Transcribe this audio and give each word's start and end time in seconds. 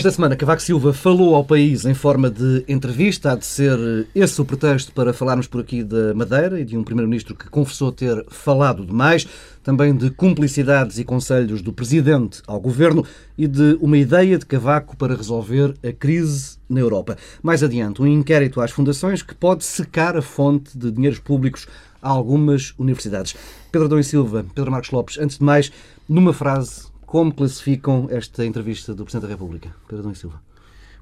Esta 0.00 0.12
semana, 0.12 0.34
Cavaco 0.34 0.62
Silva 0.62 0.94
falou 0.94 1.34
ao 1.34 1.44
país 1.44 1.84
em 1.84 1.92
forma 1.92 2.30
de 2.30 2.64
entrevista. 2.66 3.32
Há 3.32 3.36
de 3.36 3.44
ser 3.44 4.08
esse 4.14 4.40
o 4.40 4.46
pretexto 4.46 4.92
para 4.92 5.12
falarmos 5.12 5.46
por 5.46 5.60
aqui 5.60 5.84
da 5.84 6.14
Madeira 6.14 6.58
e 6.58 6.64
de 6.64 6.74
um 6.74 6.82
Primeiro-Ministro 6.82 7.34
que 7.34 7.50
confessou 7.50 7.92
ter 7.92 8.24
falado 8.30 8.86
demais, 8.86 9.28
também 9.62 9.94
de 9.94 10.08
cumplicidades 10.08 10.98
e 10.98 11.04
conselhos 11.04 11.60
do 11.60 11.70
Presidente 11.70 12.40
ao 12.46 12.58
Governo 12.58 13.04
e 13.36 13.46
de 13.46 13.76
uma 13.78 13.98
ideia 13.98 14.38
de 14.38 14.46
Cavaco 14.46 14.96
para 14.96 15.14
resolver 15.14 15.74
a 15.86 15.92
crise 15.92 16.56
na 16.66 16.80
Europa. 16.80 17.18
Mais 17.42 17.62
adiante, 17.62 18.00
um 18.00 18.06
inquérito 18.06 18.62
às 18.62 18.70
fundações 18.70 19.22
que 19.22 19.34
pode 19.34 19.64
secar 19.64 20.16
a 20.16 20.22
fonte 20.22 20.78
de 20.78 20.90
dinheiros 20.90 21.18
públicos 21.18 21.66
a 22.00 22.08
algumas 22.08 22.72
universidades. 22.78 23.36
Pedro 23.70 23.86
Dom 23.86 23.98
e 23.98 24.04
Silva, 24.04 24.46
Pedro 24.54 24.70
Marcos 24.70 24.92
Lopes, 24.92 25.18
antes 25.18 25.36
de 25.36 25.44
mais, 25.44 25.70
numa 26.08 26.32
frase, 26.32 26.89
como 27.10 27.34
classificam 27.34 28.06
esta 28.08 28.46
entrevista 28.46 28.94
do 28.94 29.02
Presidente 29.02 29.26
da 29.26 29.34
República? 29.34 29.74
Pedro 29.88 30.04
Dom 30.04 30.12
e 30.12 30.14
Silva. 30.14 30.40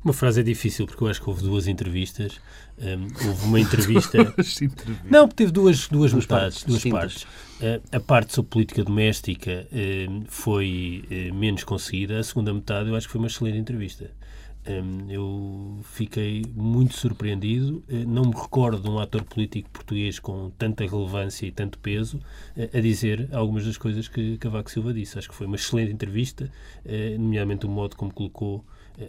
Uma 0.03 0.15
frase 0.15 0.41
é 0.41 0.43
difícil 0.43 0.87
porque 0.87 1.05
eu 1.05 1.09
acho 1.09 1.21
que 1.21 1.29
houve 1.29 1.43
duas 1.43 1.67
entrevistas. 1.67 2.41
Um, 2.79 3.29
houve 3.29 3.45
uma 3.45 3.61
entrevista. 3.61 4.17
não, 5.05 5.29
teve 5.29 5.53
duas, 5.53 5.87
duas, 5.87 6.12
duas 6.12 6.25
metades, 6.25 6.65
partes, 6.65 6.65
duas 6.65 6.84
partes. 6.84 7.23
Uh, 7.61 7.83
a 7.93 8.01
parte 8.01 8.34
sobre 8.34 8.51
política 8.51 8.83
doméstica 8.83 9.69
uh, 9.71 10.25
foi 10.29 11.05
uh, 11.11 11.34
menos 11.34 11.62
conseguida. 11.62 12.19
A 12.19 12.25
segunda 12.25 12.55
metade 12.55 12.89
eu 12.89 12.97
acho 12.97 13.06
que 13.06 13.12
foi 13.12 13.20
uma 13.20 13.29
excelente 13.29 13.59
entrevista. 13.59 14.11
Um, 14.68 15.10
eu 15.10 15.80
fiquei 15.82 16.44
muito 16.55 16.94
surpreendido. 16.94 17.83
Uh, 17.88 18.06
não 18.06 18.24
me 18.24 18.34
recordo 18.34 18.83
de 18.83 18.91
um 18.91 18.98
ator 18.98 19.25
político 19.25 19.70
português 19.70 20.19
com 20.19 20.50
tanta 20.58 20.84
relevância 20.84 21.47
e 21.47 21.50
tanto 21.50 21.78
peso 21.78 22.19
uh, 22.19 22.77
a 22.77 22.80
dizer 22.80 23.28
algumas 23.33 23.64
das 23.64 23.78
coisas 23.78 24.06
que 24.08 24.36
Cavaco 24.36 24.70
Silva 24.70 24.92
disse. 24.92 25.19
Acho 25.19 25.28
que 25.28 25.34
foi 25.34 25.47
uma 25.47 25.56
excelente 25.56 25.92
entrevista, 25.92 26.52
uh, 26.84 27.19
nomeadamente 27.19 27.64
o 27.64 27.69
modo 27.69 27.97
como 27.97 28.12
colocou 28.12 28.64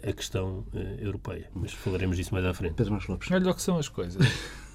a 0.06 0.12
questão 0.12 0.64
europeia. 1.00 1.50
Mas 1.52 1.72
falaremos 1.72 2.16
disso 2.16 2.32
mais 2.32 2.46
à 2.46 2.54
frente. 2.54 2.74
Pedro 2.74 2.92
Marcos 2.92 3.08
Lopes. 3.08 3.28
Olha 3.32 3.50
o 3.50 3.54
que 3.54 3.60
são 3.60 3.76
as 3.76 3.88
coisas. 3.88 4.24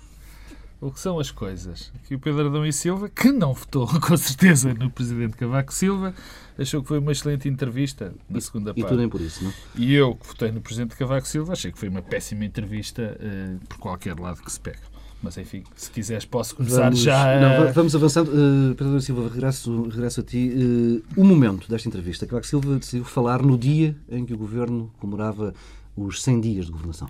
o 0.86 0.92
que 0.92 1.00
são 1.00 1.20
as 1.20 1.32
coisas? 1.32 1.92
Que 2.08 2.14
o 2.14 2.20
Pedro 2.20 2.46
Adão 2.46 2.64
e 2.64 2.72
Silva, 2.72 3.10
que 3.10 3.32
não 3.32 3.54
votou 3.54 3.88
com 4.00 4.16
certeza 4.16 4.72
no 4.72 4.92
Presidente 4.92 5.36
Cavaco 5.36 5.74
Silva, 5.74 6.14
achou 6.60 6.84
que 6.84 6.88
foi 6.88 7.00
uma 7.00 7.12
excelente 7.12 7.50
entrevista 7.50 8.14
na 8.30 8.40
segunda 8.40 8.72
parte. 8.72 8.82
E 8.82 8.84
tudo 8.88 9.00
nem 9.00 9.10
por 9.10 9.20
isso, 9.20 9.44
não? 9.44 9.52
E 9.76 9.96
eu, 9.96 10.14
que 10.14 10.28
votei 10.28 10.52
no 10.52 10.62
Presidente 10.62 10.96
Cavaco 10.96 11.28
Silva, 11.28 11.54
achei 11.54 11.72
que 11.72 11.80
foi 11.80 11.90
uma 11.90 12.04
péssima 12.04 12.46
entrevista 12.46 13.18
uh, 13.20 13.66
por 13.68 13.80
qualquer 13.80 14.20
lado 14.20 14.44
que 14.44 14.52
se 14.52 14.60
pega. 14.60 14.78
Mas 15.24 15.36
enfim, 15.40 15.64
se 15.76 15.90
quiseres 15.90 16.24
posso 16.24 16.56
começar 16.56 16.84
vamos, 16.84 17.00
já. 17.00 17.40
Não, 17.40 17.74
vamos 17.74 17.96
avançando. 17.96 18.30
Uh, 18.30 18.76
Pedro 18.76 19.02
Silva, 19.02 19.28
regresso, 19.28 19.90
regresso 19.90 20.20
a 20.20 20.24
ti. 20.24 20.54
Uh, 20.56 21.20
o 21.20 21.24
momento 21.24 21.68
desta 21.68 21.88
entrevista. 21.88 22.28
Cavaco 22.28 22.46
Silva 22.46 22.76
decidiu 22.78 23.06
falar 23.06 23.42
no 23.42 23.58
dia 23.58 23.96
em 24.08 24.24
que 24.24 24.36
o 24.36 24.38
Governo 24.38 24.94
comemorava 25.00 25.52
os 25.98 26.22
100 26.22 26.42
dias 26.42 26.66
de 26.68 26.72
governação 26.72 27.10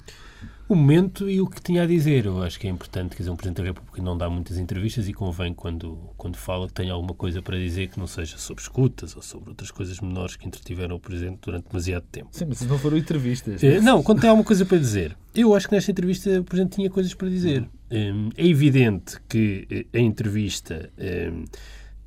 o 0.67 0.75
momento 0.75 1.29
e 1.29 1.39
o 1.41 1.47
que 1.47 1.61
tinha 1.61 1.83
a 1.83 1.85
dizer. 1.85 2.25
Eu 2.25 2.41
acho 2.41 2.59
que 2.59 2.67
é 2.67 2.69
importante, 2.69 3.11
quer 3.11 3.23
dizer, 3.23 3.29
um 3.29 3.35
Presidente 3.35 3.57
da 3.57 3.63
República 3.63 4.01
não 4.01 4.17
dá 4.17 4.29
muitas 4.29 4.57
entrevistas 4.57 5.07
e 5.07 5.13
convém, 5.13 5.53
quando, 5.53 5.97
quando 6.17 6.37
fala, 6.37 6.67
que 6.67 6.73
tenha 6.73 6.93
alguma 6.93 7.13
coisa 7.13 7.41
para 7.41 7.57
dizer 7.57 7.89
que 7.89 7.99
não 7.99 8.07
seja 8.07 8.37
sobre 8.37 8.61
escutas 8.61 9.15
ou 9.15 9.21
sobre 9.21 9.49
outras 9.49 9.71
coisas 9.71 9.99
menores 9.99 10.35
que 10.35 10.47
entretiveram 10.47 10.95
o 10.95 10.99
Presidente 10.99 11.39
durante 11.41 11.67
demasiado 11.69 12.05
tempo. 12.11 12.29
Sim, 12.31 12.45
mas 12.47 12.61
não 12.61 12.79
foram 12.79 12.97
entrevistas. 12.97 13.63
É, 13.63 13.79
não, 13.79 14.01
quando 14.01 14.21
tem 14.21 14.29
alguma 14.29 14.45
coisa 14.45 14.65
para 14.65 14.77
dizer. 14.77 15.15
Eu 15.33 15.53
acho 15.53 15.67
que 15.67 15.75
nesta 15.75 15.91
entrevista 15.91 16.39
o 16.39 16.43
Presidente 16.43 16.75
tinha 16.75 16.89
coisas 16.89 17.13
para 17.13 17.29
dizer. 17.29 17.67
Uhum. 17.91 18.29
É 18.35 18.47
evidente 18.47 19.17
que 19.29 19.67
eh, 19.69 19.97
a 19.97 20.01
entrevista 20.01 20.89
hum, 20.97 21.45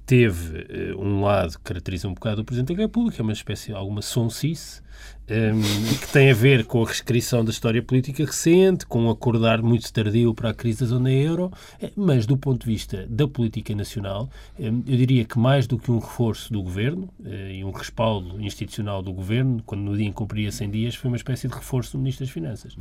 teve 0.05 0.67
eh, 0.69 0.95
um 0.97 1.23
lado 1.23 1.59
que 1.59 1.65
caracteriza 1.65 2.09
um 2.09 2.15
bocado 2.15 2.41
o 2.41 2.45
Presidente 2.45 2.75
da 2.75 2.83
República, 2.83 3.21
é 3.21 3.23
uma 3.23 3.33
espécie 3.33 3.69
de 3.69 3.75
alguma 3.75 4.03
sonsice, 4.03 4.83
um, 5.31 5.99
que 5.99 6.09
tem 6.13 6.31
a 6.31 6.35
ver 6.35 6.65
com 6.65 6.83
a 6.83 6.87
reescrição 6.87 7.45
da 7.45 7.51
história 7.51 7.83
política 7.83 8.25
recente, 8.25 8.87
com 8.87 9.05
um 9.05 9.11
acordar 9.11 9.63
muito 9.63 9.93
tardio 9.93 10.33
para 10.35 10.51
a 10.51 10.55
crise 10.55 10.81
da 10.81 10.87
zona 10.87 11.13
euro, 11.13 11.53
eh, 11.81 11.93
mas 11.95 12.25
do 12.25 12.37
ponto 12.37 12.65
de 12.65 12.73
vista 12.73 13.07
da 13.09 13.29
política 13.29 13.75
nacional, 13.75 14.31
eu 14.59 14.73
diria 14.73 15.25
que 15.25 15.39
mais 15.39 15.67
do 15.67 15.79
que 15.79 15.91
um 15.91 15.99
reforço 15.99 16.53
do 16.53 16.63
governo 16.63 17.09
eh, 17.25 17.57
e 17.57 17.65
um 17.65 17.71
respaldo 17.71 18.41
institucional 18.41 19.03
do 19.03 19.13
governo, 19.13 19.63
quando 19.65 19.83
no 19.83 19.97
dia 19.97 20.07
em 20.07 20.13
cumpria 20.13 20.51
100 20.51 20.71
dias, 20.71 20.95
foi 20.95 21.09
uma 21.09 21.17
espécie 21.17 21.47
de 21.47 21.55
reforço 21.55 21.93
do 21.93 21.99
Ministro 21.99 22.25
das 22.25 22.33
Finanças. 22.33 22.77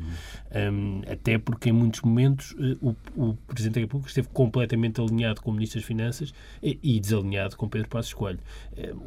Um, 0.55 1.01
até 1.11 1.37
porque 1.37 1.69
em 1.69 1.73
muitos 1.73 2.01
momentos 2.01 2.55
eh, 2.59 2.77
o, 2.81 2.95
o, 3.15 3.33
Presidente 3.47 3.75
da 3.75 3.81
República 3.81 4.09
esteve 4.09 4.29
completamente 4.29 5.01
alinhado 5.01 5.41
com 5.41 5.51
o 5.51 5.53
Ministro 5.53 5.79
das 5.79 5.87
Finanças 5.87 6.33
e, 6.63 6.79
e 6.81 6.99
desalinhado 6.99 7.57
com 7.57 7.67
Pedro 7.67 7.89
Passos 7.89 8.13
Coelho. 8.13 8.39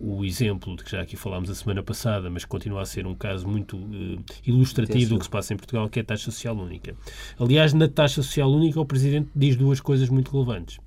o 0.00 0.24
exemplo 0.24 0.76
de 0.76 0.84
que 0.84 0.90
já 0.90 1.00
aqui 1.00 1.16
falámos 1.16 1.48
a 1.50 1.54
semana 1.54 1.82
passada, 1.82 2.28
mas 2.28 2.44
continua 2.44 2.82
a 2.82 2.86
ser 2.86 2.99
um 3.06 3.14
caso 3.14 3.46
muito 3.46 3.76
uh, 3.76 4.22
ilustrativo 4.46 5.14
do 5.14 5.18
que 5.18 5.24
se 5.24 5.30
passa 5.30 5.54
em 5.54 5.56
Portugal, 5.56 5.88
que 5.88 5.98
é 5.98 6.02
a 6.02 6.04
taxa 6.04 6.30
social 6.30 6.56
única. 6.56 6.94
Aliás, 7.38 7.72
na 7.72 7.88
taxa 7.88 8.22
social 8.22 8.50
única, 8.50 8.80
o 8.80 8.86
Presidente 8.86 9.28
diz 9.34 9.56
duas 9.56 9.80
coisas 9.80 10.08
muito 10.08 10.30
relevantes. 10.32 10.78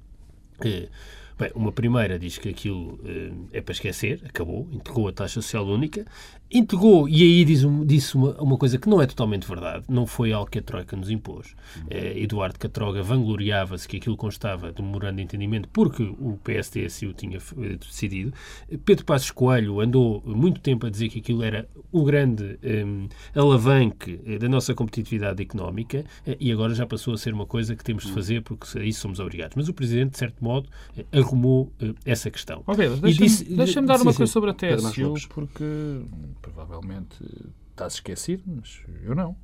Uh, 0.59 0.89
Bem, 1.37 1.51
uma 1.55 1.71
primeira 1.71 2.19
diz 2.19 2.37
que 2.37 2.49
aquilo 2.49 2.93
uh, 2.93 3.47
é 3.51 3.59
para 3.59 3.73
esquecer, 3.73 4.21
acabou, 4.23 4.67
integrou 4.71 5.07
a 5.07 5.11
taxa 5.11 5.41
social 5.41 5.65
única, 5.65 6.05
integrou, 6.53 7.09
e 7.09 7.21
aí 7.23 7.45
diz 7.45 7.63
disse 7.85 8.15
uma, 8.15 8.31
uma, 8.41 8.57
coisa 8.57 8.77
que 8.77 8.87
não 8.87 9.01
é 9.01 9.07
totalmente 9.07 9.47
verdade, 9.47 9.85
não 9.89 10.05
foi 10.05 10.31
algo 10.31 10.49
que 10.49 10.59
a 10.59 10.61
Troika 10.61 10.95
nos 10.95 11.09
impôs. 11.09 11.55
Uh, 11.85 12.17
Eduardo 12.17 12.59
Catroga 12.59 13.01
vangloriava-se 13.01 13.87
que 13.87 13.97
aquilo 13.97 14.15
constava 14.15 14.71
de 14.71 14.81
um 14.81 14.85
memorando 14.85 15.17
de 15.17 15.23
entendimento 15.23 15.67
porque 15.69 16.03
o 16.03 16.39
PSD 16.43 16.85
assim 16.85 17.07
o 17.07 17.13
tinha 17.13 17.37
uh, 17.39 17.77
decidido. 17.77 18.33
Pedro 18.85 19.05
Passos 19.05 19.31
Coelho 19.31 19.79
andou 19.79 20.21
muito 20.25 20.61
tempo 20.61 20.85
a 20.85 20.89
dizer 20.89 21.09
que 21.09 21.19
aquilo 21.19 21.43
era 21.43 21.67
o 21.91 22.03
grande 22.03 22.59
um, 22.63 23.07
alavanque 23.35 24.17
da 24.39 24.47
nossa 24.47 24.73
competitividade 24.73 25.41
económica 25.41 26.05
e 26.39 26.51
agora 26.51 26.73
já 26.73 26.85
passou 26.85 27.13
a 27.13 27.17
ser 27.17 27.33
uma 27.33 27.45
coisa 27.45 27.75
que 27.75 27.83
temos 27.83 28.03
de 28.03 28.11
fazer 28.11 28.41
porque 28.41 28.77
a 28.77 28.83
isso 28.83 29.01
somos 29.01 29.19
obrigados. 29.19 29.55
Mas 29.55 29.67
o 29.69 29.73
Presidente, 29.73 30.11
de 30.11 30.17
certo 30.17 30.43
modo, 30.43 30.69
arrumou 31.11 31.71
uh, 31.81 31.95
essa 32.05 32.29
questão. 32.29 32.63
Oh, 32.65 32.75
deixa-me 32.75 33.55
deixa 33.55 33.81
dar 33.81 34.01
uma 34.01 34.11
sim, 34.11 34.17
coisa 34.17 34.25
sim. 34.27 34.33
sobre 34.33 34.49
a 34.51 34.53
TSU, 34.53 35.13
porque 35.29 35.63
provavelmente 36.43 37.17
estás 37.71 37.95
esquecido, 37.95 38.43
mas 38.45 38.83
eu 39.01 39.15
não. 39.15 39.35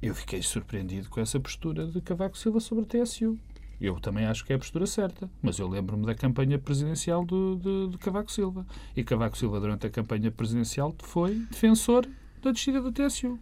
Eu 0.00 0.14
fiquei 0.14 0.42
surpreendido 0.42 1.10
com 1.10 1.20
essa 1.20 1.38
postura 1.38 1.86
de 1.86 2.00
Cavaco 2.00 2.38
Silva 2.38 2.60
sobre 2.60 2.84
a 2.84 3.04
TSU. 3.04 3.38
Eu 3.78 4.00
também 4.00 4.24
acho 4.24 4.44
que 4.44 4.52
é 4.52 4.56
a 4.56 4.58
postura 4.58 4.86
certa, 4.86 5.28
mas 5.42 5.58
eu 5.58 5.68
lembro-me 5.68 6.06
da 6.06 6.14
campanha 6.14 6.58
presidencial 6.58 7.24
do, 7.26 7.56
de, 7.56 7.92
de 7.92 7.98
Cavaco 7.98 8.32
Silva. 8.32 8.66
E 8.96 9.04
Cavaco 9.04 9.36
Silva, 9.36 9.60
durante 9.60 9.86
a 9.86 9.90
campanha 9.90 10.30
presidencial, 10.30 10.94
foi 11.02 11.34
defensor 11.50 12.08
da 12.40 12.52
descida 12.52 12.80
da 12.80 12.90
TSU. 12.90 13.38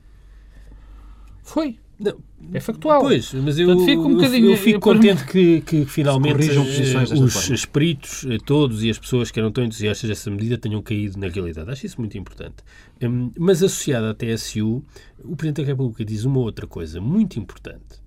Foi. 1.42 1.78
Não, 1.98 2.16
é 2.52 2.60
factual. 2.60 3.00
Pois, 3.00 3.32
mas 3.34 3.58
eu, 3.58 3.66
Portanto, 3.66 3.86
fico, 3.86 4.02
um 4.02 4.20
eu, 4.20 4.50
eu 4.50 4.56
fico 4.56 4.80
contente 4.80 5.24
que, 5.24 5.60
que 5.60 5.84
finalmente 5.86 6.50
os 6.50 7.50
espíritos 7.50 8.24
uh, 8.24 8.38
todos 8.44 8.82
e 8.82 8.90
as 8.90 8.98
pessoas 8.98 9.30
que 9.30 9.38
eram 9.38 9.52
tão 9.52 9.64
entusiastas 9.64 10.08
dessa 10.08 10.30
medida 10.30 10.58
tenham 10.58 10.82
caído 10.82 11.18
na 11.18 11.28
realidade. 11.28 11.70
Acho 11.70 11.86
isso 11.86 12.00
muito 12.00 12.18
importante. 12.18 12.56
Um, 13.00 13.30
mas 13.38 13.62
associado 13.62 14.06
à 14.06 14.14
TSU, 14.14 14.82
o 15.24 15.36
Presidente 15.36 15.62
da 15.62 15.68
República 15.68 16.04
diz 16.04 16.24
uma 16.24 16.40
outra 16.40 16.66
coisa 16.66 17.00
muito 17.00 17.38
importante 17.38 18.00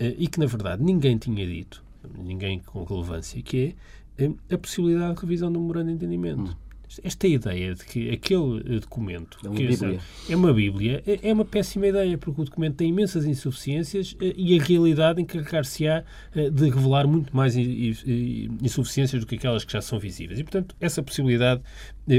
uh, 0.00 0.14
e 0.18 0.26
que, 0.26 0.40
na 0.40 0.46
verdade, 0.46 0.82
ninguém 0.82 1.16
tinha 1.16 1.46
dito, 1.46 1.84
ninguém 2.18 2.60
com 2.60 2.82
relevância, 2.82 3.40
que 3.42 3.76
é 4.18 4.30
a 4.52 4.58
possibilidade 4.58 5.14
de 5.14 5.20
revisão 5.20 5.52
do 5.52 5.60
memorando 5.60 5.88
de 5.88 5.94
entendimento. 5.94 6.50
Hum 6.50 6.63
esta 7.02 7.26
ideia 7.26 7.74
de 7.74 7.84
que 7.84 8.10
aquele 8.10 8.76
eh, 8.76 8.80
documento 8.80 9.38
é 9.44 9.48
uma 9.48 9.56
Bíblia, 9.56 10.00
é 10.28 10.36
uma, 10.36 10.52
bíblia 10.52 11.02
é, 11.06 11.28
é, 11.28 11.32
uma 11.32 11.44
péssima 11.44 11.86
ideia, 11.86 12.16
porque 12.18 12.40
o 12.40 12.44
documento 12.44 12.76
tem 12.76 12.88
imensas 12.88 13.24
insuficiências 13.24 14.16
eh, 14.20 14.34
e 14.36 14.58
a 14.58 14.62
realidade 14.62 15.20
encarregar-se-á 15.20 16.04
eh, 16.34 16.50
de 16.50 16.70
revelar 16.70 17.06
muito 17.06 17.34
mais 17.34 17.56
insuficiências 17.56 19.20
do 19.22 19.26
que 19.26 19.36
aquelas 19.36 19.64
que 19.64 19.72
já 19.72 19.80
são 19.80 19.98
visíveis. 19.98 20.38
E, 20.38 20.44
portanto, 20.44 20.76
essa 20.80 21.02
possibilidade 21.02 21.62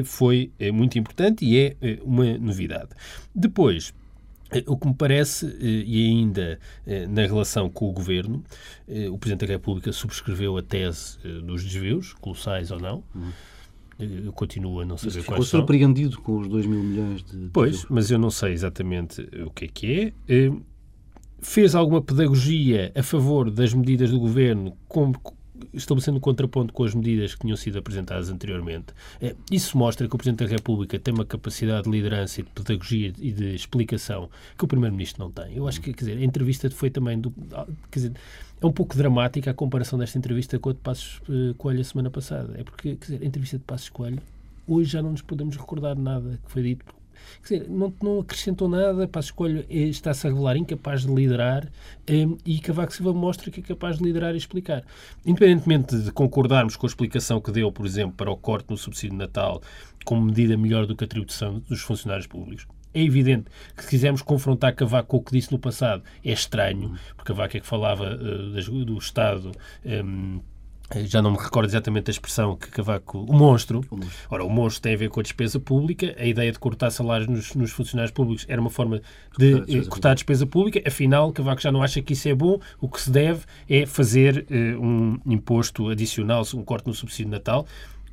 foi 0.04 0.52
muito 0.74 0.98
importante 0.98 1.46
e 1.46 1.60
é 1.60 1.76
uma 2.04 2.38
novidade. 2.38 2.90
Depois, 3.34 3.94
o 4.66 4.78
que 4.78 4.88
me 4.88 4.96
parece, 4.96 5.46
e 5.60 6.08
ainda 6.08 6.60
na 7.10 7.22
relação 7.22 7.70
com 7.70 7.90
o 7.90 7.92
Governo, 7.92 8.44
o 9.12 9.18
Presidente 9.18 9.46
da 9.48 9.54
República 9.54 9.92
subscreveu 9.92 10.58
a 10.58 10.64
tese 10.64 11.20
dos 11.44 11.64
desvios, 11.64 12.14
colossais 12.14 12.72
ou 12.72 12.80
não, 12.80 13.04
uhum 13.14 13.32
eu 13.98 14.34
continuo 14.34 14.82
a 14.82 14.86
não 14.86 14.98
saber 14.98 15.22
ficou 15.22 15.36
quais 15.36 15.48
são. 15.48 15.60
surpreendido 15.60 16.20
com 16.20 16.40
os 16.40 16.48
2 16.48 16.66
mil 16.66 16.84
milhões 16.84 17.24
de... 17.24 17.50
Pois, 17.54 17.86
mas 17.90 18.12
eu 18.12 18.20
não 18.20 18.30
sei 18.30 18.54
exatamente 18.54 19.22
o 19.46 19.50
que 19.50 19.66
é 19.66 19.68
que 19.68 20.02
é. 20.02 20.14
Eh, 20.28 20.52
fez 21.40 21.76
alguma 21.76 22.02
pedagogia 22.02 22.92
a 22.96 23.04
favor 23.04 23.50
das 23.50 23.74
medidas 23.74 24.12
do 24.12 24.20
Governo, 24.20 24.76
estabelecendo 25.76 26.18
um 26.18 26.22
contraponto 26.22 26.74
com 26.74 26.84
as 26.84 26.94
medidas 26.94 27.36
que 27.36 27.42
tinham 27.42 27.58
sido 27.58 27.78
apresentadas 27.78 28.30
anteriormente. 28.30 28.88
Eh, 29.22 29.36
isso 29.52 29.78
mostra 29.78 30.08
que 30.08 30.16
o 30.16 30.18
Presidente 30.18 30.48
da 30.48 30.50
República 30.50 30.98
tem 30.98 31.14
uma 31.14 31.26
capacidade 31.26 31.84
de 31.84 31.92
liderança 31.92 32.42
e 32.42 32.44
de 32.44 32.50
pedagogia 32.50 33.14
e 33.20 33.32
de 33.32 33.56
explicação 33.56 34.30
que 34.58 34.64
o 34.64 34.68
Primeiro-Ministro 34.68 35.24
não 35.24 35.32
tem. 35.32 35.56
Eu 35.56 35.68
acho 35.68 35.82
que, 35.82 35.94
quer 35.94 36.06
dizer, 36.06 36.18
a 36.18 36.24
entrevista 36.24 36.70
foi 36.70 36.90
também 36.90 37.20
do... 37.20 37.32
Quer 37.92 38.00
dizer, 38.00 38.14
é 38.62 38.66
um 38.66 38.72
pouco 38.72 38.96
dramática 38.96 39.52
a 39.52 39.54
comparação 39.54 40.00
desta 40.00 40.18
entrevista 40.18 40.58
com 40.58 40.70
a 40.70 40.74
de 40.74 40.80
Passos 40.80 41.22
uh, 41.28 41.54
Coelho 41.56 41.82
a 41.82 41.84
semana 41.84 42.10
passada. 42.10 42.54
É 42.58 42.64
porque, 42.64 42.96
quer 42.96 43.06
dizer, 43.06 43.22
a 43.22 43.26
entrevista 43.26 43.58
de 43.58 43.64
Passos 43.64 43.90
Coelho, 43.90 44.22
hoje 44.68 44.92
já 44.92 45.02
não 45.02 45.12
nos 45.12 45.22
podemos 45.22 45.58
recordar 45.58 45.98
nada 45.98 46.40
que 46.44 46.52
foi 46.52 46.64
dito, 46.64 46.86
Quer 47.46 47.60
dizer, 47.60 47.70
não, 47.70 47.94
não 48.02 48.20
acrescentou 48.20 48.68
nada, 48.68 49.08
para 49.08 49.20
a 49.20 49.24
escolha 49.24 49.66
está-se 49.70 50.28
a 50.28 50.30
revelar 50.30 50.58
incapaz 50.58 51.06
de 51.06 51.14
liderar 51.14 51.68
um, 52.10 52.38
e 52.46 52.60
Cavaco 52.60 52.94
Silva 52.94 53.14
mostra 53.14 53.50
que 53.52 53.60
é 53.60 53.64
capaz 53.64 53.98
de 53.98 54.04
liderar 54.04 54.34
e 54.34 54.38
explicar. 54.38 54.84
Independentemente 55.26 55.98
de 55.98 56.12
concordarmos 56.12 56.76
com 56.76 56.86
a 56.86 56.90
explicação 56.90 57.40
que 57.42 57.52
deu, 57.52 57.72
por 57.72 57.86
exemplo, 57.86 58.16
para 58.16 58.32
o 58.32 58.38
corte 58.38 58.70
no 58.70 58.78
subsídio 58.78 59.12
de 59.12 59.18
Natal 59.18 59.62
como 60.04 60.22
medida 60.22 60.56
melhor 60.56 60.86
do 60.86 60.96
que 60.96 61.04
a 61.04 61.08
tributação 61.08 61.60
dos 61.68 61.82
funcionários 61.82 62.28
públicos, 62.28 62.68
é 62.94 63.02
evidente 63.04 63.50
que 63.76 63.84
se 63.84 63.90
quisermos 63.90 64.22
confrontar 64.22 64.74
Cavaco 64.74 65.10
com 65.10 65.18
o 65.18 65.22
que 65.22 65.34
disse 65.34 65.52
no 65.52 65.60
passado, 65.60 66.02
é 66.24 66.32
estranho, 66.32 66.96
porque 67.16 67.34
Cavaco 67.34 67.58
é 67.58 67.60
que 67.60 67.68
falava 67.68 68.16
uh, 68.16 68.86
do 68.86 68.98
Estado. 68.98 69.52
Um, 69.86 70.40
já 71.06 71.22
não 71.22 71.32
me 71.32 71.38
recordo 71.38 71.68
exatamente 71.68 72.10
a 72.10 72.12
expressão 72.12 72.56
que 72.56 72.70
Cavaco. 72.70 73.20
O 73.20 73.34
monstro. 73.34 73.82
o 73.90 73.98
monstro. 73.98 74.28
Ora, 74.30 74.44
o 74.44 74.50
monstro 74.50 74.84
tem 74.84 74.94
a 74.94 74.98
ver 74.98 75.10
com 75.10 75.20
a 75.20 75.24
despesa 75.24 75.60
pública. 75.60 76.16
A 76.18 76.26
ideia 76.26 76.52
de 76.52 76.60
cortar 76.60 76.92
salários 76.92 77.28
nos, 77.28 77.56
nos 77.56 77.72
funcionários 77.72 78.12
públicos 78.12 78.46
era 78.48 78.62
uma 78.62 78.70
forma 78.70 79.02
de 79.38 79.52
cortar 79.52 79.62
a, 79.62 79.66
despesa, 79.66 79.90
cortar 79.90 80.12
a 80.12 80.14
despesa 80.14 80.46
pública. 80.46 80.82
Afinal, 80.86 81.32
Cavaco 81.32 81.62
já 81.62 81.72
não 81.72 81.82
acha 81.82 82.02
que 82.02 82.14
isso 82.14 82.28
é 82.30 82.36
bom. 82.36 82.60
O 82.80 82.88
que 82.88 83.02
se 83.02 83.10
deve 83.10 83.46
é 83.68 83.86
fazer 83.86 84.46
uh, 84.50 84.82
um 84.82 85.20
imposto 85.26 85.90
adicional, 85.90 86.44
um 86.54 86.64
corte 86.64 86.88
no 86.88 86.94
subsídio 86.94 87.26
de 87.26 87.32
Natal, 87.32 87.66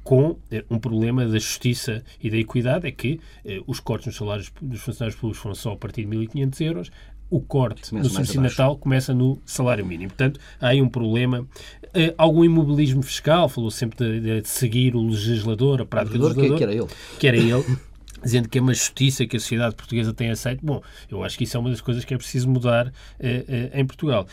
com 0.03 0.37
eh, 0.51 0.65
um 0.69 0.79
problema 0.79 1.25
da 1.27 1.39
justiça 1.39 2.03
e 2.21 2.29
da 2.29 2.37
equidade, 2.37 2.87
é 2.87 2.91
que 2.91 3.21
eh, 3.45 3.61
os 3.67 3.79
cortes 3.79 4.07
nos 4.07 4.17
salários 4.17 4.53
dos 4.61 4.81
funcionários 4.81 5.19
públicos 5.19 5.41
foram 5.41 5.55
só 5.55 5.73
a 5.73 5.77
partir 5.77 6.05
de 6.05 6.17
1.500 6.17 6.61
euros, 6.61 6.91
o 7.33 7.41
corte 7.41 7.95
no 7.95 8.05
subsídio 8.05 8.43
natal 8.43 8.77
começa 8.77 9.15
no 9.15 9.41
salário 9.47 9.87
mínimo. 9.87 10.11
Portanto, 10.11 10.39
há 10.61 10.69
aí 10.69 10.83
um 10.83 10.89
problema. 10.89 11.41
Uh, 11.41 12.15
algum 12.19 12.45
imobilismo 12.45 13.03
fiscal, 13.03 13.49
falou 13.49 13.71
sempre 13.71 14.21
de, 14.21 14.41
de 14.43 14.49
seguir 14.49 14.95
o 14.95 15.01
legislador, 15.01 15.81
a 15.81 15.87
prática 15.87 16.19
do 16.19 16.29
legislador. 16.29 16.59
Que, 16.59 16.59
que 16.59 16.65
era 16.65 16.75
ele. 16.75 16.87
Que 17.19 17.27
era 17.29 17.37
ele. 17.39 17.79
dizendo 18.23 18.49
que 18.49 18.59
é 18.59 18.61
uma 18.61 18.75
justiça 18.75 19.27
que 19.27 19.37
a 19.37 19.41
sociedade 19.41 19.75
portuguesa 19.75 20.13
tem 20.13 20.31
aceito. 20.31 20.65
Bom, 20.65 20.83
eu 21.11 21.25
acho 21.25 21.37
que 21.39 21.45
isso 21.45 21.57
é 21.57 21.61
uma 21.61 21.71
das 21.71 21.81
coisas 21.81 22.05
que 22.05 22.13
é 22.13 22.17
preciso 22.17 22.49
mudar 22.49 22.89
uh, 22.89 22.91
uh, 22.91 23.71
em 23.73 23.85
Portugal. 23.85 24.27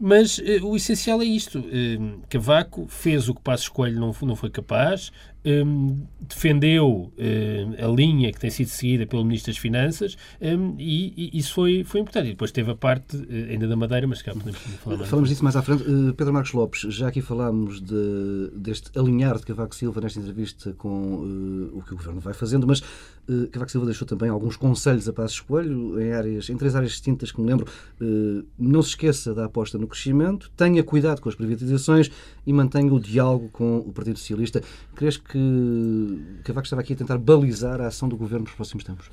Mas 0.00 0.38
uh, 0.38 0.66
o 0.66 0.74
essencial 0.74 1.20
é 1.20 1.26
isto. 1.26 1.62
Cavaco 2.28 2.86
fez 2.88 3.28
o 3.28 3.34
que 3.34 3.42
Passos 3.42 3.68
Coelho 3.68 4.00
não, 4.00 4.14
não 4.22 4.34
foi 4.34 4.50
capaz, 4.50 5.12
um, 5.44 6.06
defendeu 6.20 7.12
uh, 7.16 7.84
a 7.84 7.88
linha 7.88 8.32
que 8.32 8.40
tem 8.40 8.50
sido 8.50 8.68
seguida 8.68 9.06
pelo 9.06 9.24
Ministro 9.24 9.52
das 9.52 9.58
Finanças 9.58 10.16
um, 10.40 10.74
e, 10.78 11.30
e, 11.32 11.38
isso 11.38 11.54
foi, 11.54 11.84
foi 11.84 12.00
importante. 12.00 12.26
E 12.26 12.30
depois 12.30 12.50
teve 12.50 12.70
a 12.70 12.74
parte 12.74 13.16
uh, 13.16 13.50
ainda 13.50 13.66
da 13.68 13.76
Madeira, 13.76 14.06
mas 14.06 14.20
cá 14.20 14.32
podemos 14.32 14.58
falar 14.58 14.96
mais. 14.96 15.08
Falamos 15.08 15.28
disso 15.28 15.44
mais 15.44 15.56
à 15.56 15.62
frente. 15.62 15.84
Uh, 15.84 16.12
Pedro 16.14 16.32
Marcos 16.32 16.52
Lopes, 16.52 16.80
já 16.92 17.08
aqui 17.08 17.20
falámos 17.20 17.80
de, 17.80 18.50
deste 18.54 18.96
alinhar 18.98 19.38
de 19.38 19.46
Cavaco 19.46 19.74
Silva 19.74 20.00
nesta 20.00 20.18
entrevista 20.18 20.72
com 20.74 21.70
o 21.72 21.82
que 21.82 21.94
o 21.94 21.96
Governo 21.96 22.20
vai 22.20 22.34
fazendo, 22.34 22.66
mas 22.66 22.82
Cavaco 23.52 23.70
Silva 23.70 23.86
deixou 23.86 24.06
também 24.06 24.30
alguns 24.30 24.56
conselhos 24.56 25.08
a 25.08 25.12
Passos 25.12 25.40
Coelho 25.40 26.00
em, 26.00 26.12
áreas, 26.12 26.48
em 26.48 26.56
três 26.56 26.74
áreas 26.74 26.92
distintas 26.92 27.30
que 27.30 27.40
me 27.40 27.46
lembro. 27.46 27.66
não 28.58 28.82
se 28.82 28.90
esqueça 28.90 29.34
da 29.34 29.44
aposta 29.44 29.78
no 29.78 29.86
crescimento, 29.86 30.50
tenha 30.56 30.82
cuidado 30.82 31.20
com 31.20 31.28
as 31.28 31.34
privatizações 31.34 32.10
e 32.46 32.52
mantenha 32.52 32.92
o 32.92 32.98
diálogo 32.98 33.48
com 33.50 33.78
o 33.78 33.92
Partido 33.92 34.18
Socialista. 34.18 34.62
Crees 34.94 35.18
que 35.18 35.27
Cavaco 36.44 36.64
estava 36.64 36.82
aqui 36.82 36.94
a 36.94 36.96
tentar 36.96 37.18
balizar 37.18 37.80
a 37.80 37.86
ação 37.88 38.08
do 38.08 38.16
governo 38.16 38.44
nos 38.44 38.54
próximos 38.54 38.84
tempos? 38.84 39.10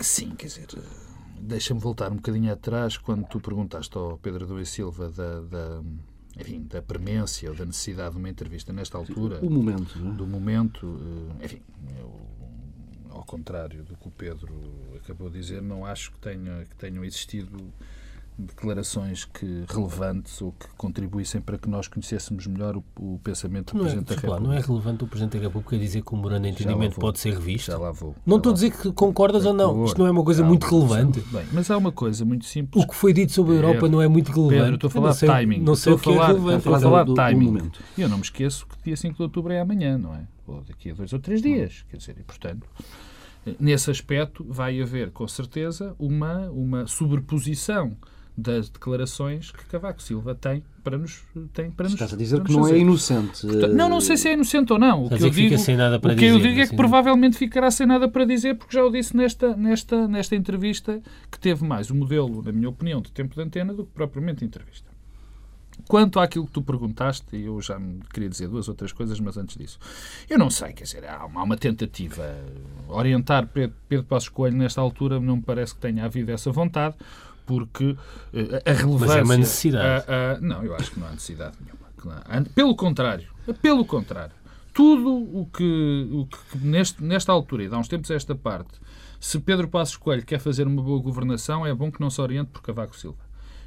Sim, 0.00 0.30
quer 0.36 0.46
dizer, 0.46 0.66
deixa-me 1.40 1.80
voltar 1.80 2.12
um 2.12 2.16
bocadinho 2.16 2.52
atrás 2.52 2.96
quando 2.96 3.26
tu 3.26 3.40
perguntaste 3.40 3.96
ao 3.96 4.18
Pedro 4.18 4.46
Duas 4.46 4.68
Silva 4.68 5.10
da, 5.10 5.40
da, 5.40 5.82
enfim, 6.38 6.62
da 6.62 6.80
premência 6.80 7.50
ou 7.50 7.56
da 7.56 7.64
necessidade 7.64 8.12
de 8.12 8.18
uma 8.18 8.28
entrevista 8.28 8.72
nesta 8.72 8.96
altura. 8.98 9.40
O 9.42 9.50
momento, 9.50 9.98
não 9.98 10.12
é? 10.12 10.14
Do 10.14 10.26
momento, 10.26 11.00
eh, 11.40 11.44
enfim, 11.46 11.62
eu, 11.98 12.20
ao 13.10 13.24
contrário 13.24 13.82
do 13.82 13.96
que 13.96 14.08
o 14.08 14.10
Pedro 14.10 14.54
acabou 15.02 15.28
de 15.28 15.40
dizer, 15.40 15.60
não 15.62 15.84
acho 15.84 16.12
que, 16.12 16.18
tenha, 16.18 16.64
que 16.64 16.76
tenham 16.76 17.04
existido 17.04 17.72
declarações 18.38 19.24
que 19.24 19.64
relevantes 19.68 20.40
ou 20.40 20.52
que 20.52 20.66
contribuíssem 20.76 21.40
para 21.40 21.58
que 21.58 21.68
nós 21.68 21.88
conhecêssemos 21.88 22.46
melhor 22.46 22.76
o, 22.76 22.84
o 22.96 23.18
pensamento 23.18 23.74
do 23.74 23.78
não 23.78 23.84
é, 23.84 23.88
Presidente 23.88 24.12
é, 24.12 24.14
da 24.14 24.20
República. 24.20 24.48
Não 24.48 24.52
é 24.52 24.60
relevante 24.60 25.04
o 25.04 25.06
Presidente 25.08 25.36
da 25.36 25.44
República 25.44 25.78
dizer 25.78 26.02
que 26.02 26.12
o 26.12 26.16
memorando 26.16 26.42
de 26.42 26.48
entendimento 26.50 27.00
pode 27.00 27.18
ser 27.18 27.34
revisto? 27.34 27.72
Já 27.72 27.78
lá 27.78 27.90
vou. 27.90 28.14
Não 28.24 28.36
estou 28.36 28.50
a 28.50 28.54
dizer 28.54 28.70
que 28.70 28.92
concordas 28.92 29.44
ou 29.44 29.52
não. 29.52 29.84
Isto 29.84 29.98
não 29.98 30.06
é 30.06 30.10
uma 30.10 30.22
coisa 30.24 30.44
muito 30.44 30.64
relevante. 30.64 31.20
Bem, 31.32 31.46
mas 31.52 31.70
há 31.70 31.76
uma 31.76 31.90
coisa 31.90 32.24
muito 32.24 32.44
simples. 32.44 32.84
O 32.84 32.86
que 32.86 32.94
foi 32.94 33.12
dito 33.12 33.32
sobre 33.32 33.54
a 33.54 33.56
Europa 33.56 33.74
Pedro, 33.74 33.90
não 33.90 34.02
é 34.02 34.08
muito 34.08 34.30
relevante. 34.30 34.60
Pedro, 34.60 34.74
estou 34.76 34.88
a 34.88 34.90
falar 34.90 35.12
de 35.12 35.20
timing. 35.20 35.60
Não 35.60 35.74
sei 35.74 35.94
estou 35.94 36.12
o 36.12 36.14
que 36.14 36.20
falar, 36.20 36.30
é 36.30 36.32
relevante. 36.32 36.58
Estou 36.58 36.74
a 36.74 36.80
falar 36.80 37.04
de 37.04 37.14
timing. 37.14 37.70
Eu 37.98 38.08
não 38.08 38.18
me 38.18 38.22
esqueço 38.22 38.66
que 38.66 38.76
dia 38.84 38.96
5 38.96 39.16
de 39.16 39.22
outubro 39.22 39.52
é 39.52 39.60
amanhã, 39.60 39.98
não 39.98 40.14
é? 40.14 40.22
Ou 40.46 40.62
daqui 40.62 40.90
a 40.90 40.94
dois 40.94 41.12
ou 41.12 41.18
três 41.18 41.42
dias. 41.42 41.84
Quer 41.90 41.96
dizer, 41.96 42.16
e 42.18 42.22
portanto 42.22 42.66
nesse 43.58 43.90
aspecto 43.90 44.44
vai 44.44 44.80
haver, 44.80 45.10
com 45.10 45.26
certeza, 45.26 45.94
uma, 45.98 46.50
uma 46.50 46.86
sobreposição 46.86 47.96
das 48.38 48.68
declarações 48.68 49.50
que 49.50 49.64
Cavaco 49.64 50.00
Silva 50.00 50.32
tem 50.32 50.62
para 50.84 50.96
nos 50.96 51.24
tem 51.52 51.72
para 51.72 51.88
Estás 51.88 52.12
nos, 52.12 52.12
a 52.12 52.16
dizer 52.16 52.40
que 52.44 52.52
não 52.52 52.62
fazer. 52.62 52.76
é 52.76 52.78
inocente. 52.78 53.40
Portanto, 53.44 53.74
não, 53.74 53.88
não 53.88 54.00
sei 54.00 54.16
se 54.16 54.28
é 54.28 54.34
inocente 54.34 54.72
ou 54.72 54.78
não. 54.78 55.06
O 55.06 55.08
que 55.08 55.24
eu 55.24 55.28
digo, 55.28 55.48
que 55.48 55.58
sem 55.58 55.76
nada 55.76 55.98
para 55.98 56.12
o 56.12 56.14
que 56.14 56.20
dizer, 56.20 56.34
eu 56.34 56.38
digo 56.38 56.52
é 56.52 56.54
que 56.54 56.60
assim, 56.60 56.76
provavelmente 56.76 57.36
ficará 57.36 57.68
sem 57.68 57.84
nada 57.84 58.08
para 58.08 58.24
dizer, 58.24 58.54
porque 58.54 58.76
já 58.76 58.84
o 58.84 58.90
disse 58.92 59.16
nesta, 59.16 59.56
nesta, 59.56 60.06
nesta 60.06 60.36
entrevista, 60.36 61.02
que 61.32 61.38
teve 61.38 61.64
mais 61.64 61.90
o 61.90 61.96
modelo, 61.96 62.40
na 62.40 62.52
minha 62.52 62.68
opinião, 62.68 63.02
de 63.02 63.10
tempo 63.10 63.34
de 63.34 63.42
antena 63.42 63.74
do 63.74 63.84
que 63.84 63.90
propriamente 63.92 64.44
entrevista. 64.44 64.86
Quanto 65.88 66.20
àquilo 66.20 66.46
que 66.46 66.52
tu 66.52 66.62
perguntaste, 66.62 67.36
eu 67.36 67.60
já 67.60 67.78
me 67.78 68.00
queria 68.12 68.28
dizer 68.28 68.46
duas 68.46 68.68
ou 68.68 68.74
três 68.74 68.92
coisas, 68.92 69.18
mas 69.18 69.36
antes 69.36 69.56
disso, 69.56 69.78
eu 70.30 70.38
não 70.38 70.50
sei, 70.50 70.72
quer 70.72 70.84
dizer, 70.84 71.04
há 71.08 71.24
uma, 71.24 71.40
há 71.40 71.42
uma 71.44 71.56
tentativa. 71.56 72.36
Orientar 72.88 73.48
Pedro, 73.48 73.76
Pedro 73.88 74.06
Passos 74.06 74.28
Coelho 74.28 74.56
nesta 74.56 74.80
altura 74.80 75.18
não 75.18 75.36
me 75.36 75.42
parece 75.42 75.74
que 75.74 75.80
tenha 75.80 76.04
havido 76.04 76.30
essa 76.30 76.52
vontade 76.52 76.94
porque 77.48 77.96
eh, 78.34 78.62
a 78.70 78.72
relevância... 78.74 79.06
Mas 79.06 79.16
é 79.16 79.22
uma 79.22 79.36
necessidade. 79.38 80.04
A, 80.06 80.32
a, 80.32 80.40
não, 80.40 80.62
eu 80.62 80.74
acho 80.76 80.90
que 80.90 81.00
não 81.00 81.08
há 81.08 81.12
necessidade 81.12 81.56
nenhuma. 81.58 81.78
Pelo 82.54 82.76
contrário, 82.76 83.26
pelo 83.62 83.84
contrário. 83.84 84.34
Tudo 84.72 85.10
o 85.10 85.46
que, 85.46 86.08
o 86.12 86.26
que 86.26 86.58
neste, 86.58 87.02
nesta 87.02 87.32
altura, 87.32 87.64
e 87.64 87.68
dá 87.68 87.76
uns 87.78 87.88
tempos 87.88 88.10
a 88.12 88.14
esta 88.14 88.34
parte, 88.36 88.78
se 89.18 89.40
Pedro 89.40 89.66
Passos 89.66 89.96
Coelho 89.96 90.24
quer 90.24 90.38
fazer 90.38 90.66
uma 90.66 90.80
boa 90.80 91.02
governação, 91.02 91.66
é 91.66 91.74
bom 91.74 91.90
que 91.90 92.00
não 92.00 92.10
se 92.10 92.20
oriente 92.20 92.50
por 92.50 92.62
Cavaco 92.62 92.94
Silva. 92.96 93.18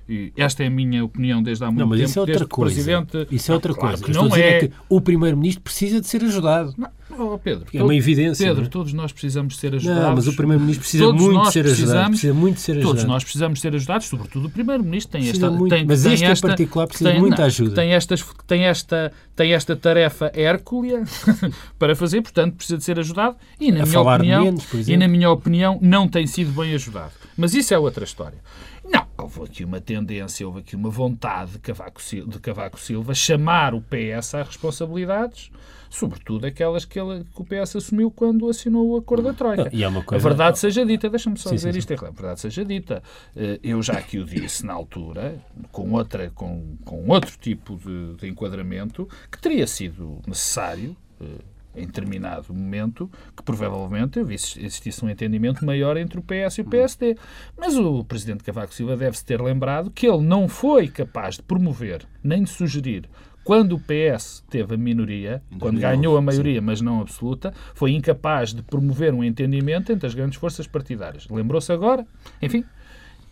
E 0.08 0.34
esta 0.36 0.64
é 0.64 0.68
a 0.68 0.70
minha 0.70 1.04
opinião 1.06 1.42
desde 1.42 1.64
há 1.64 1.68
muito 1.68 1.80
não, 1.80 1.88
mas 1.88 2.00
tempo. 2.00 2.10
Isso 2.10 2.20
é 2.20 2.22
outra 2.22 2.46
coisa. 2.46 2.76
Presidente... 2.76 3.28
Isso 3.32 3.52
é 3.52 3.56
outra 3.56 3.72
não, 3.72 3.80
claro 3.80 3.98
coisa. 3.98 4.20
Que 4.20 4.28
não 4.30 4.36
é... 4.36 4.50
é... 4.50 4.60
que 4.60 4.74
o 4.90 5.00
Primeiro-Ministro 5.00 5.64
precisa 5.64 6.02
de 6.02 6.08
ser 6.08 6.24
ajudado. 6.24 6.74
Não, 6.78 6.90
oh, 7.34 7.38
Pedro, 7.38 7.66
é 7.74 7.84
uma 7.84 7.96
evidência. 7.96 8.48
Pedro, 8.48 8.64
não? 8.64 8.70
todos 8.70 8.94
nós 8.94 9.12
precisamos 9.12 9.54
de 9.54 9.60
ser 9.60 9.76
ajudados. 9.76 10.04
Não, 10.04 10.16
mas 10.16 10.28
o 10.28 10.36
Primeiro-Ministro 10.36 10.82
precisa 10.82 11.14
muito 11.14 11.44
de 11.44 11.52
ser 11.52 11.66
ajudado. 11.66 12.10
Precisa 12.10 12.34
muito 12.34 12.56
de 12.56 12.62
ser 12.62 12.72
ajudado. 12.72 12.88
Todos 12.90 13.04
nós 13.06 13.24
precisamos 13.24 13.60
de 13.60 13.62
ser 13.62 13.76
ajudados, 13.76 14.08
sobretudo 14.08 14.48
o 14.48 14.50
Primeiro-Ministro 14.50 15.12
tem 15.12 15.22
precisa 15.22 15.46
esta... 15.46 15.58
Muito, 15.58 15.76
tem, 15.76 15.86
mas 15.86 16.04
tem 16.04 16.14
este 16.14 16.26
esta, 16.26 16.48
em 16.48 16.50
particular 16.50 16.88
precisa 16.88 17.10
tem, 17.10 17.16
de 17.16 17.22
muita 17.22 17.44
ajuda. 17.44 17.76
Tem, 17.76 17.94
estas, 17.94 18.26
tem, 18.48 18.64
esta, 18.64 19.12
tem 19.36 19.54
esta 19.54 19.76
tarefa 19.76 20.32
hércula 20.34 21.04
para 21.78 21.96
fazer, 21.96 22.22
portanto 22.22 22.56
precisa 22.56 22.78
de 22.78 22.84
ser 22.84 23.00
ajudado 23.00 23.36
e 23.60 23.72
na, 23.72 23.84
a 23.84 23.86
minha 23.86 24.02
opinião, 24.02 24.44
menos, 24.44 24.88
e 24.88 24.98
na 24.98 25.08
minha 25.08 25.30
opinião 25.30 25.80
não 25.82 26.08
tem 26.08 26.26
sido 26.28 26.52
bem 26.52 26.74
ajudado. 26.74 27.12
Mas 27.38 27.54
isso 27.54 27.74
é 27.74 27.80
outra 27.80 28.04
história. 28.04 28.38
Não, 28.84 29.06
houve 29.18 29.44
aqui 29.44 29.64
uma 29.64 29.80
tendência, 29.80 30.46
houve 30.46 30.60
aqui 30.60 30.76
uma 30.76 30.90
vontade 30.90 31.54
de 31.54 31.60
Cavaco, 31.60 32.02
de 32.02 32.40
Cavaco 32.40 32.80
Silva 32.80 33.14
chamar 33.14 33.74
o 33.74 33.82
PS 33.82 34.36
às 34.36 34.48
responsabilidades, 34.48 35.52
sobretudo 35.90 36.46
aquelas 36.48 36.84
que, 36.86 37.00
ele, 37.00 37.24
que 37.24 37.42
o 37.42 37.46
PS 37.46 37.76
assumiu 37.76 38.10
quando 38.10 38.50
assinou 38.50 38.90
o 38.90 38.98
acordo 38.98 39.24
da 39.24 39.34
Troika. 39.34 39.70
E 39.72 39.84
é 39.84 39.88
uma 39.88 40.04
coisa... 40.04 40.26
A 40.26 40.30
verdade 40.30 40.58
seja 40.58 40.86
dita, 40.86 41.10
deixa-me 41.10 41.38
só 41.38 41.50
sim, 41.50 41.56
dizer 41.56 41.74
sim, 41.74 41.80
isto, 41.80 41.98
sim. 41.98 42.06
a 42.06 42.10
verdade 42.10 42.40
seja 42.40 42.66
dita. 42.66 43.04
Eh, 43.36 43.60
eu 43.62 43.82
já 43.84 43.94
aqui 43.94 44.18
o 44.18 44.26
disse 44.26 44.66
na 44.66 44.74
altura, 44.74 45.40
com, 45.72 45.92
outra, 45.92 46.32
com, 46.32 46.78
com 46.84 47.08
outro 47.08 47.38
tipo 47.38 47.78
de, 47.78 48.16
de 48.16 48.28
enquadramento, 48.30 49.08
que 49.32 49.40
teria 49.40 49.68
sido 49.68 50.20
necessário 50.26 50.96
eh, 51.20 51.26
em 51.76 51.86
determinado 51.86 52.54
momento, 52.54 53.10
que 53.36 53.44
provavelmente 53.44 54.20
existisse 54.20 55.04
um 55.04 55.10
entendimento 55.10 55.66
maior 55.66 55.98
entre 55.98 56.20
o 56.20 56.24
PS 56.24 56.58
e 56.58 56.62
o 56.62 56.66
PSD. 56.66 57.18
Mas 57.58 57.78
o 57.78 58.04
Presidente 58.04 58.44
Cavaco 58.44 58.74
Silva 58.74 58.98
deve-se 58.98 59.26
ter 59.26 59.42
lembrado 59.42 59.92
que 59.92 60.08
ele 60.08 60.24
não 60.24 60.48
foi 60.48 60.88
capaz 60.88 61.36
de 61.36 61.44
promover, 61.44 62.06
nem 62.24 62.44
de 62.44 62.50
sugerir, 62.50 63.10
quando 63.44 63.76
o 63.76 63.80
PS 63.80 64.44
teve 64.50 64.76
a 64.76 64.78
minoria, 64.78 65.42
quando 65.60 65.80
ganhou 65.80 66.16
a 66.16 66.22
maioria, 66.22 66.62
mas 66.62 66.80
não 66.80 67.02
absoluta, 67.02 67.54
foi 67.74 67.92
incapaz 67.92 68.54
de 68.54 68.62
promover 68.62 69.14
um 69.14 69.24
entendimento 69.24 69.92
entre 69.92 70.06
as 70.06 70.14
grandes 70.14 70.38
forças 70.38 70.68
partidárias. 70.68 71.28
Lembrou-se 71.28 71.72
agora? 71.72 72.06
Enfim, 72.40 72.64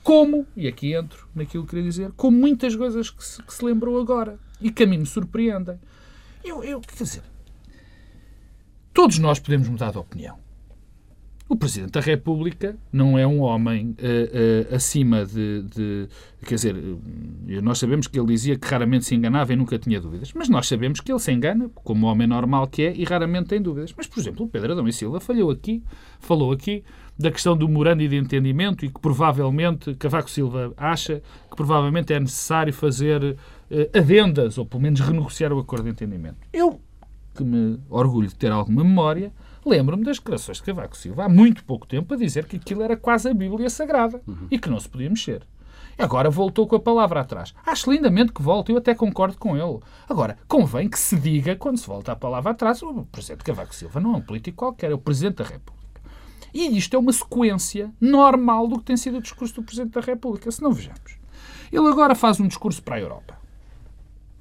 como, 0.01 0.47
e 0.55 0.67
aqui 0.67 0.93
entro 0.93 1.27
naquilo 1.35 1.63
que 1.63 1.69
queria 1.69 1.85
dizer, 1.87 2.11
como 2.15 2.35
muitas 2.35 2.75
coisas 2.75 3.11
que 3.11 3.23
se, 3.23 3.43
que 3.43 3.53
se 3.53 3.63
lembrou 3.63 3.99
agora 4.01 4.39
e 4.59 4.71
que 4.71 4.83
a 4.83 4.87
mim 4.87 4.97
me 4.97 5.05
surpreendem. 5.05 5.79
Eu, 6.43 6.63
eu, 6.63 6.81
quer 6.81 7.03
dizer, 7.03 7.21
Todos 8.93 9.19
nós 9.19 9.39
podemos 9.39 9.67
mudar 9.67 9.91
de 9.91 9.97
opinião. 9.97 10.37
O 11.49 11.55
Presidente 11.55 11.93
da 11.93 11.99
República 11.99 12.77
não 12.93 13.17
é 13.17 13.25
um 13.25 13.41
homem 13.41 13.95
uh, 13.97 14.71
uh, 14.71 14.75
acima 14.75 15.25
de, 15.25 15.63
de, 15.63 16.07
Quer 16.45 16.55
dizer, 16.55 16.75
nós 17.63 17.79
sabemos 17.79 18.05
que 18.05 18.19
ele 18.19 18.27
dizia 18.27 18.55
que 18.55 18.67
raramente 18.67 19.05
se 19.05 19.15
enganava 19.15 19.51
e 19.51 19.55
nunca 19.55 19.79
tinha 19.79 19.99
dúvidas. 19.99 20.31
Mas 20.33 20.47
nós 20.47 20.67
sabemos 20.67 20.99
que 20.99 21.11
ele 21.11 21.17
se 21.17 21.31
engana, 21.31 21.67
como 21.73 22.05
homem 22.05 22.27
normal 22.27 22.67
que 22.67 22.83
é, 22.83 22.95
e 22.95 23.03
raramente 23.03 23.47
tem 23.47 23.59
dúvidas. 23.59 23.91
Mas, 23.97 24.05
por 24.05 24.19
exemplo, 24.19 24.45
o 24.45 24.47
Pedro 24.47 24.73
Adão 24.73 24.87
e 24.87 24.93
Silva 24.93 25.19
falhou 25.19 25.49
aqui, 25.49 25.81
falou 26.19 26.51
aqui 26.51 26.83
da 27.17 27.31
questão 27.31 27.57
do 27.57 27.67
morando 27.67 28.07
de 28.07 28.15
entendimento 28.15 28.85
e 28.85 28.89
que 28.89 28.99
provavelmente 29.01 29.95
Cavaco 29.95 30.29
Silva 30.29 30.71
acha 30.77 31.19
que 31.49 31.55
provavelmente 31.55 32.13
é 32.13 32.19
necessário 32.19 32.71
fazer 32.71 33.23
uh, 33.23 33.97
adendas, 33.97 34.59
ou 34.59 34.67
pelo 34.67 34.83
menos 34.83 34.99
renegociar 34.99 35.51
o 35.51 35.57
acordo 35.57 35.85
de 35.85 35.89
entendimento. 35.89 36.37
Eu, 36.53 36.79
que 37.39 37.43
me 37.43 37.79
orgulho 37.89 38.27
de 38.27 38.35
ter 38.35 38.51
alguma 38.51 38.83
memória, 38.83 39.31
Lembro-me 39.65 40.03
das 40.03 40.17
declarações 40.17 40.57
de 40.57 40.63
Cavaco 40.63 40.97
Silva 40.97 41.25
há 41.25 41.29
muito 41.29 41.63
pouco 41.63 41.85
tempo 41.85 42.13
a 42.13 42.17
dizer 42.17 42.45
que 42.45 42.55
aquilo 42.55 42.81
era 42.81 42.95
quase 42.95 43.29
a 43.29 43.33
Bíblia 43.33 43.69
Sagrada 43.69 44.21
uhum. 44.25 44.47
e 44.49 44.57
que 44.57 44.69
não 44.69 44.79
se 44.79 44.87
podia 44.87 45.09
mexer. 45.09 45.45
Agora 45.97 46.29
voltou 46.29 46.65
com 46.65 46.77
a 46.77 46.79
palavra 46.79 47.19
atrás. 47.19 47.53
Acho 47.65 47.91
lindamente 47.91 48.31
que 48.31 48.41
volte, 48.41 48.71
eu 48.71 48.77
até 48.77 48.95
concordo 48.95 49.37
com 49.37 49.57
ele. 49.57 49.79
Agora, 50.07 50.37
convém 50.47 50.89
que 50.89 50.97
se 50.97 51.17
diga, 51.17 51.57
quando 51.57 51.77
se 51.77 51.85
volta 51.85 52.13
a 52.13 52.15
palavra 52.15 52.51
atrás, 52.51 52.81
o 52.81 53.05
Presidente 53.11 53.43
Cavaco 53.43 53.75
Silva 53.75 53.99
não 53.99 54.13
é 54.13 54.17
um 54.17 54.21
político 54.21 54.57
qualquer, 54.57 54.91
é 54.91 54.93
o 54.93 54.97
Presidente 54.97 55.35
da 55.35 55.43
República. 55.43 56.01
E 56.53 56.77
isto 56.77 56.95
é 56.95 56.99
uma 56.99 57.11
sequência 57.11 57.93
normal 57.99 58.67
do 58.67 58.79
que 58.79 58.85
tem 58.85 58.97
sido 58.97 59.17
o 59.17 59.21
discurso 59.21 59.55
do 59.55 59.63
Presidente 59.63 59.91
da 59.91 60.01
República, 60.01 60.49
se 60.49 60.61
não 60.61 60.71
vejamos. 60.71 61.19
Ele 61.69 61.87
agora 61.87 62.15
faz 62.15 62.39
um 62.39 62.47
discurso 62.47 62.81
para 62.81 62.95
a 62.95 62.99
Europa. 62.99 63.37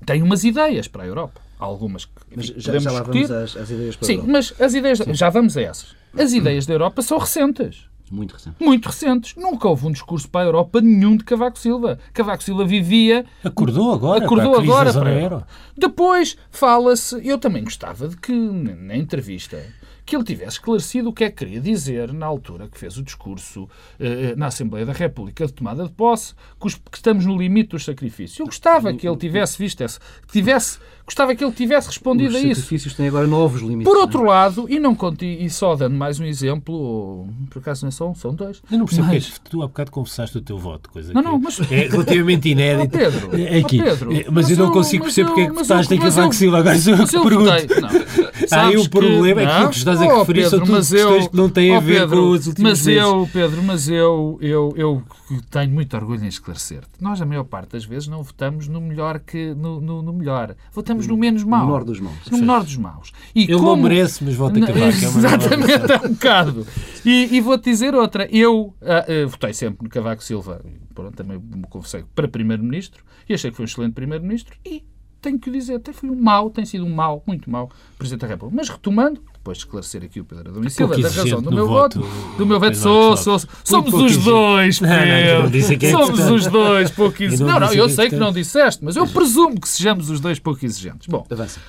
Tem 0.07 0.23
umas 0.23 0.45
ideias 0.45 0.87
para 0.87 1.03
a 1.03 1.07
Europa 1.07 1.48
algumas 1.59 2.05
que 2.05 2.13
mas 2.35 2.47
já, 2.47 2.79
já 2.79 2.91
lá 2.91 3.03
vamos 3.03 3.31
às, 3.31 3.57
às, 3.57 3.71
ideias 3.71 3.97
para 3.97 4.07
Sim, 4.07 4.13
Europa. 4.15 4.33
mas 4.33 4.55
as 4.61 4.75
ideias, 4.75 4.99
Sim. 4.99 5.15
já 5.15 5.31
vamos 5.31 5.57
a 5.57 5.63
essas. 5.63 5.97
As 6.17 6.33
ideias 6.33 6.67
da 6.67 6.75
Europa 6.75 7.03
são 7.03 7.19
recentes. 7.19 7.89
Muito 8.11 8.33
recentes. 8.33 8.59
Muito 8.59 8.87
recentes. 8.87 9.35
Nunca 9.37 9.69
houve 9.69 9.87
um 9.87 9.93
discurso 9.93 10.29
para 10.29 10.43
a 10.43 10.45
Europa 10.45 10.81
nenhum 10.81 11.17
de 11.17 11.25
Cavaco 11.25 11.59
Silva. 11.59 11.99
Cavaco 12.13 12.43
Silva 12.43 12.65
vivia. 12.65 13.27
Acordou 13.45 13.93
agora. 13.93 14.25
Acordou 14.25 14.53
para 14.53 14.63
agora. 14.63 14.93
Para... 14.93 15.47
Depois 15.77 16.37
fala-se. 16.51 17.21
Eu 17.27 17.39
também 17.39 17.65
gostava 17.65 18.09
de 18.09 18.17
que, 18.17 18.33
na 18.33 18.97
entrevista, 18.97 19.63
que 20.09 20.17
ele 20.17 20.25
tivesse 20.25 20.53
esclarecido 20.53 21.11
o 21.11 21.13
que 21.13 21.23
é 21.23 21.29
que 21.29 21.45
queria 21.45 21.61
dizer 21.61 22.15
na 22.15 22.25
altura 22.25 22.67
que 22.67 22.79
fez 22.79 22.97
o 22.97 23.03
discurso 23.03 23.69
eh, 24.01 24.35
na 24.37 24.47
Assembleia 24.47 24.87
da 24.87 24.95
República 24.95 25.47
de 25.47 25.53
tomada 25.53 25.85
de 25.85 25.91
posse, 25.91 26.35
que, 26.59 26.97
estamos 26.97 27.27
no 27.27 27.37
limite 27.37 27.71
dos 27.71 27.85
sacrifícios. 27.85 28.39
Eu 28.39 28.47
gostava 28.47 28.95
que 28.95 29.07
ele 29.07 29.19
tivesse 29.19 29.59
visto 29.59 29.83
esse, 29.83 29.99
tivesse, 30.33 30.79
gostava 31.05 31.35
que 31.35 31.45
ele 31.45 31.53
tivesse 31.53 31.89
respondido 31.89 32.31
Os 32.31 32.37
a 32.37 32.39
isso. 32.39 32.49
Os 32.53 32.57
sacrifícios 32.57 32.95
têm 32.95 33.09
agora 33.09 33.27
novos 33.27 33.61
limites. 33.61 33.85
Por 33.85 34.01
outro 34.01 34.21
não? 34.21 34.29
lado, 34.29 34.67
e 34.71 34.79
não 34.79 34.95
conti, 34.95 35.27
e 35.27 35.51
só 35.51 35.77
dando 35.77 35.95
mais 35.95 36.19
um 36.19 36.25
exemplo, 36.25 37.29
por 37.51 37.59
acaso 37.59 37.85
não 37.85 37.93
são, 37.93 38.15
são 38.15 38.35
dois. 38.35 38.63
Eu 38.73 38.79
não 38.79 38.87
percebo 38.87 39.09
mas... 39.09 39.29
que 39.29 39.51
tu 39.51 39.63
há 39.63 39.67
bocado 39.67 39.91
confessaste 39.91 40.39
o 40.39 40.41
teu 40.41 40.57
voto, 40.57 40.89
coisa 40.89 41.13
não, 41.13 41.21
não, 41.21 41.39
mas... 41.39 41.61
é 41.71 41.87
relativamente 41.87 42.49
inédita. 42.49 42.97
Oh, 42.97 42.99
Pedro, 42.99 43.39
é 43.39 43.59
aqui. 43.59 43.79
Oh, 43.79 43.85
Pedro, 43.85 44.11
mas, 44.11 44.27
mas, 44.31 44.51
eu 44.51 44.57
não 44.57 44.73
consigo 44.73 45.05
perceber 45.05 45.29
porque 45.29 45.43
é 45.43 45.47
que 45.49 45.53
votaste 45.53 45.95
em 45.95 45.99
Cavaco 45.99 46.35
Silva. 46.35 46.59
Agora 46.61 46.79
sou 46.79 46.95
eu 46.95 47.07
que 47.07 47.21
pergunto. 47.21 47.51
Há 47.51 48.28
aí 48.51 48.77
o 48.77 48.89
problema 48.89 49.43
é 49.43 49.47
que 49.47 49.73
tu 49.73 49.79
estás 49.79 50.01
a 50.01 50.07
oh, 50.07 50.19
referir 50.21 50.43
Pedro, 50.43 50.51
são 50.51 50.67
tudo 50.67 50.77
questões 50.77 51.25
eu, 51.25 51.31
que 51.31 51.37
não 51.37 51.49
têm 51.49 51.73
oh, 51.73 51.77
a 51.77 51.81
ver 51.81 52.01
Pedro, 52.01 52.17
com 52.17 52.31
os 52.31 52.47
últimos 52.47 52.71
mas 52.71 52.87
meses. 52.87 53.03
eu, 53.03 53.29
Pedro, 53.33 53.63
mas 53.63 53.89
eu, 53.89 54.39
eu, 54.41 54.75
eu 54.77 55.03
tenho 55.51 55.71
muito 55.71 55.97
orgulho 55.97 56.25
em 56.25 56.29
esclarecer-te. 56.29 56.89
Nós, 57.01 57.21
a 57.21 57.27
maior 57.27 57.45
parte 57.45 57.73
das 57.73 57.85
vezes, 57.85 58.09
não 58.09 58.23
votamos 58.23 58.69
no 58.69 58.81
melhor 58.81 59.21
que 59.21 59.55
no, 59.55 59.81
no, 59.81 60.03
no 60.03 60.13
melhor. 60.13 60.55
Votamos 60.73 61.07
no 61.07 61.17
menos 61.17 61.45
mau. 61.45 61.61
No 61.61 61.67
menor 61.67 61.85
dos 61.85 62.01
maus. 62.01 62.19
No 62.31 62.39
menor 62.39 62.65
dos 62.65 62.77
maus. 62.77 63.13
E 63.35 63.43
Ele 63.43 63.55
como... 63.55 63.67
não 63.67 63.77
merece, 63.77 64.25
mas 64.25 64.35
vota 64.35 64.61
Cavaco. 64.61 64.83
É 64.83 64.89
Exatamente, 64.89 65.93
é 65.93 66.07
um 66.07 66.13
bocado. 66.13 66.67
E, 67.05 67.37
e 67.37 67.41
vou-te 67.41 67.65
dizer 67.65 67.95
outra. 67.95 68.29
Eu 68.31 68.61
uh, 68.61 69.25
uh, 69.25 69.29
votei 69.29 69.53
sempre 69.53 69.85
no 69.85 69.91
Cavaco 69.91 70.23
Silva, 70.23 70.61
pronto, 70.95 71.15
também 71.15 71.39
me 71.39 71.67
confessei, 71.69 72.05
para 72.15 72.29
Primeiro-Ministro, 72.29 73.05
e 73.29 73.35
achei 73.35 73.51
que 73.51 73.57
foi 73.57 73.65
um 73.65 73.69
excelente 73.69 73.93
Primeiro-Ministro, 73.93 74.57
e 74.65 74.85
tenho 75.21 75.39
que 75.39 75.51
dizer, 75.51 75.75
até 75.75 75.93
foi 75.93 76.11
um 76.11 76.21
mau, 76.21 76.51
tem 76.51 76.65
sido 76.65 76.85
um 76.85 76.95
mau, 76.95 77.23
muito 77.27 77.51
mau 77.51 77.71
Presidente 77.99 78.21
da 78.21 78.27
República. 78.29 78.57
Mas 78.57 78.69
retomando, 78.69 79.21
depois 79.33 79.59
de 79.59 79.65
esclarecer 79.65 80.05
aqui 80.05 80.21
o 80.21 80.25
Pedro 80.25 80.51
Adão 80.51 80.63
e 80.65 80.71
Silva, 80.71 80.97
da 80.97 81.09
razão 81.09 81.43
do 81.43 81.53
meu 81.53 81.67
voto, 81.67 82.01
do 82.37 82.47
meu 82.47 82.61
veto, 82.61 82.77
sou, 82.77 83.17
sou, 83.17 83.39
somos 83.65 83.93
os 83.95 84.17
dois, 84.19 84.79
Pedro. 84.79 84.97
É 84.97 85.91
somos 85.91 86.21
os 86.21 86.47
dois 86.47 86.91
pouco 86.91 87.23
exigentes. 87.23 87.41
Não, 87.41 87.61
não, 87.61 87.73
eu 87.73 87.89
sei 87.89 88.09
que 88.09 88.17
não 88.17 88.33
disseste, 88.33 88.85
mas 88.85 88.97
eu 88.97 89.07
presumo 89.07 89.61
que 89.61 89.69
sejamos 89.69 90.11
os 90.11 90.21
dois 90.21 90.39
pouco 90.39 90.65
exigentes. 90.65 91.09
Bom, 91.09 91.27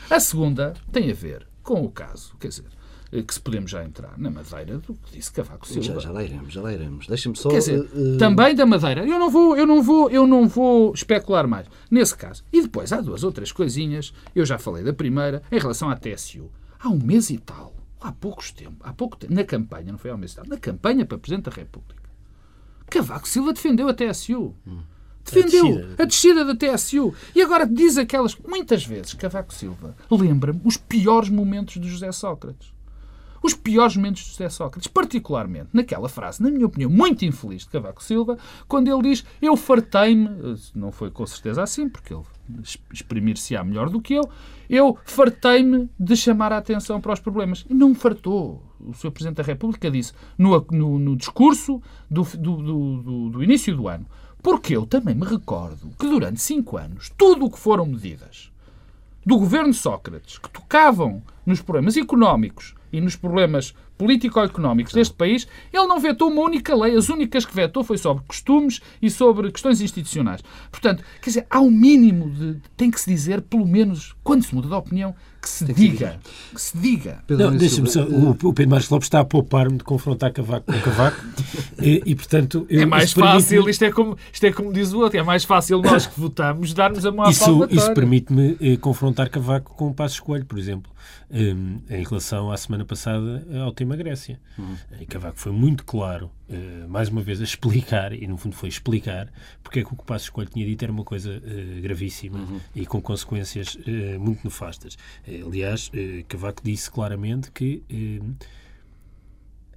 a 0.09 0.19
segunda 0.19 0.73
tem 0.91 1.09
a 1.09 1.13
ver 1.13 1.47
com 1.63 1.83
o 1.83 1.89
caso, 1.89 2.33
quer 2.39 2.49
dizer, 2.49 2.65
que 3.09 3.33
se 3.33 3.39
podemos 3.39 3.71
já 3.71 3.83
entrar 3.83 4.17
na 4.17 4.29
Madeira 4.29 4.77
do 4.77 4.93
que 4.93 5.13
disse 5.13 5.31
Cavaco 5.31 5.67
Silva. 5.67 5.81
Já, 5.81 5.99
já 5.99 6.11
lá 6.11 6.23
iremos, 6.23 6.53
já 6.53 6.61
lá 6.61 6.71
iremos. 6.71 7.07
Deixa-me 7.07 7.35
só... 7.35 7.49
Quer 7.49 7.57
dizer, 7.57 7.79
uh... 7.79 8.17
também 8.17 8.53
da 8.55 8.65
Madeira. 8.65 9.05
Eu 9.05 9.17
não, 9.17 9.29
vou, 9.29 9.57
eu, 9.57 9.65
não 9.65 9.81
vou, 9.81 10.09
eu 10.09 10.27
não 10.27 10.47
vou 10.47 10.93
especular 10.93 11.47
mais 11.47 11.65
nesse 11.89 12.15
caso. 12.15 12.43
E 12.53 12.61
depois 12.61 12.93
há 12.93 13.01
duas 13.01 13.23
ou 13.23 13.31
três 13.31 13.51
coisinhas. 13.51 14.13
Eu 14.35 14.45
já 14.45 14.57
falei 14.57 14.83
da 14.83 14.93
primeira, 14.93 15.41
em 15.51 15.59
relação 15.59 15.89
à 15.89 15.95
TSU. 15.95 16.51
Há 16.79 16.89
um 16.89 16.99
mês 16.99 17.29
e 17.29 17.37
tal, 17.37 17.73
há 17.99 18.11
poucos 18.11 18.51
tempo, 18.51 18.77
há 18.81 18.93
pouco 18.93 19.17
tempo, 19.17 19.33
na 19.33 19.43
campanha, 19.43 19.91
não 19.91 19.99
foi 19.99 20.11
há 20.11 20.15
um 20.15 20.17
mês 20.17 20.31
e 20.31 20.35
tal, 20.37 20.45
na 20.47 20.57
campanha 20.57 21.05
para 21.05 21.17
Presidente 21.17 21.49
da 21.49 21.51
República, 21.51 22.09
Cavaco 22.89 23.27
Silva 23.27 23.51
defendeu 23.51 23.89
a 23.89 23.93
TSU. 23.93 24.55
Hum. 24.65 24.79
Defendeu 25.25 25.65
a 25.65 25.71
descida. 25.71 26.03
a 26.03 26.05
descida 26.05 26.45
da 26.45 26.55
TSU. 26.55 27.13
E 27.35 27.41
agora 27.41 27.67
diz 27.67 27.97
aquelas. 27.97 28.35
Muitas 28.37 28.85
vezes, 28.85 29.13
Cavaco 29.13 29.53
Silva 29.53 29.95
lembra-me 30.09 30.61
os 30.63 30.77
piores 30.77 31.29
momentos 31.29 31.79
de 31.79 31.87
José 31.87 32.11
Sócrates 32.11 32.73
os 33.41 33.53
piores 33.53 33.95
momentos 33.95 34.23
de 34.23 34.29
José 34.29 34.49
Sócrates, 34.49 34.87
particularmente 34.87 35.69
naquela 35.73 36.09
frase, 36.09 36.41
na 36.41 36.49
minha 36.49 36.65
opinião, 36.65 36.89
muito 36.89 37.25
infeliz 37.25 37.63
de 37.63 37.69
Cavaco 37.69 38.03
Silva, 38.03 38.37
quando 38.67 38.87
ele 38.87 39.09
diz 39.09 39.25
eu 39.41 39.55
fartei-me, 39.55 40.29
não 40.75 40.91
foi 40.91 41.11
com 41.11 41.25
certeza 41.25 41.63
assim, 41.63 41.87
porque 41.87 42.13
ele 42.13 42.23
exprimir-se-á 42.91 43.63
melhor 43.63 43.89
do 43.89 44.01
que 44.01 44.15
eu, 44.15 44.29
eu 44.69 44.97
fartei-me 45.05 45.89
de 45.99 46.15
chamar 46.15 46.51
a 46.51 46.57
atenção 46.57 46.99
para 46.99 47.13
os 47.13 47.19
problemas. 47.19 47.65
E 47.69 47.73
não 47.73 47.93
fartou. 47.93 48.63
O 48.79 48.93
Sr. 48.93 49.11
Presidente 49.11 49.37
da 49.37 49.43
República 49.43 49.91
disse 49.91 50.13
no, 50.37 50.65
no, 50.71 50.99
no 50.99 51.15
discurso 51.15 51.81
do, 52.09 52.23
do, 52.23 52.57
do, 52.57 53.29
do 53.29 53.43
início 53.43 53.75
do 53.75 53.87
ano, 53.87 54.05
porque 54.41 54.75
eu 54.75 54.85
também 54.85 55.15
me 55.15 55.25
recordo 55.25 55.89
que 55.99 56.07
durante 56.07 56.41
cinco 56.41 56.77
anos, 56.77 57.11
tudo 57.17 57.45
o 57.45 57.51
que 57.51 57.59
foram 57.59 57.85
medidas 57.85 58.51
do 59.25 59.37
governo 59.37 59.73
Sócrates, 59.73 60.37
que 60.37 60.49
tocavam 60.49 61.21
nos 61.45 61.61
problemas 61.61 61.97
económicos 61.97 62.73
e 62.91 63.01
nos 63.01 63.15
problemas 63.15 63.75
político-económicos 63.99 64.93
deste 64.93 65.13
país, 65.13 65.45
ele 65.73 65.85
não 65.85 65.99
vetou 65.99 66.31
uma 66.31 66.41
única 66.41 66.73
lei. 66.73 66.95
As 66.95 67.09
únicas 67.09 67.45
que 67.45 67.53
vetou 67.53 67.83
foi 67.83 67.97
sobre 67.97 68.23
costumes 68.25 68.79
e 69.01 69.09
sobre 69.09 69.51
questões 69.51 69.81
institucionais. 69.81 70.41
Portanto, 70.71 71.03
quer 71.21 71.29
dizer, 71.29 71.45
há 71.49 71.59
um 71.59 71.69
mínimo 71.69 72.29
de. 72.31 72.61
tem 72.77 72.89
que 72.89 72.99
se 72.99 73.09
dizer, 73.09 73.41
pelo 73.41 73.67
menos, 73.67 74.15
quando 74.23 74.43
se 74.43 74.55
muda 74.55 74.69
de 74.69 74.73
opinião, 74.73 75.13
que 75.41 75.49
se 75.49 75.65
diga. 75.65 76.19
Que 76.53 76.61
se 76.61 76.77
diga. 76.77 77.23
Não, 77.29 77.55
deixa-me 77.55 77.89
só. 77.89 78.03
O, 78.03 78.31
o 78.31 78.53
Pedro 78.53 78.69
Marcos 78.71 78.89
Lopes 78.89 79.05
está 79.05 79.19
a 79.19 79.25
poupar-me 79.25 79.77
de 79.77 79.83
confrontar 79.83 80.31
Cavaco 80.31 80.71
com 80.71 80.79
Cavaco 80.79 81.17
e, 81.81 82.01
e, 82.05 82.15
portanto. 82.15 82.65
Eu, 82.69 82.81
é 82.81 82.85
mais 82.85 83.13
fácil, 83.13 83.69
isto 83.69 83.83
é, 83.83 83.91
como, 83.91 84.17
isto 84.31 84.45
é 84.45 84.51
como 84.51 84.73
diz 84.73 84.93
o 84.93 84.99
outro, 84.99 85.17
é 85.19 85.23
mais 85.23 85.43
fácil 85.43 85.81
nós 85.81 86.07
que 86.07 86.19
votamos 86.19 86.73
darmos 86.73 87.05
a 87.05 87.11
mão 87.11 87.25
à 87.25 87.29
Isso, 87.29 87.67
isso 87.69 87.93
permite-me 87.93 88.57
eh, 88.61 88.77
confrontar 88.77 89.29
Cavaco 89.29 89.73
com 89.75 89.87
o 89.87 89.93
Passo 89.93 90.15
Escolho, 90.15 90.45
por 90.45 90.57
exemplo. 90.57 90.91
Um, 91.31 91.77
em 91.89 92.03
relação 92.03 92.51
à 92.51 92.57
semana 92.57 92.83
passada 92.83 93.45
ao 93.63 93.71
tema 93.71 93.88
Grécia. 93.95 94.39
Uhum. 94.57 94.75
E 94.99 95.05
Cavaco 95.05 95.37
foi 95.39 95.51
muito 95.51 95.83
claro, 95.83 96.31
uh, 96.49 96.87
mais 96.89 97.09
uma 97.09 97.21
vez, 97.21 97.41
a 97.41 97.43
explicar, 97.43 98.13
e 98.13 98.25
no 98.27 98.37
fundo 98.37 98.55
foi 98.55 98.69
explicar, 98.69 99.31
porque 99.63 99.79
é 99.79 99.83
que 99.83 99.93
o 99.93 99.95
que 99.95 100.03
o 100.03 100.05
Passo 100.05 100.25
Escolho 100.25 100.49
tinha 100.49 100.65
dito 100.65 100.83
era 100.83 100.91
uma 100.91 101.03
coisa 101.03 101.31
uh, 101.37 101.81
gravíssima 101.81 102.39
uhum. 102.39 102.59
e 102.75 102.85
com 102.85 103.01
consequências 103.01 103.75
uh, 103.75 104.19
muito 104.19 104.43
nefastas. 104.43 104.97
aliás, 105.27 105.91
Cavaco 106.27 106.61
disse 106.63 106.89
claramente 106.89 107.51
que 107.51 107.83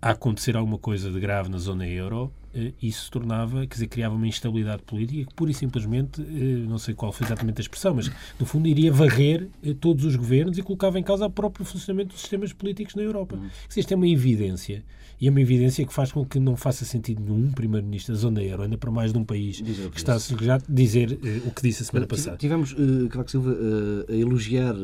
a 0.02 0.10
acontecer 0.10 0.56
alguma 0.56 0.78
coisa 0.78 1.12
de 1.12 1.20
grave 1.20 1.48
na 1.48 1.58
zona 1.58 1.86
euro, 1.86 2.32
eh, 2.52 2.72
isso 2.82 3.08
tornava, 3.08 3.60
quer 3.60 3.74
dizer, 3.74 3.86
criava 3.86 4.16
uma 4.16 4.26
instabilidade 4.26 4.82
política 4.82 5.24
que 5.24 5.32
pura 5.32 5.52
e 5.52 5.54
simplesmente, 5.54 6.20
eh, 6.20 6.66
não 6.66 6.76
sei 6.76 6.92
qual 6.92 7.12
foi 7.12 7.24
exatamente 7.24 7.60
a 7.60 7.62
expressão, 7.62 7.94
mas 7.94 8.10
no 8.38 8.44
fundo 8.44 8.66
iria 8.66 8.92
varrer 8.92 9.46
eh, 9.64 9.72
todos 9.80 10.04
os 10.04 10.16
governos 10.16 10.58
e 10.58 10.62
colocava 10.62 10.98
em 10.98 11.04
causa 11.04 11.24
o 11.26 11.30
próprio 11.30 11.64
funcionamento 11.64 12.08
dos 12.10 12.20
sistemas 12.20 12.52
políticos 12.52 12.96
na 12.96 13.02
Europa. 13.02 13.36
Uhum. 13.36 13.48
Isto 13.76 13.92
é 13.92 13.96
uma 13.96 14.08
evidência 14.08 14.82
e 15.22 15.28
é 15.28 15.30
uma 15.30 15.40
evidência 15.40 15.86
que 15.86 15.94
faz 15.94 16.10
com 16.10 16.26
que 16.26 16.40
não 16.40 16.56
faça 16.56 16.84
sentido 16.84 17.22
nenhum 17.22 17.52
primeiro-ministro 17.52 18.12
da 18.12 18.18
zona 18.20 18.42
euro, 18.42 18.64
ainda 18.64 18.76
para 18.76 18.90
mais 18.90 19.12
de 19.12 19.18
um 19.18 19.24
país 19.24 19.60
que 19.60 19.96
está 19.96 20.16
a 20.16 20.58
dizer 20.68 21.12
uh, 21.12 21.48
o 21.48 21.52
que 21.52 21.62
disse 21.62 21.84
a 21.84 21.86
semana 21.86 22.08
passada. 22.08 22.36
Tivemos 22.36 22.72
uh, 22.72 23.08
Cavaco 23.08 23.30
Silva 23.30 23.52
uh, 23.52 24.12
a 24.12 24.16
elogiar 24.16 24.74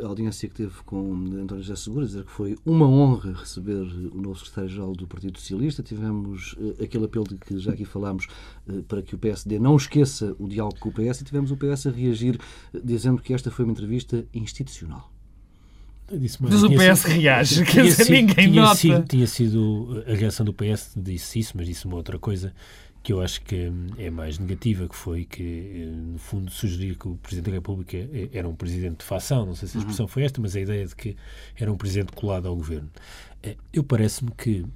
a 0.00 0.06
audiência 0.06 0.48
que 0.48 0.54
teve 0.54 0.72
com 0.86 1.14
António 1.42 1.64
José 1.64 1.74
Segura, 1.74 2.06
dizer 2.06 2.24
que 2.24 2.30
foi 2.30 2.56
uma 2.64 2.88
honra 2.88 3.32
receber 3.32 3.82
o 4.12 4.22
novo 4.22 4.38
secretário-geral 4.38 4.92
do 4.92 5.04
Partido 5.08 5.36
Socialista. 5.36 5.82
Tivemos 5.82 6.54
aquele 6.80 7.06
apelo 7.06 7.26
de 7.26 7.34
que 7.34 7.58
já 7.58 7.72
aqui 7.72 7.84
falámos 7.84 8.28
para 8.86 9.02
que 9.02 9.16
o 9.16 9.18
PSD 9.18 9.58
não 9.58 9.74
esqueça 9.74 10.32
o 10.38 10.46
diálogo 10.46 10.78
com 10.78 10.90
o 10.90 10.92
PS 10.92 11.22
e 11.22 11.24
tivemos 11.24 11.50
o 11.50 11.56
PS 11.56 11.88
a 11.88 11.90
reagir 11.90 12.38
dizendo 12.84 13.20
que 13.20 13.34
esta 13.34 13.50
foi 13.50 13.64
uma 13.64 13.72
entrevista 13.72 14.24
institucional. 14.32 15.17
Disse, 16.10 16.42
mas, 16.42 16.62
o 16.62 16.70
PS 16.70 17.00
sido, 17.00 17.12
reage, 17.12 17.64
quer 17.66 17.82
dizer, 17.82 18.04
sido, 18.04 18.14
ninguém 18.14 18.50
tinha 18.50 18.62
nota. 18.62 18.76
Sido, 18.76 19.02
tinha 19.02 19.26
sido 19.26 20.04
a 20.06 20.14
reação 20.14 20.44
do 20.46 20.54
PS, 20.54 20.92
disse 20.96 21.38
isso, 21.38 21.52
mas 21.54 21.66
disse 21.66 21.84
uma 21.84 21.96
outra 21.96 22.18
coisa 22.18 22.52
que 23.02 23.12
eu 23.12 23.20
acho 23.20 23.40
que 23.42 23.72
é 23.96 24.10
mais 24.10 24.38
negativa, 24.38 24.88
que 24.88 24.94
foi 24.94 25.24
que, 25.24 25.42
eh, 25.42 25.86
no 25.86 26.18
fundo, 26.18 26.50
sugerir 26.50 26.96
que 26.96 27.08
o 27.08 27.16
Presidente 27.16 27.46
da 27.46 27.52
República 27.52 27.96
eh, 27.96 28.28
era 28.32 28.48
um 28.48 28.54
Presidente 28.54 28.98
de 28.98 29.04
facção, 29.04 29.46
não 29.46 29.54
sei 29.54 29.68
se 29.68 29.76
a 29.76 29.80
expressão 29.80 30.04
uhum. 30.04 30.08
foi 30.08 30.24
esta, 30.24 30.40
mas 30.40 30.54
a 30.56 30.60
ideia 30.60 30.86
de 30.86 30.94
que 30.94 31.16
era 31.56 31.72
um 31.72 31.76
Presidente 31.76 32.12
colado 32.12 32.48
ao 32.48 32.56
Governo. 32.56 32.90
Eh, 33.42 33.56
eu 33.72 33.82
parece-me 33.84 34.30
que 34.32 34.66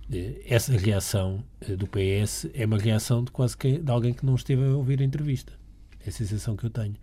essa 0.47 0.73
reação 0.73 1.45
do 1.77 1.87
PS 1.87 2.49
é 2.55 2.65
uma 2.65 2.79
reação 2.79 3.25
de 3.25 3.31
quase 3.31 3.57
que 3.57 3.79
de 3.79 3.91
alguém 3.91 4.15
que 4.15 4.25
não 4.25 4.35
esteve 4.35 4.65
a 4.65 4.77
ouvir 4.77 5.01
a 5.03 5.05
entrevista. 5.05 5.53
É 6.05 6.09
a 6.09 6.13
sensação 6.13 6.57
que 6.57 6.65
eu 6.65 6.71
tenho. 6.71 6.95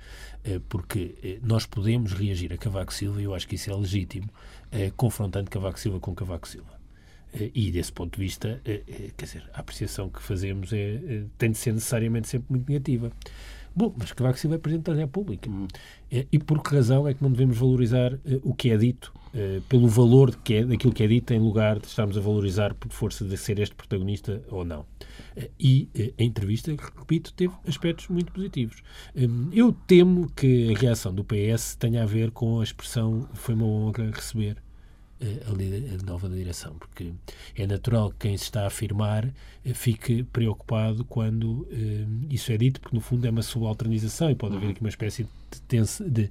Porque 0.68 1.40
nós 1.42 1.66
podemos 1.66 2.14
reagir 2.14 2.52
a 2.54 2.58
Cavaco 2.58 2.94
Silva, 2.94 3.22
e 3.22 3.26
eu 3.26 3.34
acho 3.34 3.48
que 3.48 3.56
isso 3.56 3.70
é 3.70 3.76
legítimo, 3.76 4.30
confrontando 4.98 5.50
Cavaco 5.50 5.80
Silva 5.80 6.00
com 6.00 6.14
Cavaco 6.14 6.48
Silva. 6.48 6.80
Eh, 7.34 7.52
e 7.54 7.72
desse 7.72 7.92
ponto 7.92 8.18
de 8.18 8.24
vista, 8.24 8.62
eh, 8.66 8.82
eh, 8.88 9.12
quer 9.16 9.26
dizer, 9.26 9.50
a 9.54 9.60
apreciação 9.60 10.10
que 10.10 10.22
fazemos 10.22 10.74
é, 10.74 11.24
tem 11.38 11.52
de 11.52 11.58
ser 11.58 11.74
necessariamente 11.74 12.28
sempre 12.28 12.48
muito 12.50 12.68
negativa. 12.68 13.12
Bom, 13.76 13.94
mas 13.98 14.12
Cavaco 14.12 14.38
Silva 14.40 14.56
é 14.56 14.60
Presidente 14.60 14.92
da 14.92 14.96
República. 14.96 15.50
Hum. 15.50 15.68
E 16.12 16.40
por 16.40 16.64
que 16.64 16.76
razão 16.76 17.08
é 17.08 17.14
que 17.14 17.22
não 17.22 17.32
devemos 17.32 17.58
valorizar 17.58 18.18
o 18.44 18.54
que 18.54 18.72
é 18.72 18.78
dito 18.78 19.14
pelo 19.68 19.88
valor 19.88 20.36
que 20.44 20.56
é, 20.56 20.66
daquilo 20.66 20.94
que 20.94 21.04
é 21.04 21.08
dito 21.08 21.34
em 21.34 21.40
lugar 21.40 21.80
de 21.80 21.88
estarmos 21.88 22.18
a 22.18 22.22
valorizar 22.22 22.74
por 22.74 22.92
força 22.92 23.24
de 23.24 23.38
ser 23.38 23.60
este 23.60 23.76
protagonista 23.76 24.42
ou 24.50 24.66
não? 24.66 24.86
E 25.60 25.88
a 26.18 26.24
entrevista, 26.24 26.76
repito, 26.98 27.34
teve 27.34 27.54
aspectos 27.68 28.08
muito 28.08 28.32
positivos. 28.32 28.82
Hum, 29.16 29.50
eu 29.52 29.72
temo 29.72 30.30
que 30.32 30.74
a 30.74 30.80
reação 30.80 31.14
do 31.14 31.24
PS 31.24 31.76
tenha 31.76 32.04
a 32.04 32.06
ver 32.06 32.32
com 32.32 32.60
a 32.60 32.64
expressão 32.64 33.28
foi 33.34 33.56
uma 33.56 33.66
honra 33.66 34.12
receber 34.12 34.58
a, 35.22 36.04
nova 36.06 36.30
direção, 36.30 36.76
porque 36.80 37.12
é 37.56 37.68
natural 37.68 38.10
que 38.12 38.28
quem 38.28 38.38
se 38.38 38.46
está 38.46 38.64
a 38.64 38.68
afirmar 38.68 39.28
eh, 39.66 39.74
fique 39.74 40.24
preocupado 40.24 41.04
quando 41.04 41.68
eh, 41.72 42.06
isso 42.30 42.52
é 42.52 42.58
dito, 42.58 42.80
porque 42.80 42.96
no 42.96 43.02
fundo 43.02 43.26
é 43.28 43.30
uma 43.30 43.42
subalternização 43.42 44.32
e 44.32 44.36
pode 44.36 44.56
haver 44.56 44.68
uhum. 44.68 44.72
aqui 44.72 44.82
uma 44.82 44.90
espécie 44.90 45.28
de, 45.68 45.82
de, 46.10 46.30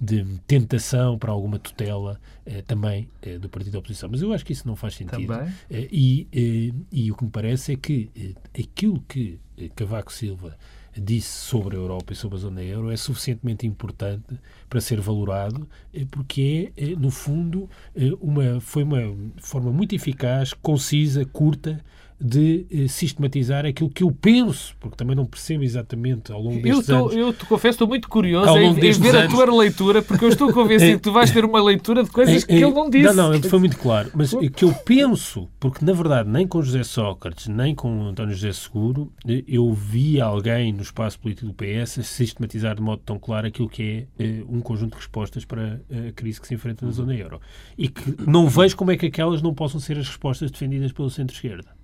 de 0.00 0.38
tentação 0.46 1.18
para 1.18 1.30
alguma 1.30 1.58
tutela 1.58 2.18
eh, 2.46 2.62
também 2.62 3.08
do 3.40 3.48
partido 3.48 3.74
da 3.74 3.78
oposição. 3.78 4.08
Mas 4.10 4.22
eu 4.22 4.32
acho 4.32 4.44
que 4.44 4.52
isso 4.52 4.66
não 4.66 4.74
faz 4.74 4.94
sentido. 4.94 5.34
E, 5.70 6.74
e 6.90 7.12
o 7.12 7.16
que 7.16 7.24
me 7.24 7.30
parece 7.30 7.72
é 7.72 7.76
que 7.76 8.34
aquilo 8.58 9.00
que 9.06 9.38
Cavaco 9.76 10.12
Silva 10.12 10.56
disse 10.96 11.28
sobre 11.46 11.76
a 11.76 11.78
Europa 11.78 12.12
e 12.12 12.16
sobre 12.16 12.36
a 12.36 12.40
zona 12.40 12.62
euro 12.62 12.90
é 12.90 12.96
suficientemente 12.96 13.66
importante 13.66 14.38
para 14.68 14.80
ser 14.80 15.00
valorado, 15.00 15.68
eh, 15.92 16.06
porque 16.10 16.72
é, 16.76 16.86
no 16.96 17.10
fundo, 17.10 17.68
eh, 17.94 18.10
uma, 18.20 18.60
foi 18.60 18.82
uma 18.82 19.00
forma 19.38 19.70
muito 19.70 19.94
eficaz, 19.94 20.52
concisa, 20.52 21.24
curta 21.24 21.82
de 22.20 22.66
eh, 22.70 22.86
sistematizar 22.86 23.64
aquilo 23.64 23.88
que 23.88 24.02
eu 24.02 24.12
penso, 24.12 24.76
porque 24.78 24.96
também 24.96 25.16
não 25.16 25.24
percebo 25.24 25.64
exatamente 25.64 26.30
ao 26.30 26.40
longo 26.40 26.60
destes 26.60 26.88
eu 26.88 26.96
tô, 26.96 27.04
anos. 27.04 27.16
Eu 27.16 27.32
te 27.32 27.46
confesso, 27.46 27.76
estou 27.76 27.88
muito 27.88 28.08
curioso 28.08 28.58
em, 28.58 28.68
em, 28.68 28.72
ver 28.74 29.16
anos, 29.16 29.32
a 29.32 29.36
tua 29.36 29.56
leitura, 29.56 30.02
porque 30.02 30.24
eu 30.24 30.28
estou 30.28 30.52
convencido 30.54 30.98
que 30.98 31.02
tu 31.02 31.12
vais 31.12 31.30
ter 31.30 31.44
uma 31.44 31.62
leitura 31.62 32.04
de 32.04 32.10
coisas 32.10 32.44
que 32.44 32.52
ele 32.52 32.70
não 32.70 32.90
disse. 32.90 33.06
Não, 33.06 33.14
não, 33.14 33.34
ele 33.34 33.48
foi 33.48 33.58
muito 33.58 33.78
claro. 33.78 34.10
Mas 34.14 34.34
que 34.54 34.64
eu 34.64 34.74
penso, 34.84 35.48
porque 35.58 35.84
na 35.84 35.92
verdade 35.92 36.28
nem 36.28 36.46
com 36.46 36.60
José 36.60 36.82
Sócrates, 36.82 37.48
nem 37.48 37.74
com 37.74 38.08
António 38.08 38.34
José 38.34 38.52
Seguro, 38.52 39.10
eh, 39.26 39.42
eu 39.48 39.72
vi 39.72 40.20
alguém 40.20 40.72
no 40.72 40.82
espaço 40.82 41.18
político 41.18 41.46
do 41.46 41.54
PS 41.54 42.06
sistematizar 42.06 42.74
de 42.74 42.82
modo 42.82 43.00
tão 43.04 43.18
claro 43.18 43.46
aquilo 43.46 43.68
que 43.68 44.06
é 44.18 44.24
eh, 44.24 44.44
um 44.46 44.60
conjunto 44.60 44.92
de 44.92 44.98
respostas 44.98 45.46
para 45.46 45.80
a 45.90 46.12
crise 46.12 46.38
que 46.38 46.46
se 46.46 46.54
enfrenta 46.54 46.84
na 46.84 46.92
zona 46.92 47.14
euro. 47.14 47.40
E 47.78 47.88
que 47.88 48.14
não 48.26 48.46
vejo 48.46 48.76
como 48.76 48.90
é 48.90 48.96
que 48.96 49.06
aquelas 49.06 49.40
não 49.40 49.54
possam 49.54 49.80
ser 49.80 49.98
as 49.98 50.06
respostas 50.06 50.50
defendidas 50.50 50.92
pelo 50.92 51.08
centro-esquerda. 51.08 51.79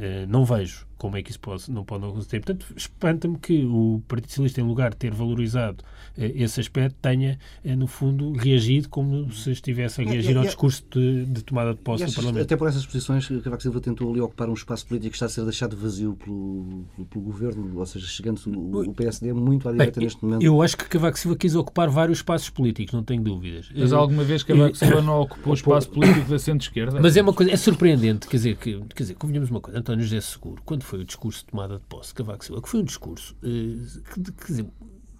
Uh, 0.00 0.26
não 0.26 0.46
vejo 0.46 0.86
como 1.00 1.16
é 1.16 1.22
que 1.22 1.30
isso 1.30 1.40
pode, 1.40 1.70
não 1.70 1.82
pode 1.82 2.04
acontecer. 2.04 2.40
Portanto, 2.40 2.66
espanta-me 2.76 3.38
que 3.38 3.64
o 3.64 4.02
Partido 4.06 4.28
Socialista, 4.28 4.60
em 4.60 4.64
lugar 4.64 4.90
de 4.90 4.98
ter 4.98 5.14
valorizado 5.14 5.82
eh, 6.16 6.30
esse 6.34 6.60
aspecto, 6.60 6.94
tenha, 7.00 7.38
eh, 7.64 7.74
no 7.74 7.86
fundo, 7.86 8.32
reagido 8.34 8.86
como 8.90 9.32
se 9.32 9.50
estivesse 9.50 10.02
a 10.02 10.04
reagir 10.04 10.36
ao 10.36 10.44
discurso 10.44 10.84
de, 10.90 11.24
de 11.24 11.42
tomada 11.42 11.72
de 11.72 11.80
posse 11.80 12.04
no 12.04 12.12
Parlamento. 12.12 12.42
Até 12.42 12.54
por 12.54 12.68
essas 12.68 12.84
posições, 12.84 13.26
Cavaco 13.42 13.62
Silva 13.62 13.80
tentou 13.80 14.10
ali 14.10 14.20
ocupar 14.20 14.50
um 14.50 14.52
espaço 14.52 14.86
político 14.86 15.12
que 15.12 15.16
está 15.16 15.24
a 15.24 15.30
ser 15.30 15.42
deixado 15.44 15.74
vazio 15.74 16.18
pelo, 16.22 16.84
pelo 17.08 17.24
governo, 17.24 17.78
ou 17.78 17.86
seja, 17.86 18.06
chegando 18.06 18.38
o, 18.46 18.90
o 18.90 18.92
PSD 18.92 19.32
muito 19.32 19.70
à 19.70 19.72
direita 19.72 20.00
Bem, 20.00 20.04
neste 20.04 20.22
momento. 20.22 20.42
Eu 20.42 20.60
acho 20.60 20.76
que 20.76 20.84
Cavaco 20.84 21.18
Silva 21.18 21.38
quis 21.38 21.54
ocupar 21.54 21.88
vários 21.88 22.18
espaços 22.18 22.50
políticos, 22.50 22.92
não 22.92 23.02
tenho 23.02 23.22
dúvidas. 23.22 23.70
Mas 23.74 23.90
alguma 23.94 24.22
vez 24.22 24.42
Cavaco 24.42 24.76
Silva 24.76 25.00
não 25.00 25.22
ocupou 25.22 25.52
o 25.52 25.56
espaço 25.56 25.88
político 25.88 26.28
da 26.28 26.38
centro-esquerda? 26.38 27.00
Mas 27.00 27.16
é 27.16 27.22
uma 27.22 27.32
coisa, 27.32 27.50
é 27.50 27.56
surpreendente, 27.56 28.28
quer 28.28 28.36
dizer, 28.36 28.56
que, 28.58 28.78
quer 28.94 29.02
dizer, 29.02 29.14
convenhamos 29.14 29.48
uma 29.48 29.62
coisa, 29.62 29.78
António 29.78 30.04
José 30.04 30.20
Seguro, 30.20 30.60
quando 30.66 30.84
foi 30.90 31.00
o 31.00 31.04
discurso 31.04 31.40
de 31.40 31.46
tomada 31.46 31.78
de 31.78 31.84
posse 31.86 32.08
de 32.08 32.14
Cavaco 32.16 32.44
Silva, 32.44 32.62
que 32.62 32.68
foi 32.68 32.80
um 32.80 32.84
discurso 32.84 33.36
uh, 33.36 34.02
que, 34.12 34.46
dizer, 34.48 34.66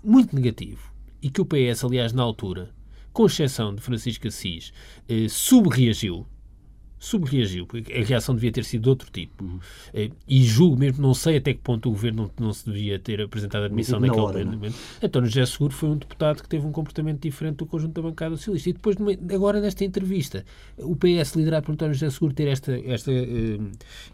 muito 0.02 0.34
negativo 0.34 0.92
e 1.22 1.30
que 1.30 1.40
o 1.40 1.46
PS, 1.46 1.84
aliás, 1.84 2.12
na 2.12 2.24
altura, 2.24 2.74
com 3.12 3.26
exceção 3.26 3.72
de 3.72 3.80
Francisco 3.80 4.26
Assis, 4.26 4.72
uh, 5.08 5.28
subreagiu 5.28 6.26
subreagiu, 7.00 7.66
porque 7.66 7.90
a 7.94 8.04
reação 8.04 8.34
devia 8.34 8.52
ter 8.52 8.62
sido 8.62 8.82
de 8.82 8.88
outro 8.90 9.10
tipo. 9.10 9.42
Uhum. 9.42 9.58
E 10.28 10.44
julgo 10.44 10.78
mesmo, 10.78 11.00
não 11.00 11.14
sei 11.14 11.38
até 11.38 11.54
que 11.54 11.60
ponto 11.60 11.88
o 11.88 11.92
governo 11.92 12.30
não, 12.38 12.46
não 12.46 12.52
se 12.52 12.66
devia 12.66 12.98
ter 12.98 13.22
apresentado 13.22 13.62
a 13.62 13.66
admissão 13.66 13.98
Na 13.98 14.08
naquele 14.08 14.22
hora, 14.22 14.44
momento. 14.44 14.74
Não? 15.00 15.08
António 15.08 15.30
José 15.30 15.46
Seguro 15.46 15.72
foi 15.72 15.88
um 15.88 15.96
deputado 15.96 16.42
que 16.42 16.48
teve 16.48 16.66
um 16.66 16.70
comportamento 16.70 17.22
diferente 17.22 17.56
do 17.56 17.66
conjunto 17.66 17.94
da 17.94 18.02
bancada 18.06 18.36
socialista. 18.36 18.68
E 18.68 18.72
depois, 18.74 18.96
agora 19.32 19.62
nesta 19.62 19.82
entrevista, 19.82 20.44
o 20.76 20.94
PS 20.94 21.34
liderado 21.36 21.64
por 21.64 21.72
António 21.72 21.94
José 21.94 22.10
Seguro 22.10 22.34
ter 22.34 22.48
esta, 22.48 22.78
esta, 22.78 23.10
eh, 23.10 23.58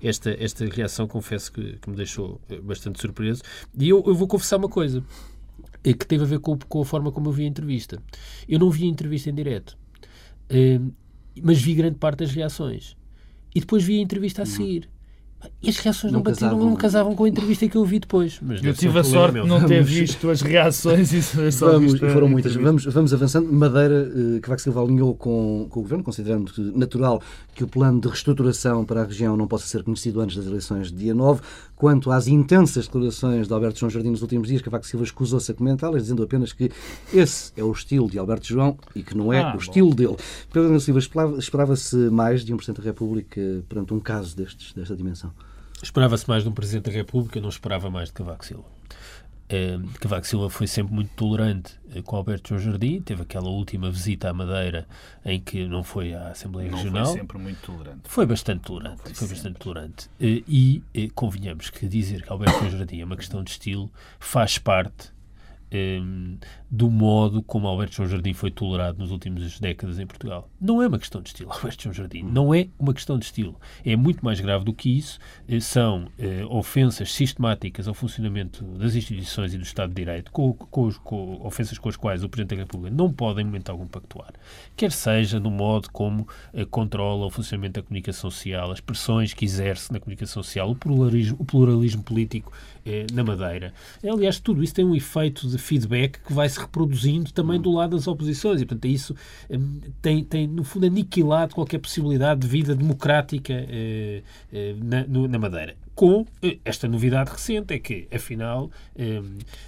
esta, 0.01 0.37
esta 0.39 0.65
reação, 0.67 1.09
confesso 1.09 1.53
que, 1.53 1.79
que 1.79 1.91
me 1.91 1.97
deixou 1.97 2.41
eh, 2.49 2.61
bastante 2.61 3.01
surpreso. 3.01 3.43
E 3.77 3.89
eu, 3.89 4.05
eu 4.07 4.15
vou 4.15 4.29
confessar 4.29 4.59
uma 4.59 4.69
coisa 4.69 5.03
que 5.83 6.07
teve 6.07 6.23
a 6.23 6.27
ver 6.27 6.39
com, 6.39 6.57
com 6.57 6.83
a 6.83 6.85
forma 6.85 7.11
como 7.11 7.29
eu 7.31 7.33
vi 7.33 7.45
a 7.45 7.49
entrevista. 7.49 8.01
Eu 8.49 8.61
não 8.61 8.71
vi 8.71 8.85
a 8.85 8.89
entrevista 8.89 9.29
em 9.29 9.35
direto 9.35 9.77
mas 11.43 11.61
vi 11.61 11.75
grande 11.75 11.99
parte 11.99 12.19
das 12.19 12.31
reações. 12.31 12.97
E 13.55 13.61
depois 13.61 13.85
vi 13.85 13.99
a 13.99 14.03
entrevista 14.03 14.43
a 14.43 14.45
hum. 14.45 14.47
seguir. 14.47 14.89
E 15.63 15.71
as 15.71 15.79
reações 15.79 16.13
não, 16.13 16.21
não, 16.21 16.25
batiam, 16.25 16.59
não, 16.59 16.71
não, 16.71 16.77
casavam 16.77 17.15
com 17.15 17.25
a 17.25 17.29
entrevista 17.29 17.69
que 17.69 17.77
eu 17.77 17.85
vi 17.85 17.99
depois. 17.99 18.39
Mas 18.41 18.63
eu 18.63 18.73
tive 18.75 18.99
a 18.99 19.05
sorte 19.05 19.41
de 19.41 19.47
não 19.47 19.65
ter 19.67 19.83
visto 19.83 20.31
as 20.31 20.41
reações 20.41 21.13
e 21.13 21.23
só 21.53 21.73
vamos, 21.73 21.95
e 21.95 21.99
foram 21.99 22.29
muitas. 22.29 22.55
Vamos, 22.55 22.85
vamos 22.85 23.13
avançando. 23.13 23.53
Madeira, 23.53 24.13
eh, 24.37 24.41
que 24.41 24.59
Silva 24.59 24.83
alinhou 24.83 25.15
com, 25.15 25.67
com 25.69 25.81
o 25.81 25.83
Governo, 25.83 26.05
considerando 26.05 26.53
que 26.53 26.61
natural 26.61 27.21
que 27.55 27.65
o 27.65 27.69
plano 27.69 28.01
de 28.01 28.09
reestruturação 28.09 28.85
para 28.85 29.03
a 29.03 29.05
região 29.05 29.37
não 29.37 29.47
possa 29.47 29.67
ser 29.67 29.83
conhecido 29.83 30.21
antes 30.21 30.37
das 30.37 30.47
eleições 30.47 30.91
de 30.91 30.99
dia 30.99 31.15
9. 31.15 31.41
Quanto 31.75 32.11
às 32.11 32.27
intensas 32.27 32.87
declarações 32.87 33.47
de 33.47 33.53
Alberto 33.53 33.79
João 33.79 33.91
Jardim 33.91 34.11
nos 34.11 34.23
últimos 34.23 34.49
dias, 34.49 34.63
Cavaco 34.63 34.87
Silva 34.87 35.05
escusou-se 35.05 35.51
a 35.51 35.55
comentá-las, 35.55 36.03
dizendo 36.03 36.23
apenas 36.23 36.53
que 36.53 36.71
esse 37.13 37.53
é 37.57 37.63
o 37.63 37.73
estilo 37.73 38.11
de 38.11 38.19
Alberto 38.19 38.47
João 38.47 38.79
e 38.95 39.03
que 39.03 39.17
não 39.17 39.33
é 39.33 39.43
ah, 39.43 39.51
o 39.51 39.53
bom. 39.53 39.59
estilo 39.59 39.95
dele. 39.95 40.17
Pedro 40.53 40.81
Silva 40.81 41.01
esperava-se 41.39 41.97
mais 42.11 42.45
de 42.45 42.55
um 42.55 42.57
Presidente 42.57 42.83
da 42.83 42.85
República 42.85 43.41
perante 43.69 43.93
um 43.93 44.01
caso 44.01 44.35
destes, 44.37 44.73
desta 44.73 44.97
dimensão. 44.97 45.31
Esperava-se 45.83 46.29
mais 46.29 46.43
de 46.43 46.49
um 46.49 46.53
Presidente 46.53 46.85
da 46.85 46.93
República, 46.93 47.41
não 47.41 47.49
esperava 47.49 47.91
mais 47.91 48.09
de 48.09 48.15
Cavaco 48.15 48.45
Silva. 48.45 48.77
É, 49.49 49.79
Cavaco 50.01 50.27
Silva 50.27 50.51
foi 50.51 50.67
sempre 50.67 50.93
muito 50.93 51.11
tolerante 51.15 51.79
eh, 51.95 52.03
com 52.03 52.17
Alberto 52.17 52.49
João 52.49 52.61
Jardim, 52.61 53.01
teve 53.01 53.23
aquela 53.23 53.49
última 53.49 53.89
visita 53.89 54.29
à 54.29 54.33
Madeira 54.33 54.89
em 55.25 55.41
que 55.41 55.69
não 55.69 55.85
foi 55.85 56.15
à 56.15 56.31
Assembleia 56.31 56.69
não 56.69 56.79
Regional. 56.79 57.07
Foi 57.07 57.15
sempre 57.21 57.39
muito 57.39 57.61
tolerante. 57.61 58.01
Foi 58.05 58.27
bastante 58.27 58.63
tolerante, 58.63 59.03
foi, 59.05 59.15
foi 59.15 59.29
bastante 59.29 59.59
tolerante. 59.61 60.11
Eh, 60.21 60.43
e, 60.49 60.83
e 60.93 61.11
convenhamos 61.11 61.71
que 61.71 61.87
dizer 61.87 62.23
que 62.23 62.33
Alberto 62.33 62.59
João 62.59 62.71
Jardim 62.71 63.01
é 63.01 63.05
uma 63.05 63.17
questão 63.17 63.45
de 63.45 63.51
estilo 63.51 63.89
faz 64.19 64.59
parte 64.59 65.13
um, 65.73 66.39
do 66.71 66.91
modo 66.91 67.43
como 67.43 67.67
Alberto 67.67 67.97
João 67.97 68.09
Jardim 68.09 68.33
foi 68.33 68.51
tolerado 68.51 68.99
nas 68.99 69.11
últimas 69.11 69.59
décadas 69.59 69.99
em 69.99 70.07
Portugal. 70.07 70.49
Não 70.61 70.83
é 70.83 70.87
uma 70.87 70.99
questão 70.99 71.21
de 71.21 71.29
estilo, 71.29 71.51
Alberto 71.53 71.83
João 71.83 71.93
Jardim. 71.93 72.23
Não 72.23 72.55
é 72.55 72.69
uma 72.79 72.95
questão 72.95 73.19
de 73.19 73.25
estilo. 73.25 73.59
É 73.85 73.97
muito 73.97 74.25
mais 74.25 74.41
grave 74.41 74.65
do 74.65 74.73
que 74.73 74.97
isso. 74.97 75.19
Eh, 75.49 75.61
são 75.61 76.05
uh, 76.05 76.57
ofensas 76.57 77.13
sistemáticas 77.13 77.89
ao 77.89 77.95
funcionamento 77.95 78.65
das 78.65 78.95
instituições 78.95 79.55
e 79.55 79.59
do 79.59 79.65
Estado 79.65 79.91
de 79.91 79.97
Direito, 79.97 80.31
com, 80.31 80.53
com, 80.53 80.93
com, 80.93 81.41
ofensas 81.45 81.79
com 81.79 81.89
as 81.89 81.97
quais 81.97 82.23
o 82.23 82.29
Presidente 82.29 82.57
da 82.57 82.63
República 82.63 82.95
não 82.95 83.13
pode, 83.13 83.41
em 83.41 83.45
momento 83.45 83.71
algum, 83.71 83.87
pactuar. 83.87 84.33
Quer 84.77 84.93
seja 84.93 85.41
no 85.41 85.51
modo 85.51 85.91
como 85.91 86.29
uh, 86.53 86.67
controla 86.67 87.27
o 87.27 87.31
funcionamento 87.31 87.81
da 87.81 87.83
comunicação 87.83 88.31
social, 88.31 88.71
as 88.71 88.81
pressões 88.81 89.35
que 89.35 89.45
exerce 89.45 89.93
na 89.93 89.99
comunicação 89.99 90.43
social, 90.43 90.71
o 90.71 90.77
pluralismo, 90.77 91.37
o 91.41 91.45
pluralismo 91.45 92.03
político 92.03 92.53
uh, 92.87 93.15
na 93.15 93.25
Madeira. 93.25 93.73
Aliás, 94.03 94.39
tudo 94.39 94.63
isso 94.63 94.75
tem 94.75 94.85
um 94.85 94.95
efeito 94.95 95.49
de 95.49 95.56
de 95.57 95.63
feedback 95.63 96.21
que 96.21 96.33
vai 96.33 96.49
se 96.49 96.59
reproduzindo 96.59 97.33
também 97.33 97.61
do 97.61 97.73
lado 97.73 97.97
das 97.97 98.07
oposições. 98.07 98.61
E, 98.61 98.67
portanto, 98.67 98.87
isso 98.87 99.15
hum, 99.51 99.81
tem, 100.01 100.25
tem, 100.25 100.47
no 100.47 100.65
fundo, 100.65 100.87
aniquilado 100.87 101.55
qualquer 101.55 101.79
possibilidade 101.79 102.41
de 102.41 102.47
vida 102.47 102.75
democrática 102.75 103.53
eh, 103.53 104.23
eh, 104.53 104.75
na, 104.79 105.29
na 105.29 105.39
Madeira 105.39 105.75
com 105.97 106.27
eh, 106.43 106.59
esta 106.63 106.87
novidade 106.87 107.33
recente, 107.33 107.73
é 107.73 107.79
que, 107.79 108.07
afinal, 108.15 108.71
eh, 108.95 109.23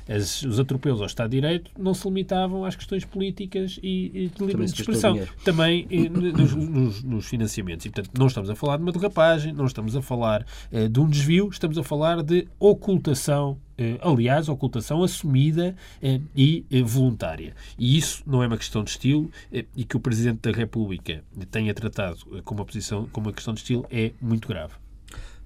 as, 0.07 0.42
os 0.42 0.61
atropelos 0.61 1.01
ao 1.01 1.07
Estado 1.07 1.31
de 1.31 1.40
Direito 1.40 1.70
não 1.77 1.94
se 1.94 2.07
limitavam 2.07 2.66
às 2.66 2.77
questões 2.77 3.03
políticas 3.03 3.81
e, 3.83 4.12
e 4.14 4.29
de 4.29 4.44
livre 4.44 4.66
expressão, 4.66 5.18
também 5.42 5.88
eh, 5.90 6.09
nos, 6.11 6.55
nos, 6.55 7.03
nos, 7.03 7.27
financiamentos. 7.27 7.87
E, 7.87 7.90
portanto, 7.90 8.16
não 8.16 8.27
estamos 8.27 8.51
a 8.51 8.55
falar 8.55 8.77
de 8.77 8.83
uma 8.83 8.92
derrapagem, 8.92 9.55
não 9.55 9.64
estamos 9.64 9.96
a 9.96 10.03
falar 10.03 10.46
eh, 10.70 10.87
de 10.87 11.01
um 11.01 11.09
desvio, 11.09 11.48
estamos 11.48 11.79
a 11.79 11.83
falar 11.83 12.22
de 12.22 12.46
ocultação 12.61 13.59
aliás, 14.01 14.49
ocultação 14.49 15.03
assumida 15.03 15.77
eh, 16.03 16.21
e 16.37 16.64
voluntária. 16.83 17.55
E 17.79 17.97
isso 17.97 18.23
não 18.27 18.43
é 18.43 18.47
uma 18.47 18.57
questão 18.57 18.83
de 18.83 18.91
estilo 18.91 19.31
e 19.53 19.85
que 19.85 19.97
o 19.97 20.01
Presidente 20.01 20.41
da 20.41 20.57
República 20.57 21.23
tenha 21.51 21.73
tratado 21.73 22.19
como 22.45 22.61
uma, 22.61 22.67
posição, 22.67 23.07
como 23.12 23.29
uma 23.29 23.33
questão 23.33 23.55
de 23.55 23.61
estilo 23.61 23.87
é 23.91 24.12
muito 24.21 24.49
grave. 24.49 24.75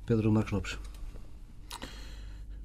Pedro 0.07 0.33
Marcos 0.33 0.53
Lopes. 0.53 0.79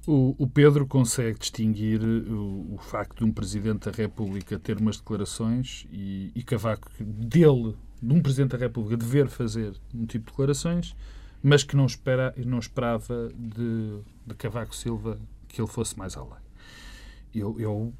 O, 0.06 0.34
o 0.38 0.46
Pedro 0.46 0.86
consegue 0.86 1.38
distinguir 1.38 2.02
o, 2.02 2.74
o, 2.74 2.78
facto 2.78 3.18
de 3.18 3.24
um 3.24 3.30
Presidente 3.30 3.90
da 3.90 3.94
República 3.94 4.58
ter 4.58 4.78
umas 4.78 4.96
declarações 4.96 5.86
e, 5.92 6.32
e 6.34 6.42
Cavaco 6.42 6.90
dele, 6.98 7.76
de 8.02 8.14
um 8.14 8.22
Presidente 8.22 8.52
da 8.52 8.56
República, 8.58 8.96
dever 8.96 9.28
fazer 9.28 9.74
um 9.94 10.06
tipo 10.06 10.24
de 10.24 10.30
declarações, 10.30 10.96
mas 11.42 11.62
que 11.62 11.76
não, 11.76 11.84
espera, 11.84 12.34
não 12.38 12.58
esperava 12.58 13.30
de, 13.36 13.98
de 14.26 14.34
Cavaco 14.34 14.74
Silva 14.74 15.20
que 15.48 15.60
ele 15.60 15.68
fosse 15.68 15.98
mais 15.98 16.16
além. 16.16 16.40
Eu, 17.34 17.58
eu, 17.58 17.94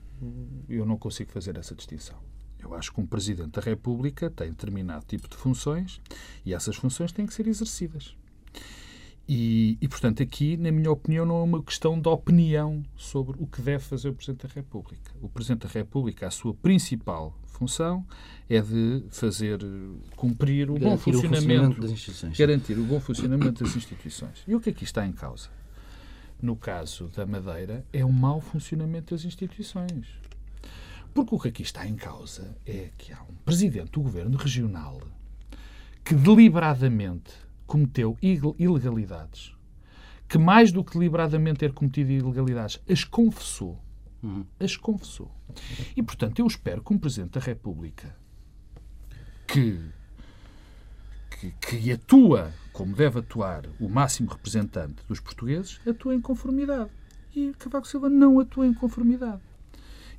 eu 0.68 0.87
não 0.87 0.96
consigo 0.96 1.30
fazer 1.32 1.56
essa 1.56 1.74
distinção. 1.74 2.18
Eu 2.58 2.74
acho 2.74 2.92
que 2.92 3.00
um 3.00 3.06
Presidente 3.06 3.52
da 3.52 3.61
República 3.61 4.30
tem 4.30 4.50
determinado 4.50 5.04
tipo 5.06 5.28
de 5.28 5.37
funções 5.37 6.00
e 6.44 6.52
essas 6.52 6.76
funções 6.76 7.12
têm 7.12 7.26
que 7.26 7.32
ser 7.32 7.46
exercidas. 7.46 8.16
E, 9.28 9.76
e, 9.80 9.87
portanto, 9.87 10.22
aqui, 10.22 10.56
na 10.56 10.72
minha 10.72 10.90
opinião, 10.90 11.26
não 11.26 11.40
é 11.40 11.42
uma 11.42 11.62
questão 11.62 12.00
de 12.00 12.08
opinião 12.08 12.82
sobre 12.96 13.37
o 13.38 13.46
que 13.46 13.61
deve 13.61 13.84
fazer 13.84 14.08
o 14.08 14.14
Presidente 14.14 14.46
da 14.46 14.54
República. 14.54 15.12
O 15.20 15.28
Presidente 15.28 15.66
da 15.66 15.68
República, 15.68 16.26
a 16.26 16.30
sua 16.30 16.54
principal 16.54 17.38
função 17.46 18.06
é 18.48 18.61
de 18.62 19.04
fazer 19.11 19.58
cumprir 20.16 20.70
o 20.70 20.74
garantir 20.74 20.88
bom 20.88 20.96
funcionamento, 20.96 21.34
o 21.34 21.40
funcionamento 21.40 21.80
das 21.82 21.90
instituições. 21.90 22.38
Garantir 22.38 22.78
o 22.78 22.84
bom 22.84 23.00
funcionamento 23.00 23.64
das 23.64 23.76
instituições. 23.76 24.44
E 24.46 24.54
o 24.54 24.61
que 24.61 24.70
aqui 24.70 24.84
está 24.84 25.06
em 25.06 25.12
causa? 25.12 25.50
No 26.40 26.55
caso 26.57 27.09
da 27.09 27.27
Madeira, 27.27 27.85
é 27.92 28.05
o 28.05 28.12
mau 28.12 28.40
funcionamento 28.40 29.14
das 29.14 29.24
instituições. 29.24 30.07
Porque 31.12 31.35
o 31.35 31.38
que 31.38 31.48
aqui 31.48 31.62
está 31.62 31.87
em 31.87 31.96
causa 31.96 32.57
é 32.64 32.90
que 32.96 33.12
há 33.12 33.20
um 33.22 33.35
Presidente 33.44 33.90
do 33.90 34.01
Governo 34.01 34.37
Regional 34.37 35.01
que 36.05 36.14
deliberadamente 36.14 37.33
cometeu 37.66 38.16
ilegalidades, 38.22 39.53
que 40.29 40.38
mais 40.38 40.72
do 40.72 40.83
que 40.85 40.92
deliberadamente 40.92 41.59
ter 41.59 41.72
cometido 41.72 42.12
ilegalidades, 42.12 42.81
as 42.88 43.05
confessou. 43.05 43.79
Uhum. 44.22 44.46
As 44.59 44.77
confessou. 44.77 45.31
E, 45.96 46.03
portanto, 46.03 46.38
eu 46.38 46.46
espero 46.46 46.83
que 46.83 46.92
um 46.92 46.98
Presidente 46.98 47.33
da 47.33 47.40
República 47.40 48.16
que, 49.46 49.81
que, 51.40 51.51
que 51.53 51.92
atua 51.92 52.53
como 52.72 52.94
deve 52.94 53.18
atuar 53.18 53.64
o 53.81 53.88
máximo 53.88 54.31
representante 54.31 55.03
dos 55.09 55.18
portugueses, 55.18 55.81
atua 55.85 56.14
em 56.14 56.20
conformidade. 56.20 56.90
E 57.35 57.53
Cavaco 57.59 57.88
Silva 57.88 58.09
não 58.09 58.38
atua 58.38 58.66
em 58.68 58.72
conformidade. 58.72 59.42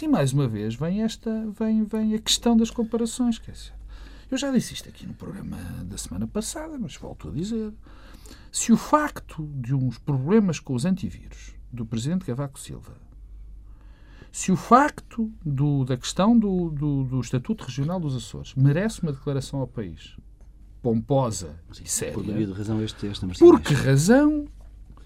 E 0.01 0.07
mais 0.07 0.33
uma 0.33 0.47
vez 0.47 0.75
vem 0.75 1.01
esta 1.01 1.29
vem, 1.57 1.85
vem 1.85 2.15
a 2.15 2.19
questão 2.19 2.57
das 2.57 2.69
comparações. 2.69 3.39
Quer 3.39 3.51
dizer, 3.51 3.73
eu 4.29 4.37
já 4.37 4.51
disse 4.51 4.73
isto 4.73 4.89
aqui 4.89 5.07
no 5.07 5.13
programa 5.13 5.57
da 5.85 5.97
semana 5.97 6.27
passada, 6.27 6.77
mas 6.77 6.95
volto 6.97 7.29
a 7.29 7.31
dizer. 7.31 7.73
Se 8.51 8.71
o 8.73 8.77
facto 8.77 9.49
de 9.55 9.73
uns 9.73 9.97
problemas 9.97 10.59
com 10.59 10.73
os 10.73 10.83
antivírus 10.83 11.55
do 11.71 11.85
presidente 11.85 12.25
Cavaco 12.25 12.59
Silva, 12.59 12.95
se 14.31 14.51
o 14.51 14.55
facto 14.55 15.31
do, 15.45 15.85
da 15.85 15.95
questão 15.95 16.37
do, 16.37 16.69
do, 16.69 17.03
do, 17.05 17.19
Estatuto 17.21 17.63
Regional 17.63 17.99
dos 17.99 18.15
Açores 18.15 18.53
merece 18.53 19.01
uma 19.01 19.11
declaração 19.11 19.59
ao 19.59 19.67
país 19.67 20.15
pomposa 20.81 21.55
e 21.83 21.89
séria. 21.89 22.13
Por 22.13 22.25
razão 22.53 22.81
este, 22.81 23.07
esta 23.07 23.27
Por 23.27 23.59
que 23.59 23.73
razão 23.73 24.45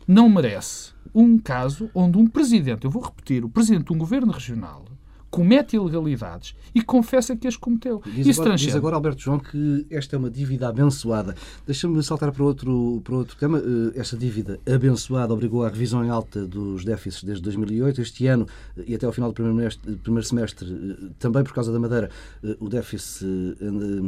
não 0.08 0.30
merece 0.30 0.94
um 1.14 1.38
caso 1.38 1.90
onde 1.94 2.18
um 2.18 2.28
presidente, 2.28 2.86
eu 2.86 2.92
vou 2.92 3.04
repetir, 3.04 3.44
o 3.44 3.50
presidente 3.50 3.86
de 3.86 3.94
um 3.94 3.98
governo 3.98 4.32
regional 4.32 4.86
comete 5.34 5.76
ilegalidades 5.76 6.54
e 6.76 6.82
confessa 6.84 7.36
que 7.36 7.48
as 7.48 7.58
cometeu. 7.58 8.04
Diz, 8.06 8.28
Isso 8.28 8.42
agora, 8.42 8.56
diz 8.56 8.76
agora, 8.76 8.96
Alberto 8.96 9.20
João, 9.20 9.40
que 9.40 9.84
esta 9.90 10.16
é 10.16 10.20
uma 10.20 10.30
dívida 10.30 10.70
abençoada. 10.70 11.36
Deixa-me 11.66 12.04
saltar 12.04 12.32
para 12.32 12.44
outro, 12.44 13.02
para 13.04 13.16
outro 13.16 13.36
tema. 13.36 13.58
Eh, 13.58 14.00
esta 14.00 14.16
dívida 14.16 14.60
abençoada 14.72 15.34
obrigou 15.34 15.66
à 15.66 15.70
revisão 15.70 16.06
em 16.06 16.10
alta 16.10 16.46
dos 16.46 16.86
déficits 16.86 17.24
desde 17.24 17.42
2008. 17.42 18.00
Este 18.00 18.28
ano 18.28 18.48
eh, 18.78 18.84
e 18.90 18.96
até 18.96 19.08
ao 19.08 19.12
final 19.12 19.32
do 19.32 19.34
primeiro, 19.34 19.56
semestre, 19.56 19.96
primeiro 20.04 20.28
semestre 20.28 20.72
eh, 20.72 21.08
também 21.18 21.44
por 21.44 21.54
causa 21.54 21.72
da 21.72 21.80
Madeira, 21.80 22.12
o 22.60 22.70
déficit 22.70 23.58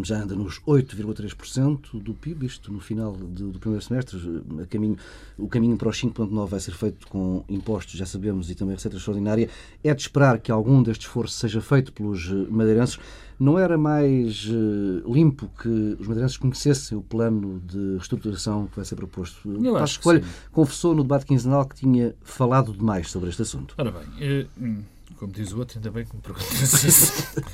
já 0.03 0.21
anda 0.21 0.35
nos 0.35 0.59
8,3% 0.61 1.99
do 2.03 2.13
PIB, 2.13 2.45
isto 2.45 2.71
no 2.71 2.79
final 2.79 3.13
do, 3.13 3.51
do 3.51 3.59
primeiro 3.59 3.83
semestre. 3.83 4.19
A 4.61 4.67
caminho, 4.67 4.95
o 5.39 5.47
caminho 5.47 5.75
para 5.75 5.89
os 5.89 5.99
5,9% 5.99 6.47
vai 6.47 6.59
ser 6.59 6.73
feito 6.73 7.07
com 7.07 7.43
impostos, 7.49 7.95
já 7.95 8.05
sabemos, 8.05 8.51
e 8.51 8.55
também 8.55 8.75
receita 8.75 8.97
extraordinária. 8.97 9.49
É 9.83 9.91
de 9.91 10.01
esperar 10.01 10.37
que 10.39 10.51
algum 10.51 10.83
destes 10.83 11.14
esforço 11.15 11.37
seja 11.37 11.61
feito 11.61 11.93
pelos 11.93 12.29
eh, 12.29 12.33
madeirenses, 12.49 12.99
não 13.39 13.57
era 13.57 13.77
mais 13.77 14.45
uh, 14.47 15.11
limpo 15.11 15.49
que 15.61 15.97
os 15.99 16.07
madeirenses 16.07 16.37
conhecessem 16.37 16.97
o 16.97 17.01
plano 17.01 17.59
de 17.59 17.93
reestruturação 17.93 18.67
que 18.67 18.75
vai 18.75 18.85
ser 18.85 18.95
proposto? 18.95 19.49
Eu 19.63 19.73
Passos 19.73 19.97
Coelho 19.97 20.25
confessou 20.51 20.95
no 20.95 21.03
debate 21.03 21.25
quinzenal 21.25 21.65
que 21.65 21.75
tinha 21.75 22.15
falado 22.21 22.71
demais 22.73 23.11
sobre 23.11 23.29
este 23.29 23.41
assunto. 23.41 23.75
Ora 23.77 23.91
bem, 23.91 24.07
eh, 24.19 24.47
hum, 24.59 24.83
como 25.17 25.33
diz 25.33 25.51
o 25.51 25.59
outro, 25.59 25.77
ainda 25.77 25.91
bem 25.91 26.05
que 26.05 26.15
me 26.15 26.21
perguntas 26.21 26.83
isso. 26.83 27.41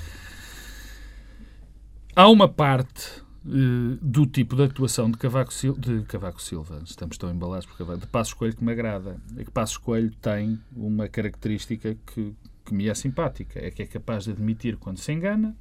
Há 2.16 2.28
uma 2.28 2.48
parte 2.48 3.22
do 3.44 4.28
tipo 4.28 4.56
de 4.56 4.64
atuação 4.64 5.10
de 5.10 5.18
Cavaco, 5.18 5.52
Sil 5.52 5.74
de 5.74 6.04
Cavaco 6.04 6.40
Silva, 6.40 6.80
estamos 6.86 7.18
tão 7.18 7.32
embalados 7.32 7.66
por 7.66 7.76
Cavaco, 7.76 8.02
de 8.02 8.08
Passos 8.08 8.36
Coelho 8.36 8.56
que 8.56 8.64
me 8.64 8.72
agrada. 8.72 9.18
É 9.36 9.44
que 9.44 9.50
Passos 9.50 9.78
Coelho 9.78 10.12
tem 10.22 10.60
uma 10.76 11.08
característica 11.08 11.98
que 12.06 12.36
me 12.74 12.88
é 12.88 12.94
simpática. 12.94 13.60
É 13.60 13.72
que 13.72 13.84
é 13.84 13.86
capaz 13.86 14.26
de 14.26 14.32
admitir 14.32 14.78
quando 14.78 14.98
se 14.98 15.12
engana, 15.12 15.56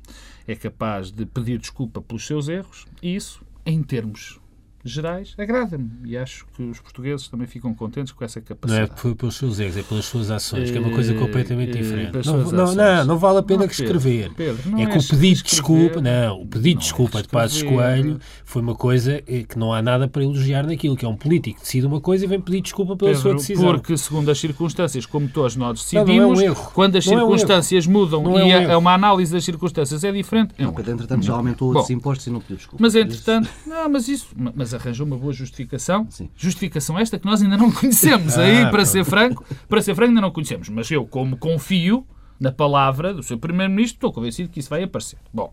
é 0.46 0.54
capaz 0.54 1.10
de 1.10 1.26
pedir 1.26 1.58
desculpa 1.58 2.00
pelos 2.00 2.26
seus 2.26 2.48
erros, 2.48 2.86
e 3.02 3.14
isso, 3.14 3.44
em 3.64 3.82
termos 3.82 4.39
gerais, 4.84 5.34
agrada-me. 5.38 5.90
E 6.04 6.16
acho 6.16 6.46
que 6.54 6.62
os 6.62 6.80
portugueses 6.80 7.28
também 7.28 7.46
ficam 7.46 7.74
contentes 7.74 8.12
com 8.12 8.24
essa 8.24 8.40
capacidade. 8.40 8.92
Não 9.04 9.10
é 9.10 9.14
pelos 9.14 9.36
seus 9.36 9.58
erros, 9.60 9.76
é 9.76 9.82
pelas 9.82 10.04
suas 10.04 10.30
ações, 10.30 10.70
que 10.70 10.76
é 10.76 10.80
uma 10.80 10.90
coisa 10.90 11.14
completamente 11.14 11.76
eh, 11.76 11.82
diferente. 11.82 12.26
Não, 12.26 12.38
não, 12.38 12.74
não, 12.74 13.04
não, 13.04 13.18
vale 13.18 13.38
a 13.38 13.42
pena 13.42 13.66
que 13.66 13.74
escrever. 13.74 14.32
Pedro, 14.34 14.78
é 14.78 14.86
que 14.86 14.98
o 14.98 15.08
pedido 15.08 15.36
de 15.36 15.42
desculpa, 15.42 16.00
não, 16.00 16.42
o 16.42 16.46
pedido 16.46 16.78
de 16.78 16.84
desculpa 16.84 17.18
é 17.18 17.22
de 17.22 17.28
Passos 17.28 17.62
Coelho 17.62 18.18
foi 18.44 18.62
uma 18.62 18.74
coisa 18.74 19.22
eh, 19.26 19.44
que 19.44 19.58
não 19.58 19.72
há 19.72 19.82
nada 19.82 20.08
para 20.08 20.22
elogiar 20.22 20.66
naquilo, 20.66 20.96
que 20.96 21.04
é 21.04 21.08
um 21.08 21.16
político 21.16 21.58
que 21.58 21.64
decide 21.64 21.86
uma 21.86 22.00
coisa 22.00 22.24
e 22.24 22.28
vem 22.28 22.40
pedir 22.40 22.60
desculpa 22.60 22.96
pela 22.96 23.10
Pedro, 23.10 23.22
sua 23.22 23.34
decisão. 23.34 23.64
Porque, 23.64 23.96
segundo 23.96 24.30
as 24.30 24.38
circunstâncias, 24.38 25.06
como 25.06 25.28
todos 25.28 25.56
nós 25.56 25.80
decidimos, 25.80 26.08
não, 26.08 26.16
não 26.16 26.34
é 26.34 26.36
um 26.36 26.40
erro. 26.40 26.70
quando 26.74 26.96
as 26.96 27.04
circunstâncias 27.04 27.86
um 27.86 27.92
mudam 27.92 28.38
e 28.38 28.50
é 28.50 28.76
uma 28.76 28.94
análise 28.94 29.32
das 29.32 29.44
circunstâncias 29.44 30.02
é 30.04 30.12
diferente. 30.12 30.54
Não, 30.58 30.72
porque, 30.72 30.90
entretanto, 30.90 31.24
já 31.24 31.34
aumentou 31.34 31.68
outros 31.68 31.90
impostos 31.90 32.26
e 32.26 32.30
não 32.30 32.40
pediu 32.40 32.56
desculpa. 32.56 32.82
Mas, 32.82 32.94
entretanto, 32.94 33.48
não, 33.66 33.88
mas 33.88 34.08
isso, 34.08 34.28
mas 34.54 34.69
mas 34.70 34.74
arranjou 34.74 35.06
uma 35.06 35.16
boa 35.16 35.32
justificação. 35.32 36.06
Sim. 36.10 36.30
Justificação 36.36 36.98
esta 36.98 37.18
que 37.18 37.26
nós 37.26 37.42
ainda 37.42 37.56
não 37.56 37.70
conhecemos. 37.72 38.38
Ah, 38.38 38.42
Aí, 38.42 38.70
para 38.70 38.84
ser 38.84 39.04
franco, 39.04 39.44
para 39.68 39.82
ser 39.82 39.94
franco, 39.94 40.10
ainda 40.10 40.20
não 40.20 40.30
conhecemos. 40.30 40.68
Mas 40.68 40.90
eu, 40.90 41.06
como 41.06 41.36
confio 41.36 42.06
na 42.38 42.52
palavra 42.52 43.12
do 43.12 43.22
seu 43.22 43.38
Primeiro-Ministro, 43.38 43.96
estou 43.96 44.12
convencido 44.12 44.48
que 44.48 44.60
isso 44.60 44.70
vai 44.70 44.82
aparecer. 44.82 45.18
Bom, 45.32 45.52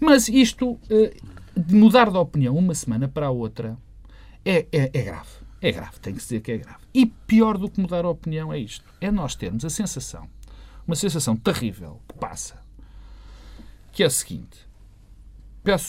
mas 0.00 0.28
isto, 0.28 0.78
eh, 0.90 1.16
de 1.56 1.74
mudar 1.74 2.10
de 2.10 2.18
opinião 2.18 2.56
uma 2.56 2.74
semana 2.74 3.08
para 3.08 3.26
a 3.26 3.30
outra, 3.30 3.76
é, 4.44 4.66
é, 4.70 4.90
é 4.92 5.02
grave. 5.02 5.44
É 5.60 5.72
grave, 5.72 5.98
tem 5.98 6.12
que 6.12 6.20
dizer 6.20 6.40
que 6.40 6.52
é 6.52 6.58
grave. 6.58 6.84
E 6.92 7.06
pior 7.06 7.56
do 7.56 7.70
que 7.70 7.80
mudar 7.80 8.04
a 8.04 8.10
opinião 8.10 8.52
é 8.52 8.58
isto: 8.58 8.84
é 9.00 9.10
nós 9.10 9.34
termos 9.34 9.64
a 9.64 9.70
sensação, 9.70 10.28
uma 10.86 10.94
sensação 10.94 11.34
terrível 11.34 12.00
que 12.06 12.18
passa, 12.18 12.60
que 13.90 14.02
é 14.02 14.06
a 14.06 14.10
seguinte: 14.10 14.68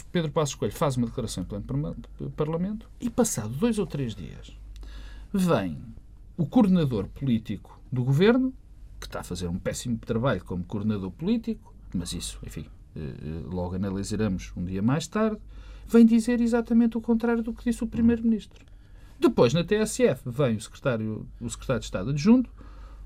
Pedro 0.10 0.32
Passos 0.32 0.56
Coelho 0.56 0.74
faz 0.74 0.96
uma 0.96 1.06
declaração 1.06 1.44
em 1.44 1.46
pleno 1.46 1.96
Parlamento 2.36 2.90
e, 3.00 3.10
passado 3.10 3.50
dois 3.50 3.78
ou 3.78 3.86
três 3.86 4.16
dias, 4.16 4.56
vem 5.34 5.78
o 6.38 6.46
coordenador 6.46 7.10
político 7.10 7.78
do 7.92 8.02
governo, 8.02 8.54
que 9.02 9.06
está 9.06 9.20
a 9.20 9.24
fazer 9.24 9.48
um 9.48 9.60
péssimo 9.60 9.98
trabalho 9.98 10.44
como 10.46 10.64
coordenador 10.64 11.12
político, 11.12 11.74
mas 11.94 12.14
isso, 12.14 12.40
enfim, 12.46 12.66
eh, 12.96 13.00
eh, 13.02 13.42
logo 13.46 13.76
analisaremos 13.76 14.54
um 14.56 14.64
dia 14.64 14.82
mais 14.82 15.08
tarde, 15.08 15.42
vem 15.86 16.06
dizer 16.06 16.40
exatamente 16.40 16.98
o 16.98 17.02
contrário 17.02 17.44
do 17.44 17.54
que 17.54 17.66
disse 17.66 17.84
o 17.84 17.88
Primeiro-Ministro. 17.88 18.66
Depois, 19.20 19.54
na 19.54 19.64
TSF, 19.64 20.22
vem 20.26 20.56
o 20.56 20.62
secretário, 20.62 21.28
o 21.40 21.50
secretário 21.50 21.82
de 21.82 21.86
Estado 21.86 22.10
adjunto, 22.12 22.50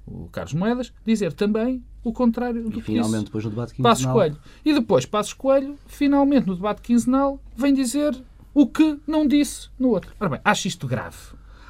o 0.06 0.28
Carlos 0.30 0.54
Moedas, 0.54 0.94
dizer 1.06 1.34
também 1.34 1.84
o 2.04 2.14
contrário 2.14 2.64
do 2.64 2.70
e 2.70 2.74
que 2.74 2.82
finalmente, 2.82 3.12
disse 3.12 3.26
depois 3.26 3.44
no 3.44 3.50
debate 3.50 3.74
quinzenal... 3.74 3.92
Passos 3.92 4.06
Coelho. 4.06 4.38
E 4.66 4.74
depois 4.74 5.06
Passos 5.06 5.34
Coelho, 5.34 5.78
finalmente 5.86 6.48
no 6.48 6.56
debate 6.56 6.82
quinzenal, 6.82 7.40
vem 7.56 7.74
dizer 7.74 8.16
o 8.54 8.68
que 8.68 9.00
não 9.06 9.28
disse 9.28 9.70
no 9.78 9.90
outro. 9.90 10.12
Ora 10.20 10.30
bem, 10.30 10.42
acho 10.44 10.68
isto 10.68 10.88
grave. 10.88 11.18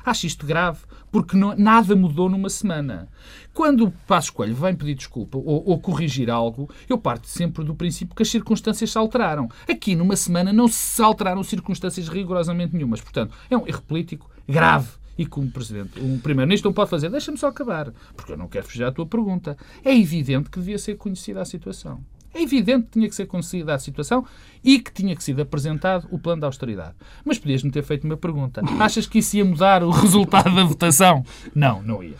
Acho 0.05 0.25
isto 0.25 0.45
grave 0.45 0.79
porque 1.11 1.35
não, 1.35 1.55
nada 1.55 1.95
mudou 1.95 2.29
numa 2.29 2.49
semana. 2.49 3.09
Quando 3.53 3.85
o 3.85 3.91
Passos 3.91 4.29
Coelho 4.29 4.55
vem 4.55 4.75
pedir 4.75 4.95
desculpa 4.95 5.37
ou, 5.37 5.63
ou, 5.65 5.79
corrigir 5.79 6.29
algo, 6.29 6.69
eu 6.87 6.97
parto 6.97 7.27
sempre 7.27 7.63
do 7.63 7.75
princípio 7.75 8.15
que 8.15 8.23
as 8.23 8.29
circunstâncias 8.29 8.91
se 8.91 8.97
alteraram. 8.97 9.49
Aqui, 9.67 9.95
numa 9.95 10.15
semana, 10.15 10.53
não 10.53 10.67
se 10.67 11.01
alteraram 11.01 11.43
circunstâncias 11.43 12.07
rigorosamente 12.07 12.75
nenhumas. 12.75 13.01
Portanto, 13.01 13.35
é 13.49 13.57
um 13.57 13.67
erro 13.67 13.81
político 13.81 14.29
grave 14.47 14.98
e 15.19 15.27
um 15.37 15.49
Presidente, 15.49 15.99
um 15.99 16.17
Primeiro-Ministro 16.17 16.69
não 16.69 16.73
pode 16.73 16.89
fazer. 16.89 17.09
Deixa-me 17.09 17.37
só 17.37 17.47
acabar, 17.47 17.91
porque 18.15 18.31
eu 18.31 18.37
não 18.37 18.47
quero 18.47 18.65
fugir 18.65 18.85
à 18.85 18.91
tua 18.91 19.05
pergunta. 19.05 19.57
É 19.83 19.93
evidente 19.93 20.49
que 20.49 20.59
devia 20.59 20.77
ser 20.77 20.95
conhecida 20.95 21.41
a 21.41 21.45
situação. 21.45 21.99
É 22.33 22.41
evidente 22.41 22.85
que 22.85 22.91
tinha 22.91 23.09
que 23.09 23.15
ser 23.15 23.25
conhecida 23.25 23.73
a 23.73 23.79
situação 23.79 24.25
e 24.63 24.79
que 24.79 24.93
tinha 24.93 25.15
que 25.15 25.23
ser 25.23 25.39
apresentado 25.41 26.07
o 26.09 26.17
plano 26.17 26.41
de 26.41 26.45
austeridade. 26.45 26.93
Mas 27.25 27.37
podias-me 27.37 27.69
ter 27.69 27.83
feito 27.83 28.05
uma 28.05 28.15
pergunta. 28.15 28.61
Achas 28.79 29.05
que 29.07 29.19
isso 29.19 29.35
ia 29.35 29.43
mudar 29.43 29.83
o 29.83 29.89
resultado 29.91 30.55
da 30.55 30.63
votação? 30.63 31.25
Não, 31.53 31.81
não 31.81 32.01
ia. 32.01 32.15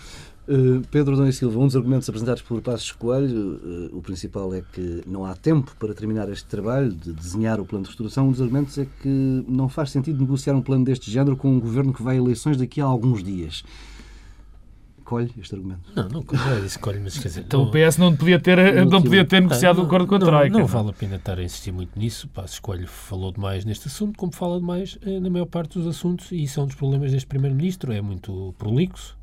Uh, 0.49 0.81
Pedro 0.89 1.15
Dom 1.15 1.27
e 1.27 1.31
Silva, 1.31 1.59
um 1.59 1.67
dos 1.67 1.75
argumentos 1.75 2.09
apresentados 2.09 2.41
por 2.41 2.59
Passos 2.59 2.91
Coelho, 2.91 3.61
uh, 3.63 3.95
o 3.95 4.01
principal 4.01 4.51
é 4.51 4.63
que 4.73 5.03
não 5.05 5.23
há 5.23 5.35
tempo 5.35 5.75
para 5.77 5.93
terminar 5.93 6.27
este 6.27 6.45
trabalho 6.45 6.91
de 6.91 7.13
desenhar 7.13 7.59
o 7.59 7.65
plano 7.65 7.83
de 7.83 7.89
restauração. 7.89 8.27
Um 8.27 8.31
dos 8.31 8.41
argumentos 8.41 8.75
é 8.79 8.87
que 8.99 9.45
não 9.47 9.69
faz 9.69 9.91
sentido 9.91 10.19
negociar 10.19 10.55
um 10.55 10.61
plano 10.63 10.83
deste 10.83 11.11
género 11.11 11.37
com 11.37 11.51
um 11.51 11.59
governo 11.59 11.93
que 11.93 12.01
vai 12.01 12.15
a 12.15 12.17
eleições 12.17 12.57
daqui 12.57 12.81
a 12.81 12.85
alguns 12.85 13.23
dias. 13.23 13.63
Colhe 15.05 15.31
este 15.39 15.53
argumento? 15.53 15.81
Não, 15.95 16.09
não, 16.09 16.65
isso 16.65 16.79
colhe, 16.79 16.99
mas 16.99 17.19
quer 17.19 17.27
dizer... 17.27 17.41
Então 17.41 17.61
não, 17.61 17.69
o 17.69 17.71
PS 17.71 17.97
não 17.97 18.15
podia 18.15 18.39
ter, 18.39 18.85
não 18.87 19.03
podia 19.03 19.25
ter 19.25 19.41
negociado 19.41 19.77
o 19.77 19.81
um 19.81 19.85
acordo 19.85 20.07
com 20.07 20.15
a 20.15 20.19
Troika. 20.19 20.53
Não, 20.53 20.61
não 20.61 20.67
vale 20.67 20.89
a 20.89 20.93
pena 20.93 21.17
estar 21.17 21.37
a 21.37 21.43
insistir 21.43 21.71
muito 21.71 21.97
nisso. 21.97 22.27
Passos 22.27 22.57
Coelho 22.57 22.87
falou 22.87 23.31
demais 23.31 23.65
neste 23.65 23.87
assunto, 23.87 24.17
como 24.17 24.31
fala 24.33 24.59
demais 24.59 24.97
eh, 25.05 25.19
na 25.19 25.29
maior 25.29 25.45
parte 25.45 25.77
dos 25.77 25.87
assuntos, 25.87 26.31
e 26.31 26.43
isso 26.43 26.59
é 26.59 26.63
um 26.63 26.65
dos 26.65 26.75
problemas 26.75 27.11
deste 27.11 27.27
Primeiro-Ministro. 27.27 27.91
É 27.91 28.01
muito 28.01 28.53
prolixo, 28.57 29.18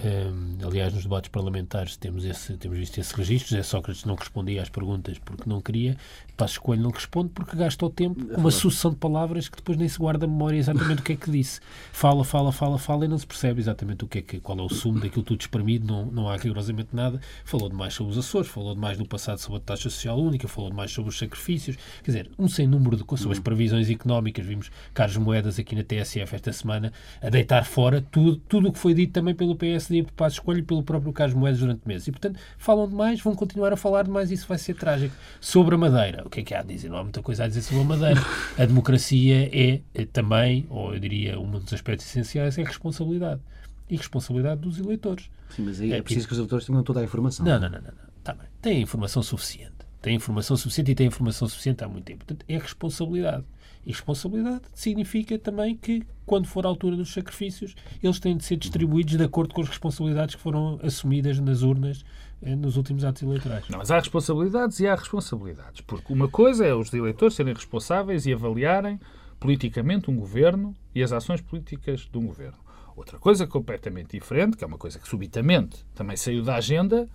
um, 0.00 0.64
aliás, 0.64 0.94
nos 0.94 1.02
debates 1.02 1.28
parlamentares 1.28 1.96
temos, 1.96 2.24
esse, 2.24 2.56
temos 2.56 2.78
visto 2.78 2.98
esse 2.98 3.14
registro. 3.16 3.50
José 3.50 3.62
Sócrates 3.64 4.04
não 4.04 4.14
respondia 4.14 4.62
às 4.62 4.68
perguntas 4.68 5.18
porque 5.18 5.48
não 5.48 5.60
queria. 5.60 5.96
Passos 6.36 6.58
Coelho 6.58 6.82
não 6.82 6.90
responde 6.90 7.30
porque 7.34 7.56
gasta 7.56 7.84
o 7.84 7.90
tempo 7.90 8.24
com 8.24 8.40
uma 8.40 8.50
sucessão 8.52 8.92
de 8.92 8.96
palavras 8.96 9.48
que 9.48 9.56
depois 9.56 9.76
nem 9.76 9.88
se 9.88 9.98
guarda 9.98 10.24
a 10.24 10.28
memória 10.28 10.56
exatamente 10.56 11.00
o 11.00 11.02
que 11.02 11.14
é 11.14 11.16
que 11.16 11.28
disse. 11.28 11.60
Fala, 11.92 12.24
fala, 12.24 12.52
fala, 12.52 12.78
fala 12.78 13.06
e 13.06 13.08
não 13.08 13.18
se 13.18 13.26
percebe 13.26 13.60
exatamente 13.60 14.04
o 14.04 14.08
que 14.08 14.18
é 14.18 14.22
que, 14.22 14.38
qual 14.38 14.56
é 14.58 14.62
o 14.62 14.68
sumo 14.68 15.00
daquilo 15.00 15.24
tudo 15.24 15.40
espremido. 15.40 15.84
Não, 15.84 16.06
não 16.06 16.28
há 16.28 16.36
rigorosamente 16.36 16.90
nada. 16.92 17.20
Falou 17.44 17.68
demais 17.68 17.94
sobre 17.94 18.12
os 18.12 18.18
Açores, 18.18 18.48
falou 18.48 18.74
demais 18.74 18.98
no 18.98 19.06
passado 19.06 19.38
sobre 19.38 19.58
a 19.58 19.60
taxa 19.60 19.90
social 19.90 20.20
única, 20.20 20.46
falou 20.46 20.70
demais 20.70 20.92
sobre 20.92 21.10
os 21.10 21.18
sacrifícios. 21.18 21.76
Quer 22.04 22.10
dizer, 22.12 22.30
um 22.38 22.46
sem 22.46 22.68
número 22.68 22.96
de 22.96 23.02
coisas, 23.02 23.24
sobre 23.24 23.36
as 23.36 23.42
previsões 23.42 23.90
económicas. 23.90 24.46
Vimos 24.46 24.70
Carlos 24.94 25.16
Moedas 25.16 25.58
aqui 25.58 25.74
na 25.74 25.82
TSF 25.82 26.36
esta 26.36 26.52
semana 26.52 26.92
a 27.20 27.28
deitar 27.28 27.64
fora 27.64 28.00
tudo, 28.00 28.36
tudo 28.36 28.68
o 28.68 28.72
que 28.72 28.78
foi 28.78 28.94
dito 28.94 29.12
também 29.12 29.34
pelo 29.34 29.56
PSD 29.56 29.87
PSD 29.88 30.02
por 30.04 30.12
Passos 30.12 30.34
Escolho 30.34 30.58
e 30.58 30.62
pelo 30.62 30.82
próprio 30.82 31.12
Carlos 31.12 31.34
Moedas 31.34 31.60
durante 31.60 31.86
meses. 31.86 32.06
E, 32.06 32.12
portanto, 32.12 32.38
falam 32.58 32.88
demais, 32.88 33.20
vão 33.20 33.34
continuar 33.34 33.72
a 33.72 33.76
falar 33.76 34.04
demais 34.04 34.30
e 34.30 34.34
isso 34.34 34.46
vai 34.46 34.58
ser 34.58 34.74
trágico. 34.74 35.14
Sobre 35.40 35.74
a 35.74 35.78
Madeira, 35.78 36.22
o 36.24 36.30
que 36.30 36.40
é 36.40 36.42
que 36.42 36.54
há 36.54 36.60
a 36.60 36.62
dizer? 36.62 36.88
Não 36.88 36.98
há 36.98 37.02
muita 37.02 37.22
coisa 37.22 37.44
a 37.44 37.48
dizer 37.48 37.62
sobre 37.62 37.82
a 37.82 37.84
Madeira. 37.84 38.20
A 38.58 38.66
democracia 38.66 39.48
é, 39.52 39.80
é 39.94 40.04
também, 40.04 40.66
ou 40.68 40.94
eu 40.94 41.00
diria, 41.00 41.38
um 41.40 41.50
dos 41.50 41.72
aspectos 41.72 42.06
essenciais 42.06 42.58
é 42.58 42.62
a 42.62 42.66
responsabilidade. 42.66 43.40
E 43.88 43.96
responsabilidade 43.96 44.60
dos 44.60 44.78
eleitores. 44.78 45.30
Sim, 45.48 45.62
mas 45.62 45.80
aí 45.80 45.92
é, 45.92 45.98
é 45.98 46.02
preciso 46.02 46.26
que 46.26 46.32
os 46.34 46.38
eleitores 46.38 46.66
tenham 46.66 46.82
toda 46.82 47.00
a 47.00 47.04
informação. 47.04 47.44
Não, 47.44 47.58
não, 47.58 47.70
não, 47.70 47.78
não. 47.78 47.88
não. 47.88 48.08
Tá 48.22 48.34
bem. 48.34 48.46
Tem 48.60 48.82
informação 48.82 49.22
suficiente. 49.22 49.77
Tem 50.00 50.14
informação 50.14 50.56
suficiente 50.56 50.92
e 50.92 50.94
tem 50.94 51.06
informação 51.06 51.48
suficiente 51.48 51.82
há 51.82 51.88
muito 51.88 52.04
tempo. 52.04 52.24
Portanto, 52.24 52.44
é 52.48 52.56
responsabilidade. 52.56 53.44
E 53.84 53.90
responsabilidade 53.90 54.62
significa 54.74 55.38
também 55.38 55.76
que, 55.76 56.02
quando 56.26 56.46
for 56.46 56.66
a 56.66 56.68
altura 56.68 56.96
dos 56.96 57.12
sacrifícios, 57.12 57.74
eles 58.02 58.20
têm 58.20 58.36
de 58.36 58.44
ser 58.44 58.56
distribuídos 58.56 59.16
de 59.16 59.24
acordo 59.24 59.54
com 59.54 59.62
as 59.62 59.68
responsabilidades 59.68 60.34
que 60.34 60.40
foram 60.40 60.78
assumidas 60.82 61.38
nas 61.38 61.62
urnas 61.62 62.04
eh, 62.42 62.54
nos 62.54 62.76
últimos 62.76 63.04
atos 63.04 63.22
eleitorais. 63.22 63.68
Não, 63.68 63.78
mas 63.78 63.90
há 63.90 63.98
responsabilidades 63.98 64.78
e 64.80 64.86
há 64.86 64.94
responsabilidades. 64.94 65.80
Porque 65.80 66.12
uma 66.12 66.28
coisa 66.28 66.66
é 66.66 66.74
os 66.74 66.92
eleitores 66.92 67.34
serem 67.34 67.54
responsáveis 67.54 68.26
e 68.26 68.32
avaliarem 68.32 69.00
politicamente 69.40 70.10
um 70.10 70.16
governo 70.16 70.76
e 70.94 71.02
as 71.02 71.12
ações 71.12 71.40
políticas 71.40 72.08
de 72.10 72.18
um 72.18 72.26
governo. 72.26 72.58
Outra 72.96 73.18
coisa 73.18 73.46
completamente 73.46 74.18
diferente, 74.18 74.56
que 74.56 74.64
é 74.64 74.66
uma 74.66 74.76
coisa 74.78 74.98
que 74.98 75.08
subitamente 75.08 75.84
também 75.94 76.16
saiu 76.16 76.42
da 76.42 76.56
agenda, 76.56 77.08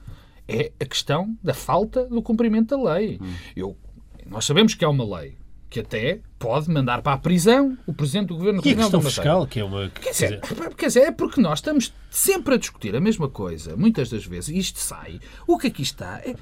é 0.47 0.71
a 0.79 0.85
questão 0.85 1.37
da 1.43 1.53
falta 1.53 2.05
do 2.05 2.21
cumprimento 2.21 2.75
da 2.75 2.93
lei. 2.93 3.19
Hum. 3.21 3.33
Eu, 3.55 3.77
nós 4.25 4.45
sabemos 4.45 4.73
que 4.73 4.83
há 4.83 4.89
uma 4.89 5.17
lei 5.17 5.37
que 5.69 5.79
até 5.79 6.19
pode 6.37 6.69
mandar 6.69 7.01
para 7.01 7.13
a 7.13 7.17
prisão 7.17 7.75
o 7.87 7.93
Presidente 7.93 8.27
do 8.27 8.35
Governo 8.35 8.61
e 8.63 8.69
Regional 8.69 8.87
a 8.87 8.91
questão 8.91 9.01
fiscal, 9.01 9.47
que 9.47 9.59
é 9.59 9.63
uma... 9.63 9.89
Quer 9.89 10.11
dizer, 10.11 10.41
quer 10.77 10.85
dizer, 10.85 10.99
é 10.99 11.11
porque 11.11 11.41
nós 11.41 11.57
estamos 11.59 11.91
sempre 12.11 12.53
a 12.53 12.57
discutir 12.57 12.95
a 12.95 13.01
mesma 13.01 13.27
coisa, 13.27 13.75
muitas 13.75 14.07
das 14.07 14.23
vezes, 14.23 14.49
e 14.49 14.59
isto 14.59 14.77
sai. 14.77 15.19
O 15.47 15.57
que 15.57 15.67
aqui 15.67 15.81
está 15.81 16.19
é... 16.19 16.35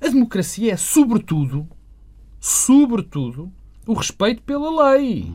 A 0.00 0.08
democracia 0.08 0.72
é, 0.72 0.76
sobretudo, 0.76 1.68
sobretudo, 2.40 3.52
o 3.86 3.94
respeito 3.94 4.42
pela 4.42 4.90
lei. 4.90 5.32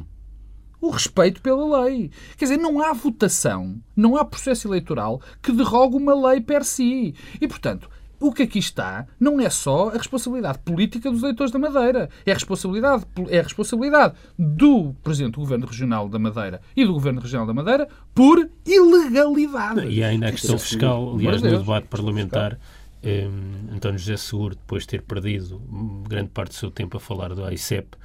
O 0.81 0.89
respeito 0.89 1.41
pela 1.41 1.85
lei. 1.85 2.11
Quer 2.37 2.45
dizer, 2.45 2.57
não 2.57 2.81
há 2.81 2.91
votação, 2.91 3.81
não 3.95 4.17
há 4.17 4.25
processo 4.25 4.67
eleitoral 4.67 5.21
que 5.41 5.53
derrogue 5.53 5.95
uma 5.95 6.13
lei 6.29 6.41
per 6.41 6.65
si. 6.65 7.15
E, 7.39 7.47
portanto, 7.47 7.89
o 8.19 8.31
que 8.31 8.43
aqui 8.43 8.59
está 8.59 9.05
não 9.19 9.39
é 9.39 9.49
só 9.49 9.89
a 9.89 9.93
responsabilidade 9.93 10.59
política 10.59 11.11
dos 11.11 11.21
eleitores 11.23 11.51
da 11.51 11.59
Madeira. 11.59 12.09
É 12.25 12.31
a 12.31 12.33
responsabilidade, 12.33 13.05
é 13.29 13.39
a 13.39 13.43
responsabilidade 13.43 14.15
do 14.37 14.93
Presidente 15.03 15.33
do 15.33 15.41
Governo 15.41 15.67
Regional 15.67 16.09
da 16.09 16.19
Madeira 16.19 16.61
e 16.75 16.85
do 16.85 16.93
Governo 16.93 17.21
Regional 17.21 17.45
da 17.45 17.53
Madeira 17.53 17.87
por 18.13 18.49
ilegalidade. 18.65 19.87
E 19.87 20.03
ainda 20.03 20.27
a 20.27 20.31
questão 20.31 20.57
fiscal, 20.57 21.13
aliás, 21.13 21.41
no 21.41 21.57
debate 21.59 21.87
parlamentar, 21.87 22.57
eh, 23.03 23.27
António 23.71 23.99
José 23.99 24.17
Seguro, 24.17 24.55
depois 24.55 24.83
de 24.83 24.89
ter 24.89 25.01
perdido 25.01 25.61
grande 26.07 26.29
parte 26.29 26.49
do 26.49 26.55
seu 26.55 26.71
tempo 26.71 26.97
a 26.97 26.99
falar 26.99 27.33
do 27.33 27.43
AICEP, 27.43 27.95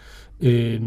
eh, 0.41 0.81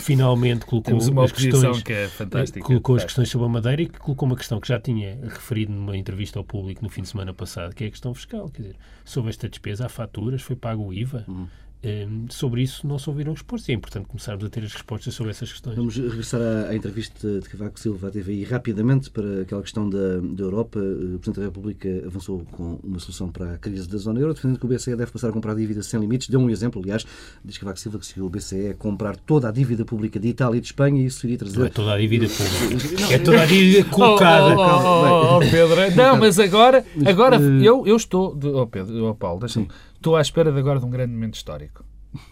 finalmente 0.00 0.64
colocou 0.66 1.22
as 1.22 1.32
questões 1.32 1.82
que 1.82 1.92
é 1.92 2.08
fantástica. 2.08 2.64
colocou 2.64 2.96
as 2.96 3.04
questões 3.04 3.28
sobre 3.28 3.46
a 3.46 3.50
Madeira 3.50 3.82
e 3.82 3.86
colocou 3.88 4.28
uma 4.28 4.36
questão 4.36 4.60
que 4.60 4.68
já 4.68 4.78
tinha 4.78 5.18
referido 5.22 5.72
numa 5.72 5.96
entrevista 5.96 6.38
ao 6.38 6.44
público 6.44 6.82
no 6.82 6.88
fim 6.90 7.02
de 7.02 7.08
semana 7.08 7.32
passado, 7.32 7.74
que 7.74 7.84
é 7.84 7.86
a 7.86 7.90
questão 7.90 8.14
fiscal. 8.14 8.48
Quer 8.50 8.62
dizer, 8.62 8.76
sobre 9.04 9.30
esta 9.30 9.48
despesa 9.48 9.86
há 9.86 9.88
faturas, 9.88 10.42
foi 10.42 10.56
pago 10.56 10.84
o 10.84 10.92
IVA. 10.92 11.24
Uhum. 11.26 11.48
Um, 11.84 12.26
sobre 12.28 12.62
isso 12.62 12.84
não 12.88 12.98
se 12.98 13.08
ouviram 13.08 13.32
respostas 13.32 13.68
e 13.68 13.72
é 13.72 13.74
importante 13.76 14.08
começarmos 14.08 14.44
a 14.44 14.50
ter 14.50 14.64
as 14.64 14.72
respostas 14.72 15.14
sobre 15.14 15.30
essas 15.30 15.52
questões. 15.52 15.76
Vamos 15.76 15.96
regressar 15.96 16.40
à, 16.40 16.70
à 16.70 16.74
entrevista 16.74 17.40
de 17.40 17.48
Cavaco 17.48 17.78
Silva 17.78 18.08
à 18.08 18.10
TVI 18.10 18.42
rapidamente 18.42 19.08
para 19.10 19.42
aquela 19.42 19.62
questão 19.62 19.88
da, 19.88 20.18
da 20.18 20.42
Europa. 20.42 20.80
O 20.80 21.18
Presidente 21.20 21.38
da 21.38 21.44
República 21.44 21.88
avançou 22.04 22.44
com 22.50 22.80
uma 22.82 22.98
solução 22.98 23.30
para 23.30 23.54
a 23.54 23.58
crise 23.58 23.88
da 23.88 23.96
zona 23.96 24.18
euro, 24.18 24.34
defendendo 24.34 24.58
que 24.58 24.66
o 24.66 24.68
BCE 24.68 24.96
deve 24.96 25.12
passar 25.12 25.28
a 25.28 25.32
comprar 25.32 25.54
dívida 25.54 25.80
sem 25.80 26.00
limites. 26.00 26.28
Deu 26.28 26.40
um 26.40 26.50
exemplo, 26.50 26.82
aliás, 26.82 27.06
diz 27.44 27.56
Cavaco 27.58 27.78
Silva 27.78 28.00
que 28.00 28.06
se 28.06 28.20
o 28.20 28.28
BCE 28.28 28.74
comprar 28.76 29.16
toda 29.16 29.48
a 29.48 29.52
dívida 29.52 29.84
pública 29.84 30.18
de 30.18 30.28
Itália 30.28 30.58
e 30.58 30.60
de 30.60 30.66
Espanha, 30.66 31.06
isso 31.06 31.24
iria 31.26 31.38
trazer. 31.38 31.60
Não 31.60 31.66
é 31.66 31.70
toda 31.70 31.92
a 31.92 31.98
dívida 31.98 32.26
pública, 32.26 33.14
é 33.14 33.18
toda 33.20 33.42
a 33.42 33.46
dívida 33.46 33.88
colocada. 33.88 34.56
Oh, 34.56 34.62
oh, 34.62 34.64
oh, 34.64 35.36
oh 35.36 35.38
Pedro, 35.38 35.96
não, 35.96 36.16
mas 36.18 36.40
agora, 36.40 36.84
agora 37.06 37.36
eh, 37.36 37.62
eu, 37.62 37.86
eu 37.86 37.96
estou. 37.96 38.36
Oh, 38.54 38.66
Pedro, 38.66 39.10
oh, 39.10 39.14
Paulo, 39.14 39.38
deixa-me. 39.38 39.68
Estou 39.98 40.14
à 40.14 40.20
espera 40.20 40.52
de 40.52 40.58
agora 40.60 40.78
de 40.78 40.86
um 40.86 40.90
grande 40.90 41.12
momento 41.12 41.34
histórico. 41.34 41.84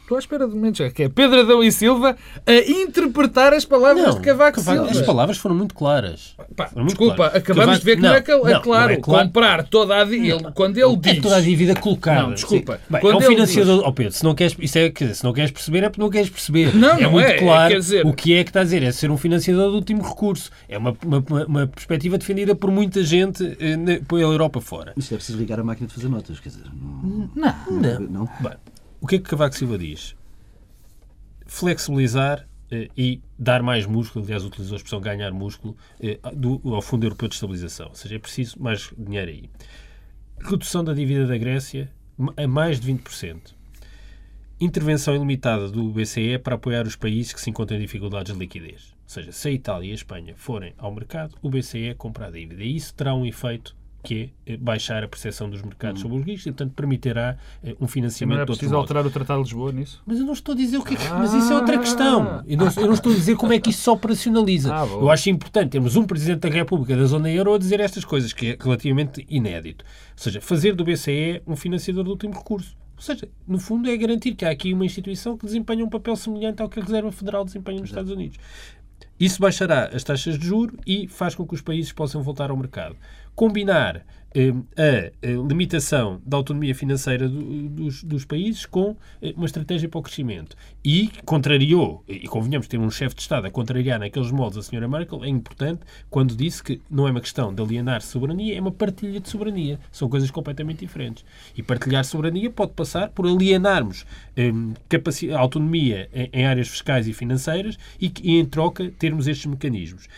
Estou 0.02 0.16
à 0.16 0.20
espera 0.20 0.46
de 0.46 0.54
momentos. 0.54 0.80
É 0.80 0.88
que 0.88 1.02
é 1.02 1.08
Pedro 1.08 1.40
Adão 1.40 1.62
e 1.62 1.70
Silva 1.72 2.16
a 2.46 2.52
interpretar 2.52 3.52
as 3.52 3.64
palavras 3.64 4.06
não, 4.06 4.14
de 4.14 4.20
Cavaco, 4.20 4.60
Silva. 4.60 4.90
As 4.90 5.02
palavras 5.02 5.36
foram 5.36 5.54
muito 5.54 5.74
claras. 5.74 6.34
Pá, 6.54 6.68
foram 6.68 6.84
muito 6.84 6.96
desculpa, 6.96 7.16
claras. 7.16 7.36
acabamos 7.36 7.64
Cavaco... 7.66 7.78
de 7.78 7.84
ver 7.84 7.96
que 7.96 8.02
não, 8.02 8.08
não, 8.08 8.16
é, 8.16 8.20
que, 8.20 8.30
é, 8.30 8.34
não, 8.34 8.62
claro, 8.62 8.92
é 8.92 8.96
claro. 8.96 9.26
Comprar 9.26 9.64
toda 9.64 9.96
a 9.96 10.04
dívida. 10.04 10.52
Quando 10.52 10.78
ele 10.78 10.96
diz. 10.96 11.18
É 11.18 11.20
toda 11.20 11.36
a 11.36 11.40
dívida 11.40 11.74
colocada. 11.74 12.22
Não, 12.22 12.34
desculpa. 12.34 12.80
Bem, 12.88 13.00
quando 13.00 13.22
é 13.22 13.26
um 13.26 13.30
financiador. 13.30 13.78
Diz... 13.78 13.86
Oh 13.86 13.92
Pedro, 13.92 14.12
se 14.12 14.24
não, 14.24 14.34
queres, 14.34 14.56
isso 14.60 14.78
é, 14.78 14.92
se 15.12 15.24
não 15.24 15.32
queres 15.32 15.50
perceber, 15.50 15.82
é 15.82 15.88
porque 15.88 16.00
não 16.00 16.10
queres 16.10 16.30
perceber. 16.30 16.74
Não, 16.74 16.96
é 16.96 17.08
muito 17.08 17.28
é, 17.28 17.38
claro. 17.38 17.74
É, 17.74 17.78
dizer... 17.78 18.06
O 18.06 18.12
que 18.12 18.34
é 18.34 18.44
que 18.44 18.50
está 18.50 18.60
a 18.60 18.64
dizer? 18.64 18.82
É 18.84 18.92
ser 18.92 19.10
um 19.10 19.18
financiador 19.18 19.70
do 19.70 19.76
último 19.76 20.02
recurso. 20.02 20.50
É 20.68 20.78
uma, 20.78 20.96
uma, 21.04 21.24
uma 21.46 21.66
perspectiva 21.66 22.16
defendida 22.16 22.54
por 22.54 22.70
muita 22.70 23.02
gente 23.02 23.56
eh, 23.58 23.76
na, 23.76 23.98
pela 24.06 24.20
Europa 24.20 24.60
fora. 24.60 24.92
Isto 24.96 25.14
é 25.14 25.16
preciso 25.16 25.38
ligar 25.38 25.58
a 25.58 25.64
máquina 25.64 25.88
de 25.88 25.94
fazer 25.94 26.08
notas, 26.08 26.38
quer 26.38 26.50
dizer. 26.50 26.64
Não. 27.34 27.52
Não. 27.70 28.00
não. 28.00 28.28
Bem, 28.40 28.52
o 29.00 29.06
que 29.06 29.16
é 29.16 29.18
que 29.18 29.24
Cavaco 29.24 29.54
Silva 29.54 29.78
diz? 29.78 30.16
flexibilizar 31.46 32.46
eh, 32.70 32.88
e 32.96 33.20
dar 33.38 33.62
mais 33.62 33.86
músculo, 33.86 34.24
aliás, 34.24 34.44
utilizou 34.44 34.74
a 34.74 34.76
expressão 34.76 35.00
ganhar 35.00 35.32
músculo, 35.32 35.76
eh, 36.00 36.18
do, 36.34 36.60
ao 36.74 36.82
Fundo 36.82 37.06
Europeu 37.06 37.28
de 37.28 37.34
Estabilização. 37.34 37.88
Ou 37.88 37.94
seja, 37.94 38.16
é 38.16 38.18
preciso 38.18 38.60
mais 38.60 38.92
dinheiro 38.98 39.30
aí. 39.30 39.50
Redução 40.40 40.84
da 40.84 40.92
dívida 40.92 41.26
da 41.26 41.38
Grécia 41.38 41.90
a 42.36 42.46
mais 42.46 42.80
de 42.80 42.92
20%. 42.92 43.54
Intervenção 44.58 45.14
ilimitada 45.14 45.68
do 45.68 45.90
BCE 45.90 46.38
para 46.38 46.54
apoiar 46.54 46.86
os 46.86 46.96
países 46.96 47.32
que 47.32 47.40
se 47.40 47.50
encontram 47.50 47.76
em 47.76 47.80
dificuldades 47.80 48.32
de 48.32 48.38
liquidez. 48.38 48.94
Ou 49.04 49.10
seja, 49.10 49.30
se 49.30 49.48
a 49.48 49.52
Itália 49.52 49.88
e 49.88 49.92
a 49.92 49.94
Espanha 49.94 50.34
forem 50.34 50.74
ao 50.78 50.92
mercado, 50.92 51.36
o 51.42 51.50
BCE 51.50 51.94
compra 51.96 52.26
a 52.26 52.30
dívida. 52.30 52.62
E 52.62 52.74
isso 52.74 52.94
terá 52.94 53.14
um 53.14 53.26
efeito 53.26 53.75
que 54.06 54.32
é 54.46 54.52
eh, 54.52 54.56
baixar 54.56 55.02
a 55.02 55.08
percepção 55.08 55.50
dos 55.50 55.60
mercados 55.62 56.00
sobre 56.00 56.18
os 56.18 56.24
riscos 56.24 56.46
e, 56.46 56.52
portanto, 56.52 56.74
permitirá 56.74 57.36
uh, 57.62 57.76
um 57.80 57.88
financiamento. 57.88 58.36
Não 58.36 58.42
é 58.42 58.46
preciso 58.46 58.76
alterar 58.76 59.04
o 59.04 59.10
Tratado 59.10 59.42
de 59.42 59.48
Lisboa 59.48 59.72
nisso? 59.72 60.00
Mas 60.06 60.18
eu 60.18 60.24
não 60.24 60.32
estou 60.32 60.52
a 60.52 60.56
dizer 60.56 60.78
o 60.78 60.84
que 60.84 60.94
é 60.94 60.96
que... 60.96 61.06
Ah, 61.06 61.18
mas 61.18 61.34
isso 61.34 61.52
é 61.52 61.56
outra 61.56 61.78
questão. 61.78 62.44
Eu 62.46 62.56
não, 62.56 62.66
eu 62.76 62.86
não, 62.86 62.94
estou 62.94 63.10
a 63.10 63.14
dizer 63.14 63.36
como 63.36 63.52
é 63.52 63.58
que 63.58 63.70
isso 63.70 63.82
se 63.82 63.90
operacionaliza. 63.90 64.72
Ah, 64.72 64.86
eu 64.86 65.10
acho 65.10 65.28
importante 65.28 65.70
termos 65.70 65.96
um 65.96 66.06
Presidente 66.06 66.40
da 66.40 66.48
República 66.48 66.96
da 66.96 67.04
Zona 67.04 67.30
Euro 67.30 67.54
a 67.54 67.58
dizer 67.58 67.80
estas 67.80 68.04
coisas, 68.04 68.32
que 68.32 68.50
é 68.50 68.56
relativamente 68.60 69.26
inédito. 69.28 69.84
Ou 69.84 70.22
seja, 70.22 70.40
fazer 70.40 70.74
do 70.74 70.84
BCE 70.84 71.42
um 71.46 71.56
financiador 71.56 72.04
do 72.04 72.10
último 72.10 72.34
recurso. 72.34 72.76
Ou 72.96 73.02
seja, 73.02 73.28
no 73.46 73.58
fundo 73.58 73.90
é 73.90 73.96
garantir 73.96 74.34
que 74.34 74.44
há 74.44 74.50
aqui 74.50 74.72
uma 74.72 74.84
instituição 74.84 75.36
que 75.36 75.44
desempenha 75.44 75.84
um 75.84 75.88
papel 75.88 76.16
semelhante 76.16 76.62
ao 76.62 76.68
que 76.68 76.80
a 76.80 76.82
Reserva 76.82 77.12
Federal 77.12 77.44
desempenha 77.44 77.80
nos 77.80 77.90
Estados 77.90 78.10
Unidos. 78.10 78.38
Isso 79.18 79.40
baixará 79.40 79.86
as 79.94 80.04
taxas 80.04 80.38
de 80.38 80.46
juro 80.46 80.78
e 80.86 81.08
faz 81.08 81.34
com 81.34 81.46
que 81.46 81.54
os 81.54 81.62
países 81.62 81.90
possam 81.90 82.22
voltar 82.22 82.50
ao 82.50 82.56
mercado. 82.56 82.96
Combinar 83.36 84.04
eh, 84.36 85.12
a 85.22 85.48
limitação 85.48 86.20
da 86.26 86.36
autonomia 86.36 86.74
financeira 86.74 87.26
dos, 87.26 88.02
dos, 88.02 88.24
países 88.26 88.66
com 88.66 88.94
eh, 89.22 89.32
uma 89.34 89.46
estratégia 89.46 89.88
para 89.88 89.98
o 89.98 90.02
crescimento. 90.02 90.54
E 90.84 91.10
contrariou, 91.24 92.04
e 92.06 92.28
convenhamos 92.28 92.68
ter 92.68 92.78
um 92.78 92.90
chefe 92.90 93.14
de 93.14 93.22
Estado 93.22 93.46
a 93.46 93.50
contrariar 93.50 93.98
naqueles 93.98 94.30
moldes 94.30 94.58
a 94.58 94.62
senhora 94.62 94.86
Merkel, 94.86 95.24
é 95.24 95.28
importante 95.28 95.80
quando 96.10 96.36
disse 96.36 96.62
que 96.62 96.82
não 96.90 97.08
é 97.08 97.10
uma 97.10 97.20
questão 97.22 97.54
de 97.54 97.62
alienar 97.62 98.02
soberania, 98.02 98.58
é 98.58 98.60
uma 98.60 98.70
partilha 98.72 99.20
de 99.20 99.28
soberania. 99.28 99.80
São 99.90 100.06
coisas 100.06 100.30
completamente 100.30 100.80
diferentes. 100.80 101.24
E 101.56 101.62
partilhar 101.62 102.04
soberania 102.04 102.50
pode 102.50 102.72
passar 102.72 103.08
por 103.08 103.26
alienarmos 103.26 104.04
eh, 104.36 104.50
autonomia 105.34 106.10
em, 106.12 106.28
em, 106.32 106.46
áreas 106.46 106.68
fiscais 106.68 107.08
e 107.08 107.14
financeiras 107.14 107.78
e, 107.98 108.12
e, 108.22 108.38
em 108.38 108.44
troca, 108.44 108.90
termos 108.98 109.26
estes 109.26 109.46
mecanismos. 109.46 110.08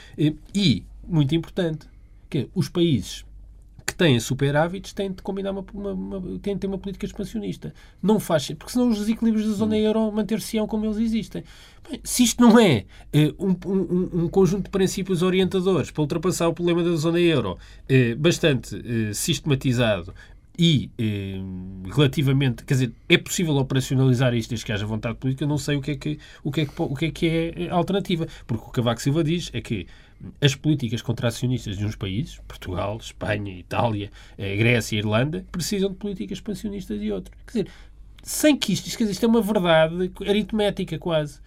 e, 0.52 0.85
muito 1.07 1.35
importante, 1.35 1.87
que 2.29 2.49
os 2.55 2.69
países 2.69 3.25
que 3.88 3.95
têm 3.95 4.21
superávites 4.21 4.93
têm 4.93 5.11
de 5.11 5.23
combinar 5.23 5.51
uma, 5.51 5.64
uma, 5.73 5.93
uma, 5.93 6.38
têm 6.41 6.55
de 6.55 6.61
ter 6.61 6.67
uma 6.67 6.77
política 6.77 7.07
expansionista. 7.07 7.73
Não 8.03 8.21
faz 8.21 8.49
porque 8.49 8.73
senão 8.73 8.91
os 8.91 8.99
desequilíbrios 8.99 9.47
da 9.47 9.55
zona 9.55 9.77
hum. 9.77 9.79
euro 9.79 10.12
manter-se-ão 10.12 10.67
como 10.67 10.85
eles 10.85 10.99
existem. 10.99 11.43
Bem, 11.88 11.99
se 12.05 12.23
isto 12.23 12.43
não 12.43 12.59
é 12.59 12.85
uh, 13.14 13.47
um, 13.47 13.57
um, 13.67 14.25
um, 14.25 14.29
conjunto 14.29 14.64
de 14.64 14.71
princípios 14.71 15.23
orientadores 15.23 15.91
para 15.91 16.03
ultrapassar 16.03 16.49
o 16.49 16.53
problema 16.53 16.85
da 16.85 16.95
zona 16.97 17.19
euro 17.19 17.53
uh, 17.57 18.17
bastante 18.19 18.77
uh, 18.77 19.14
sistematizado, 19.14 20.14
e 20.61 20.91
relativamente, 21.95 22.64
quer 22.64 22.75
dizer, 22.75 22.93
é 23.09 23.17
possível 23.17 23.55
operacionalizar 23.59 24.35
isto 24.35 24.51
desde 24.51 24.67
que 24.67 24.73
haja 24.73 24.85
vontade 24.85 25.17
política, 25.17 25.47
não 25.47 25.57
sei 25.57 25.77
o 25.77 25.81
que 25.81 25.93
é 25.93 25.95
que, 25.95 26.19
o 26.43 26.51
que, 26.51 26.62
é, 26.62 26.67
que, 26.67 26.73
o 26.77 26.97
que, 26.97 27.05
é, 27.05 27.11
que 27.12 27.27
é 27.29 27.69
a 27.71 27.75
alternativa. 27.75 28.27
Porque 28.45 28.64
o 28.64 28.67
que 28.67 28.73
Cavaco 28.73 29.01
Silva 29.01 29.23
diz 29.23 29.51
é 29.53 29.61
que 29.61 29.87
as 30.40 30.54
políticas 30.54 31.02
contracionistas 31.02 31.76
de 31.76 31.85
uns 31.85 31.94
países, 31.94 32.40
Portugal, 32.46 32.98
Espanha, 33.00 33.57
Itália, 33.57 34.11
eh, 34.37 34.57
Grécia 34.57 34.96
e 34.96 34.98
Irlanda, 34.98 35.44
precisam 35.52 35.90
de 35.90 35.96
políticas 35.96 36.38
expansionistas 36.38 36.98
de 36.98 37.12
outros. 37.12 37.35
Quer 37.46 37.62
dizer, 37.62 37.72
sem 38.22 38.57
que 38.57 38.72
isto, 38.72 38.85
quer 38.90 39.04
dizer, 39.04 39.12
isto 39.12 39.24
é 39.24 39.28
uma 39.28 39.42
verdade 39.42 40.11
aritmética 40.26 40.98
quase 40.98 41.40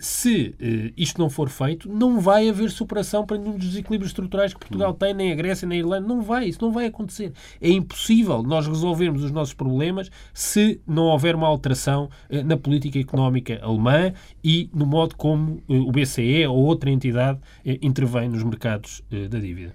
se 0.00 0.54
uh, 0.60 0.92
isto 0.96 1.18
não 1.18 1.30
for 1.30 1.48
feito, 1.48 1.88
não 1.88 2.20
vai 2.20 2.48
haver 2.48 2.70
superação 2.70 3.24
para 3.24 3.38
nenhum 3.38 3.56
dos 3.56 3.68
desequilíbrios 3.68 4.10
estruturais 4.10 4.52
que 4.52 4.60
Portugal 4.60 4.92
tem, 4.94 5.14
nem 5.14 5.32
a 5.32 5.34
Grécia, 5.34 5.66
nem 5.66 5.78
a 5.78 5.80
Irlanda. 5.80 6.06
Não 6.06 6.20
vai, 6.20 6.46
isso 6.46 6.60
não 6.60 6.72
vai 6.72 6.86
acontecer. 6.86 7.32
É 7.60 7.70
impossível 7.70 8.42
nós 8.42 8.66
resolvermos 8.66 9.24
os 9.24 9.30
nossos 9.30 9.54
problemas 9.54 10.10
se 10.34 10.80
não 10.86 11.04
houver 11.04 11.34
uma 11.34 11.46
alteração 11.46 12.10
uh, 12.30 12.44
na 12.44 12.56
política 12.56 12.98
económica 12.98 13.58
alemã 13.62 14.12
e 14.44 14.68
no 14.74 14.86
modo 14.86 15.16
como 15.16 15.62
o 15.66 15.90
BCE 15.90 16.46
ou 16.46 16.56
outra 16.56 16.90
entidade 16.90 17.38
intervém 17.64 18.28
nos 18.28 18.42
mercados 18.42 19.02
da 19.30 19.38
dívida. 19.38 19.74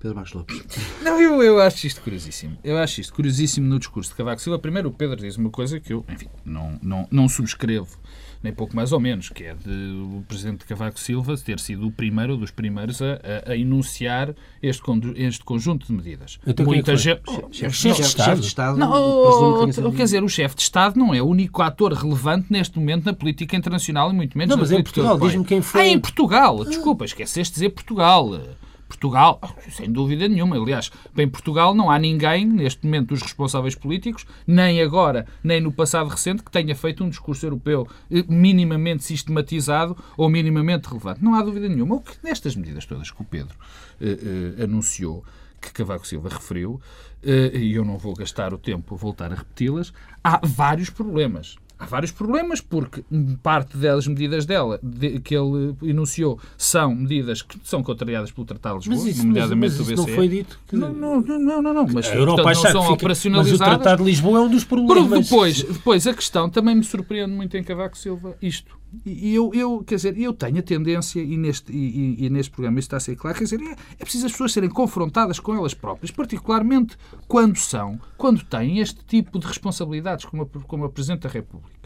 Pedro 0.00 0.14
Marcos 0.14 0.32
Lopes. 0.32 0.64
Não, 1.02 1.20
eu, 1.20 1.42
eu 1.42 1.60
acho 1.60 1.86
isto 1.86 2.00
curiosíssimo. 2.00 2.56
Eu 2.62 2.78
acho 2.78 3.00
isto 3.00 3.12
curiosíssimo 3.12 3.66
no 3.66 3.78
discurso 3.78 4.10
de 4.10 4.16
Cavaco 4.16 4.40
Silva. 4.40 4.58
Primeiro, 4.58 4.88
o 4.88 4.92
Pedro 4.92 5.16
diz 5.16 5.36
uma 5.36 5.50
coisa 5.50 5.80
que 5.80 5.92
eu, 5.92 6.04
enfim, 6.08 6.28
não, 6.44 6.78
não, 6.80 7.08
não 7.10 7.28
subscrevo 7.28 7.98
nem 8.42 8.52
pouco 8.52 8.74
mais 8.74 8.92
ou 8.92 9.00
menos, 9.00 9.28
que 9.28 9.44
é 9.44 9.54
de 9.54 9.70
o 9.70 10.24
Presidente 10.26 10.64
Cavaco 10.64 10.98
Silva 10.98 11.36
ter 11.36 11.58
sido 11.58 11.86
o 11.86 11.90
primeiro 11.90 12.36
dos 12.36 12.50
primeiros 12.50 13.02
a, 13.02 13.18
a, 13.46 13.52
a 13.52 13.56
enunciar 13.56 14.34
este, 14.62 14.82
este 15.16 15.44
conjunto 15.44 15.86
de 15.86 15.92
medidas. 15.92 16.38
Então, 16.46 16.64
é 16.64 16.66
Muita 16.66 16.96
gente... 16.96 17.22
Chefe 17.50 17.92
de 17.92 18.02
Estado? 18.02 18.26
Chefe 18.26 18.40
de 18.40 18.46
Estado 18.46 18.78
não, 18.78 18.90
oh, 18.92 19.92
quer 19.92 20.04
dizer, 20.04 20.22
o 20.22 20.28
chefe 20.28 20.54
de 20.56 20.62
Estado 20.62 20.98
não 20.98 21.14
é 21.14 21.20
o 21.20 21.26
único 21.26 21.62
ator 21.62 21.92
relevante 21.92 22.46
neste 22.50 22.78
momento 22.78 23.04
na 23.06 23.12
política 23.12 23.56
internacional 23.56 24.10
e 24.10 24.14
muito 24.14 24.36
menos 24.36 24.50
não, 24.50 24.56
na 24.56 24.62
mas 24.62 24.70
política 24.70 25.00
em 25.00 25.04
Portugal, 25.04 25.28
diz-me 25.28 25.44
quem 25.44 25.62
foi. 25.62 25.80
Ah, 25.80 25.86
em 25.86 25.98
Portugal, 25.98 26.64
desculpa, 26.64 27.04
esqueceste 27.04 27.54
de 27.54 27.60
dizer 27.60 27.70
Portugal. 27.70 28.40
Portugal, 28.88 29.40
sem 29.70 29.92
dúvida 29.92 30.26
nenhuma, 30.26 30.56
aliás, 30.56 30.90
em 31.16 31.28
Portugal 31.28 31.74
não 31.74 31.90
há 31.90 31.98
ninguém, 31.98 32.46
neste 32.46 32.84
momento, 32.84 33.08
dos 33.08 33.22
responsáveis 33.22 33.74
políticos, 33.74 34.26
nem 34.46 34.80
agora, 34.80 35.26
nem 35.44 35.60
no 35.60 35.70
passado 35.70 36.08
recente, 36.08 36.42
que 36.42 36.50
tenha 36.50 36.74
feito 36.74 37.04
um 37.04 37.08
discurso 37.08 37.44
europeu 37.44 37.86
eh, 38.10 38.24
minimamente 38.28 39.04
sistematizado 39.04 39.96
ou 40.16 40.28
minimamente 40.28 40.88
relevante. 40.88 41.22
Não 41.22 41.34
há 41.34 41.42
dúvida 41.42 41.68
nenhuma. 41.68 41.96
O 41.96 42.00
que 42.00 42.16
nestas 42.24 42.56
medidas 42.56 42.86
todas 42.86 43.10
que 43.10 43.20
o 43.20 43.24
Pedro 43.24 43.54
eh, 44.00 44.56
eh, 44.58 44.64
anunciou, 44.64 45.22
que 45.60 45.72
Cavaco 45.72 46.06
Silva 46.06 46.28
referiu, 46.28 46.80
eh, 47.22 47.50
e 47.54 47.74
eu 47.74 47.84
não 47.84 47.98
vou 47.98 48.14
gastar 48.14 48.54
o 48.54 48.58
tempo 48.58 48.94
a 48.94 48.98
voltar 48.98 49.32
a 49.32 49.36
repeti-las, 49.36 49.92
há 50.22 50.40
vários 50.44 50.90
problemas. 50.90 51.56
Há 51.78 51.86
vários 51.86 52.10
problemas, 52.10 52.60
porque 52.60 53.04
parte 53.42 53.76
das 53.76 54.06
medidas 54.06 54.44
dela, 54.44 54.80
de, 54.82 55.20
que 55.20 55.34
ele 55.36 55.76
enunciou, 55.82 56.40
são 56.56 56.94
medidas 56.94 57.40
que 57.40 57.56
são 57.62 57.82
contrariadas 57.82 58.32
pelo 58.32 58.44
Tratado 58.44 58.80
de 58.80 58.88
Lisboa, 58.88 59.06
mas 59.06 59.16
isso, 59.16 59.26
nomeadamente 59.26 59.78
mas, 59.78 59.78
mas 59.78 59.96
do 59.96 60.02
BCE. 60.02 60.08
não 60.08 60.16
foi 60.16 60.28
dito? 60.28 60.60
Que... 60.66 60.76
Não, 60.76 60.92
não, 60.92 61.20
não, 61.20 61.62
não, 61.62 61.74
não, 61.74 61.86
mas 61.92 62.06
a 62.06 62.14
Europa 62.14 62.42
portanto, 62.42 62.64
não 62.64 62.72
são 62.72 62.82
fica... 62.82 62.94
operacionalizadas. 62.94 63.60
Mas 63.60 63.68
o 63.68 63.80
Tratado 63.80 64.02
de 64.02 64.10
Lisboa 64.10 64.38
é 64.38 64.42
um 64.42 64.50
dos 64.50 64.64
problemas. 64.64 65.28
Depois, 65.28 65.62
depois, 65.62 66.06
a 66.06 66.14
questão 66.14 66.50
também 66.50 66.74
me 66.74 66.82
surpreende 66.82 67.32
muito 67.32 67.56
em 67.56 67.62
Cavaco 67.62 67.96
Silva, 67.96 68.36
isto. 68.42 68.76
E 69.04 69.34
eu, 69.34 69.50
eu, 69.54 69.84
quer 69.84 69.96
dizer, 69.96 70.18
eu 70.18 70.32
tenho 70.32 70.58
a 70.58 70.62
tendência, 70.62 71.20
e 71.20 71.36
neste, 71.36 71.70
e, 71.72 72.24
e 72.24 72.30
neste 72.30 72.50
programa 72.50 72.78
isso 72.78 72.86
está 72.86 72.96
a 72.96 73.00
ser 73.00 73.16
claro, 73.16 73.36
quer 73.36 73.44
dizer, 73.44 73.60
é, 73.60 73.72
é 73.98 74.02
preciso 74.02 74.26
as 74.26 74.32
pessoas 74.32 74.52
serem 74.52 74.70
confrontadas 74.70 75.38
com 75.38 75.54
elas 75.54 75.74
próprias, 75.74 76.10
particularmente 76.10 76.96
quando 77.26 77.56
são, 77.56 78.00
quando 78.16 78.42
têm 78.44 78.78
este 78.78 79.04
tipo 79.04 79.38
de 79.38 79.46
responsabilidades 79.46 80.24
como 80.24 80.42
a, 80.42 80.46
como 80.46 80.84
a 80.84 80.88
Presidente 80.88 81.22
da 81.22 81.28
República. 81.28 81.76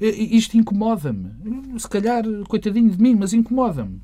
Isto 0.00 0.56
incomoda-me. 0.56 1.78
Se 1.78 1.88
calhar, 1.88 2.22
coitadinho 2.48 2.88
de 2.88 3.02
mim, 3.02 3.16
mas 3.16 3.32
incomoda-me. 3.32 4.00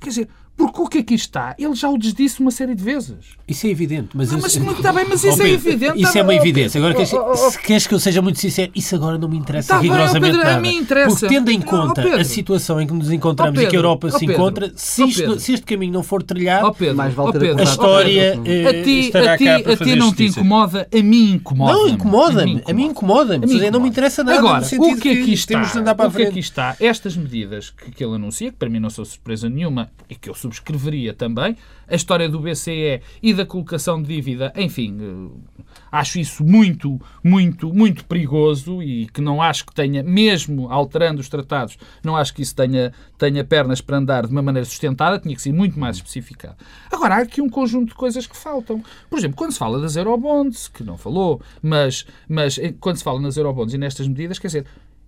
Quer 0.00 0.08
dizer, 0.08 0.28
porque 0.56 0.80
o 0.80 0.86
que 0.86 0.98
aqui 0.98 1.14
está, 1.14 1.54
ele 1.58 1.74
já 1.74 1.88
o 1.90 1.98
desdisse 1.98 2.40
uma 2.40 2.50
série 2.50 2.74
de 2.74 2.82
vezes. 2.82 3.14
Isso 3.46 3.66
é 3.66 3.70
evidente. 3.70 4.08
Mas, 4.14 4.30
não, 4.32 4.40
mas, 4.40 4.56
está 4.56 4.92
bem, 4.92 5.04
mas 5.06 5.22
isso 5.22 5.38
oh, 5.38 5.44
é 5.44 5.50
evidente. 5.50 6.00
Isso 6.00 6.16
é 6.16 6.22
uma 6.22 6.34
evidência. 6.34 6.78
Agora, 6.78 6.94
queres, 6.94 7.10
se 7.10 7.58
queres 7.60 7.86
que 7.86 7.94
eu 7.94 8.00
seja 8.00 8.22
muito 8.22 8.38
sincero, 8.38 8.72
isso 8.74 8.94
agora 8.94 9.18
não 9.18 9.28
me 9.28 9.36
interessa 9.36 9.74
tá 9.74 9.80
rigorosamente 9.80 10.20
bem, 10.20 10.30
oh, 10.30 10.34
Pedro, 10.34 10.46
nada. 10.46 10.58
A 10.58 10.60
mim 10.60 10.76
interessa. 10.78 11.08
Porque 11.10 11.28
tendo 11.28 11.50
em 11.50 11.60
conta 11.60 12.06
oh, 12.06 12.20
a 12.20 12.24
situação 12.24 12.80
em 12.80 12.86
que 12.86 12.94
nos 12.94 13.10
encontramos 13.10 13.58
oh, 13.58 13.62
e 13.62 13.66
que 13.66 13.76
a 13.76 13.78
Europa 13.78 14.10
se 14.10 14.24
encontra, 14.24 14.72
se, 14.74 15.04
isto, 15.04 15.38
se, 15.38 15.52
este 15.52 15.66
caminho 15.66 15.92
não 15.92 16.02
for 16.02 16.22
trilhado, 16.22 16.72
Pedro, 16.74 16.96
mais 16.96 17.12
vale 17.12 17.32
Pedro, 17.32 17.60
a 17.60 17.62
história 17.62 18.40
eh, 18.44 18.66
a 18.66 18.82
ti, 18.82 19.12
a 19.14 19.36
ti, 19.36 19.48
a 19.48 19.76
ti 19.76 19.96
não 19.96 20.12
te 20.12 20.24
incomoda, 20.24 20.88
a 20.90 21.02
mim 21.02 21.32
incomoda. 21.34 21.72
Não, 21.72 21.88
incomoda-me. 21.88 22.62
A 22.66 22.72
mim 22.72 22.86
incomoda-me. 22.86 23.70
Não 23.70 23.80
me 23.80 23.88
interessa 23.88 24.24
nada. 24.24 24.38
Agora, 24.38 24.64
o 24.64 24.96
que 24.96 25.10
aqui 25.10 25.32
está, 25.34 25.60
o 26.06 26.10
que 26.10 26.22
aqui 26.22 26.38
está, 26.38 26.76
estas 26.80 27.14
medidas 27.16 27.70
que 27.70 28.02
ele 28.02 28.14
anuncia, 28.14 28.50
que 28.50 28.56
para 28.56 28.70
mim 28.70 28.80
não 28.80 28.88
são 28.88 29.04
surpresa 29.04 29.48
nenhuma 29.48 29.90
e 30.08 30.14
que 30.14 30.30
eu 30.30 30.34
subscreveria 30.46 31.12
também. 31.12 31.56
A 31.88 31.94
história 31.94 32.28
do 32.28 32.40
BCE 32.40 33.00
e 33.22 33.32
da 33.32 33.46
colocação 33.46 34.02
de 34.02 34.08
dívida, 34.08 34.52
enfim, 34.56 34.96
eh, 35.00 35.56
acho 35.90 36.18
isso 36.18 36.44
muito, 36.44 37.00
muito, 37.22 37.72
muito 37.72 38.04
perigoso 38.04 38.82
e 38.82 39.06
que 39.06 39.20
não 39.20 39.40
acho 39.40 39.64
que 39.66 39.74
tenha, 39.74 40.02
mesmo 40.02 40.68
alterando 40.70 41.20
os 41.20 41.28
tratados, 41.28 41.78
não 42.02 42.16
acho 42.16 42.34
que 42.34 42.42
isso 42.42 42.54
tenha, 42.54 42.92
tenha 43.16 43.44
pernas 43.44 43.80
para 43.80 43.98
andar 43.98 44.26
de 44.26 44.32
uma 44.32 44.42
maneira 44.42 44.64
sustentada, 44.64 45.18
tinha 45.18 45.34
que 45.34 45.42
ser 45.42 45.52
muito 45.52 45.78
mais 45.78 45.96
especificado. 45.96 46.56
Agora, 46.90 47.16
há 47.16 47.18
aqui 47.18 47.40
um 47.40 47.48
conjunto 47.48 47.90
de 47.90 47.94
coisas 47.94 48.26
que 48.26 48.36
faltam. 48.36 48.82
Por 49.08 49.18
exemplo, 49.18 49.36
quando 49.36 49.52
se 49.52 49.58
fala 49.58 49.80
das 49.80 49.94
Eurobonds, 49.94 50.68
que 50.68 50.82
não 50.82 50.98
falou, 50.98 51.40
mas, 51.62 52.04
mas 52.28 52.58
eh, 52.58 52.74
quando 52.80 52.96
se 52.96 53.04
fala 53.04 53.20
nas 53.20 53.36
Eurobonds 53.36 53.74
e 53.74 53.78
nestas 53.78 54.08
medidas, 54.08 54.38
quer 54.40 54.48
dizer, 54.48 54.66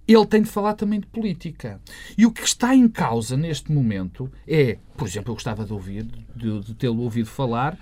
ele 0.09 0.27
tem 0.27 0.43
de 0.43 0.49
falar 0.49 0.75
também 0.75 0.99
de 0.99 1.07
política. 1.07 1.81
E 2.17 2.25
o 2.25 2.31
que 2.31 2.43
está 2.43 2.75
em 2.75 2.89
causa 2.89 3.37
neste 3.37 3.71
momento 3.71 4.31
é, 4.47 4.79
por 4.97 5.07
exemplo, 5.07 5.31
eu 5.31 5.35
gostava 5.35 5.65
de 5.65 5.73
ouvir, 5.73 6.07
de, 6.35 6.61
de 6.61 6.75
tê-lo 6.75 7.03
ouvido 7.03 7.29
falar 7.29 7.79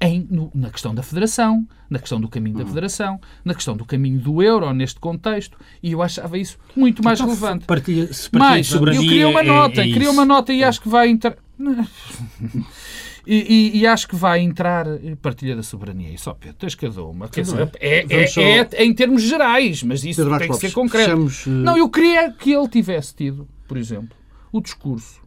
em, 0.00 0.26
no, 0.30 0.50
na 0.54 0.70
questão 0.70 0.94
da 0.94 1.02
federação, 1.02 1.66
na 1.88 1.98
questão 1.98 2.20
do 2.20 2.28
caminho 2.28 2.56
da 2.56 2.64
hum. 2.64 2.68
federação, 2.68 3.20
na 3.44 3.54
questão 3.54 3.76
do 3.76 3.84
caminho 3.84 4.18
do 4.18 4.42
euro 4.42 4.72
neste 4.72 4.98
contexto, 5.00 5.58
e 5.82 5.92
eu 5.92 6.02
achava 6.02 6.38
isso 6.38 6.58
muito 6.74 7.02
mais 7.02 7.18
então, 7.18 7.28
relevante. 7.32 7.64
Partilha, 7.66 8.08
Mas 8.32 8.70
eu 8.72 8.82
queria 8.84 9.28
uma 9.28 9.42
nota, 9.42 9.82
é, 9.82 9.88
é 9.88 9.92
queria 9.92 10.10
uma 10.10 10.24
nota 10.24 10.52
e 10.52 10.64
acho 10.64 10.80
que 10.80 10.88
vai 10.88 11.08
entrar. 11.08 11.36
E, 13.26 13.74
e, 13.74 13.80
e, 13.80 13.86
acho 13.86 14.06
que 14.06 14.14
vai 14.14 14.40
entrar 14.40 14.86
partilha 15.20 15.56
da 15.56 15.62
soberania. 15.62 16.12
Isso, 16.12 16.30
ó 16.30 16.34
Pedro, 16.34 16.56
tens 16.58 16.76
cada 16.76 17.02
uma. 17.02 17.28
Quer 17.28 17.40
dizer, 17.40 17.68
é, 17.80 18.06
é, 18.08 18.24
é, 18.24 18.68
é, 18.72 18.84
em 18.84 18.94
termos 18.94 19.22
gerais, 19.22 19.82
mas 19.82 20.04
isso 20.04 20.22
Pedro 20.22 20.38
tem 20.38 20.48
que 20.48 20.56
ser 20.56 20.72
concreto. 20.72 21.10
Fechamos, 21.10 21.46
uh... 21.46 21.50
Não, 21.50 21.76
eu 21.76 21.90
queria 21.90 22.30
que 22.30 22.52
ele 22.52 22.68
tivesse 22.68 23.14
tido, 23.14 23.48
por 23.66 23.76
exemplo, 23.76 24.16
o 24.52 24.60
discurso 24.60 25.26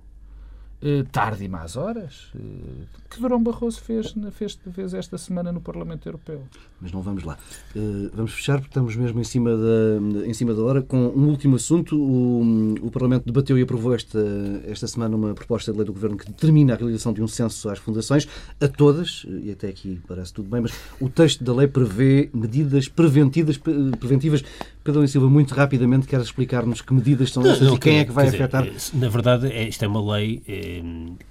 eh, 0.82 1.04
tarde 1.12 1.44
e 1.44 1.50
más 1.50 1.76
horas, 1.76 2.32
eh, 2.36 2.86
que 3.10 3.20
Durão 3.20 3.42
Barroso 3.42 3.82
fez, 3.82 4.14
fez, 4.32 4.60
fez 4.72 4.94
esta 4.94 5.18
semana 5.18 5.52
no 5.52 5.60
Parlamento 5.60 6.08
Europeu. 6.08 6.44
Mas 6.80 6.92
não 6.92 7.02
vamos 7.02 7.24
lá. 7.24 7.38
Uh, 7.76 8.10
vamos 8.14 8.34
fechar, 8.34 8.58
porque 8.60 8.70
estamos 8.70 8.96
mesmo 8.96 9.20
em 9.20 9.24
cima 9.24 9.52
da, 9.58 10.26
em 10.28 10.34
cima 10.34 10.54
da 10.54 10.62
hora, 10.62 10.82
com 10.82 10.98
um 10.98 11.28
último 11.28 11.56
assunto. 11.56 12.00
O, 12.00 12.76
o 12.82 12.92
Parlamento 12.92 13.26
debateu 13.26 13.58
e 13.58 13.62
aprovou 13.62 13.96
esta, 13.96 14.20
esta 14.66 14.88
semana 14.88 15.16
uma 15.16 15.34
proposta 15.34 15.72
de 15.72 15.78
lei 15.78 15.86
do 15.86 15.94
Governo 15.94 16.18
que 16.18 16.28
determina 16.28 16.74
a 16.74 16.78
realização 16.78 17.12
de 17.12 17.22
um 17.22 17.28
censo 17.28 17.70
às 17.70 17.80
fundações, 17.80 18.28
a 18.62 18.68
todas, 18.68 19.26
e 19.28 19.52
até 19.52 19.68
aqui 19.68 20.00
parece 20.08 20.34
tudo 20.34 20.50
bem, 20.50 20.62
mas 20.62 20.74
o 21.00 21.10
texto 21.10 21.44
da 21.44 21.54
lei 21.54 21.68
prevê 21.68 22.30
medidas 22.34 22.88
preventivas, 22.88 23.58
preventivas 23.58 24.44
Pedro 24.84 25.08
Silva, 25.08 25.30
muito 25.30 25.54
rapidamente, 25.54 26.08
quer 26.08 26.20
explicar-nos 26.22 26.82
que 26.82 26.94
medidas 26.94 27.32
são 27.32 27.46
estas 27.46 27.74
e 27.74 27.78
quem 27.78 28.00
é 28.00 28.06
que 28.06 28.12
vai 28.12 28.28
afetar? 28.28 28.64
Dizer, 28.64 28.98
na 28.98 29.10
verdade, 29.10 29.52
é, 29.52 29.68
isto 29.68 29.84
é 29.84 29.88
uma 29.88 30.16
lei 30.16 30.42
eh, 30.48 30.82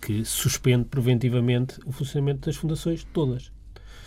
que 0.00 0.24
suspende 0.24 0.84
preventivamente 0.84 1.67
o 1.84 1.92
funcionamento 1.92 2.46
das 2.46 2.56
fundações 2.56 3.06
todas. 3.12 3.50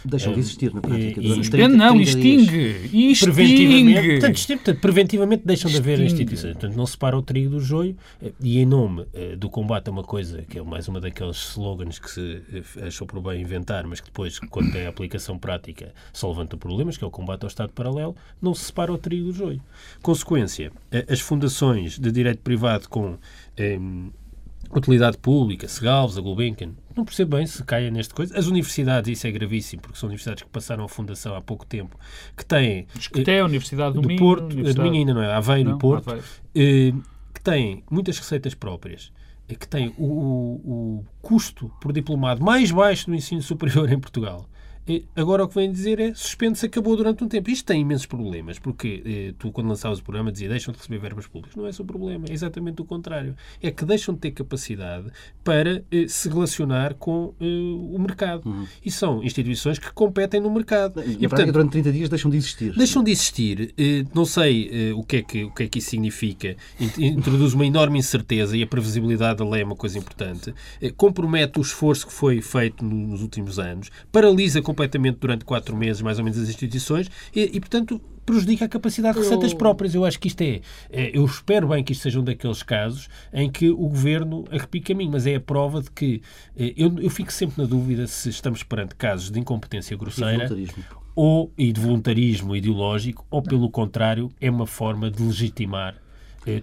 Deixam 0.03 0.33
de 0.33 0.39
existir 0.39 0.73
na 0.73 0.81
prática. 0.81 1.21
E, 1.21 1.25
e, 1.25 1.67
não, 1.67 1.99
extingue. 2.01 2.89
extingue. 2.91 3.19
Preventivamente, 3.19 4.09
portanto, 4.09 4.47
portanto, 4.47 4.79
preventivamente 4.79 5.43
deixam 5.45 5.69
extingue. 5.69 5.83
de 5.83 5.93
haver 5.93 6.05
instituições. 6.05 6.53
Portanto, 6.53 6.75
não 6.75 6.85
separa 6.85 7.17
o 7.17 7.21
trigo 7.21 7.51
do 7.51 7.59
joio 7.59 7.95
eh, 8.21 8.31
e 8.39 8.59
em 8.59 8.65
nome 8.65 9.01
uh, 9.01 9.37
do 9.37 9.49
combate 9.49 9.89
a 9.89 9.91
uma 9.91 10.03
coisa 10.03 10.41
que 10.43 10.57
é 10.57 10.63
mais 10.63 10.87
uma 10.87 10.99
daqueles 10.99 11.37
slogans 11.37 11.99
que 11.99 12.09
se 12.09 12.41
eh, 12.51 12.87
achou 12.87 13.05
por 13.05 13.21
bem 13.21 13.41
inventar, 13.41 13.85
mas 13.85 13.99
que 13.99 14.07
depois, 14.07 14.39
quando 14.39 14.71
tem 14.71 14.85
a 14.85 14.89
aplicação 14.89 15.37
prática, 15.37 15.93
só 16.11 16.29
levanta 16.29 16.57
problemas, 16.57 16.97
que 16.97 17.03
é 17.03 17.07
o 17.07 17.11
combate 17.11 17.43
ao 17.43 17.47
Estado 17.47 17.71
paralelo, 17.71 18.15
não 18.41 18.55
se 18.55 18.65
separa 18.65 18.91
o 18.91 18.97
trigo 18.97 19.25
do 19.25 19.33
joio. 19.33 19.61
Consequência, 20.01 20.71
as 21.07 21.19
fundações 21.19 21.99
de 21.99 22.11
direito 22.11 22.39
privado 22.39 22.89
com 22.89 23.17
utilidade 24.79 25.17
pública, 25.17 25.67
Segalves, 25.67 26.17
a 26.17 26.21
Gulbenkian, 26.21 26.71
não 26.95 27.05
percebo 27.05 27.37
bem 27.37 27.45
se 27.45 27.63
caia 27.63 27.91
nesta 27.91 28.13
coisa. 28.13 28.37
As 28.37 28.47
universidades, 28.47 29.11
isso 29.11 29.27
é 29.27 29.31
gravíssimo, 29.31 29.81
porque 29.81 29.97
são 29.97 30.07
universidades 30.07 30.43
que 30.43 30.49
passaram 30.49 30.83
a 30.83 30.89
fundação 30.89 31.35
há 31.35 31.41
pouco 31.41 31.65
tempo, 31.65 31.97
que 32.35 32.45
têm... 32.45 32.87
Discuté, 32.93 33.39
a 33.39 33.45
Universidade 33.45 33.95
do, 33.95 34.01
do 34.01 34.07
Minho... 34.07 34.19
Porto, 34.19 34.43
Universidade... 34.45 34.75
do 34.75 34.81
Minho 34.83 35.01
ainda 35.01 35.13
não 35.13 35.23
é, 35.23 35.33
Aveiro 35.33 35.69
não, 35.69 35.77
e 35.77 35.79
Porto, 35.79 36.09
Aveiro. 36.09 36.27
Eh, 36.55 36.93
que 37.33 37.41
têm 37.41 37.83
muitas 37.89 38.17
receitas 38.17 38.53
próprias, 38.53 39.11
eh, 39.47 39.55
que 39.55 39.67
têm 39.67 39.93
o, 39.97 40.05
o, 40.05 40.99
o 40.99 41.05
custo 41.21 41.71
por 41.81 41.91
diplomado 41.91 42.43
mais 42.43 42.71
baixo 42.71 43.07
do 43.07 43.15
ensino 43.15 43.41
superior 43.41 43.91
em 43.91 43.99
Portugal, 43.99 44.47
Agora 45.15 45.43
o 45.43 45.47
que 45.47 45.55
vem 45.55 45.71
dizer 45.71 45.99
é 45.99 46.13
suspende-se, 46.13 46.65
acabou 46.65 46.95
durante 46.95 47.23
um 47.23 47.27
tempo. 47.27 47.49
Isto 47.49 47.65
tem 47.65 47.81
imensos 47.81 48.05
problemas, 48.05 48.59
porque 48.59 49.01
eh, 49.05 49.33
tu, 49.37 49.51
quando 49.51 49.67
lançavas 49.67 49.99
o 49.99 50.03
programa, 50.03 50.31
dizia 50.31 50.49
deixam 50.49 50.71
de 50.71 50.79
receber 50.79 50.99
verbas 50.99 51.27
públicas. 51.27 51.55
Não 51.55 51.65
é 51.65 51.69
esse 51.69 51.81
o 51.81 51.85
problema, 51.85 52.25
é 52.29 52.33
exatamente 52.33 52.81
o 52.81 52.85
contrário. 52.85 53.35
É 53.61 53.71
que 53.71 53.85
deixam 53.85 54.13
de 54.13 54.21
ter 54.21 54.31
capacidade 54.31 55.07
para 55.43 55.83
eh, 55.91 56.07
se 56.07 56.29
relacionar 56.29 56.95
com 56.95 57.33
eh, 57.39 57.45
o 57.45 57.97
mercado. 57.99 58.47
Uhum. 58.47 58.67
E 58.83 58.91
são 58.91 59.23
instituições 59.23 59.79
que 59.79 59.91
competem 59.93 60.39
no 60.39 60.51
mercado. 60.51 61.01
E, 61.03 61.23
e 61.23 61.27
portanto, 61.27 61.51
durante 61.51 61.71
30 61.71 61.91
dias 61.91 62.09
deixam 62.09 62.29
de 62.29 62.37
existir. 62.37 62.73
Deixam 62.75 63.03
de 63.03 63.11
existir. 63.11 63.73
Eh, 63.77 64.05
não 64.13 64.25
sei 64.25 64.69
eh, 64.71 64.93
o, 64.93 65.03
que 65.03 65.17
é 65.17 65.21
que, 65.21 65.43
o 65.43 65.51
que 65.51 65.63
é 65.63 65.67
que 65.67 65.79
isso 65.79 65.89
significa. 65.89 66.55
Introduz 66.97 67.53
uma 67.53 67.65
enorme 67.65 67.99
incerteza 67.99 68.55
e 68.55 68.63
a 68.63 68.67
previsibilidade 68.67 69.39
da 69.39 69.49
lei 69.49 69.61
é 69.61 69.65
uma 69.65 69.75
coisa 69.75 69.97
importante. 69.97 70.53
Eh, 70.81 70.91
compromete 70.91 71.59
o 71.59 71.61
esforço 71.61 72.07
que 72.07 72.13
foi 72.13 72.41
feito 72.41 72.83
nos 72.83 73.21
últimos 73.21 73.59
anos. 73.59 73.89
Paralisa 74.11 74.61
completamente 74.71 75.17
durante 75.19 75.43
quatro 75.43 75.75
meses, 75.75 76.01
mais 76.01 76.17
ou 76.17 76.23
menos, 76.23 76.39
as 76.39 76.49
instituições 76.49 77.11
e, 77.35 77.57
e 77.57 77.59
portanto, 77.59 78.01
prejudica 78.25 78.65
a 78.65 78.69
capacidade 78.69 79.17
de 79.17 79.23
receitas 79.23 79.53
próprias. 79.53 79.93
Eu 79.93 80.05
acho 80.05 80.19
que 80.19 80.27
isto 80.27 80.41
é, 80.41 80.61
é, 80.89 81.11
Eu 81.13 81.25
espero 81.25 81.67
bem 81.67 81.83
que 81.83 81.91
isto 81.91 82.01
seja 82.01 82.19
um 82.19 82.23
daqueles 82.23 82.63
casos 82.63 83.09
em 83.33 83.51
que 83.51 83.69
o 83.69 83.87
governo 83.87 84.45
arrepia 84.49 84.81
caminho, 84.81 85.11
mas 85.11 85.27
é 85.27 85.35
a 85.35 85.39
prova 85.39 85.81
de 85.81 85.91
que. 85.91 86.21
É, 86.55 86.73
eu, 86.77 86.97
eu 86.99 87.09
fico 87.09 87.31
sempre 87.31 87.61
na 87.61 87.67
dúvida 87.67 88.07
se 88.07 88.29
estamos 88.29 88.63
perante 88.63 88.95
casos 88.95 89.29
de 89.29 89.39
incompetência 89.39 89.95
grosseira. 89.97 90.49
Ou 91.13 91.51
e 91.57 91.73
de 91.73 91.81
voluntarismo 91.81 92.55
ideológico, 92.55 93.25
ou 93.29 93.41
pelo 93.41 93.69
contrário, 93.69 94.31
é 94.39 94.49
uma 94.49 94.65
forma 94.65 95.11
de 95.11 95.21
legitimar 95.21 95.95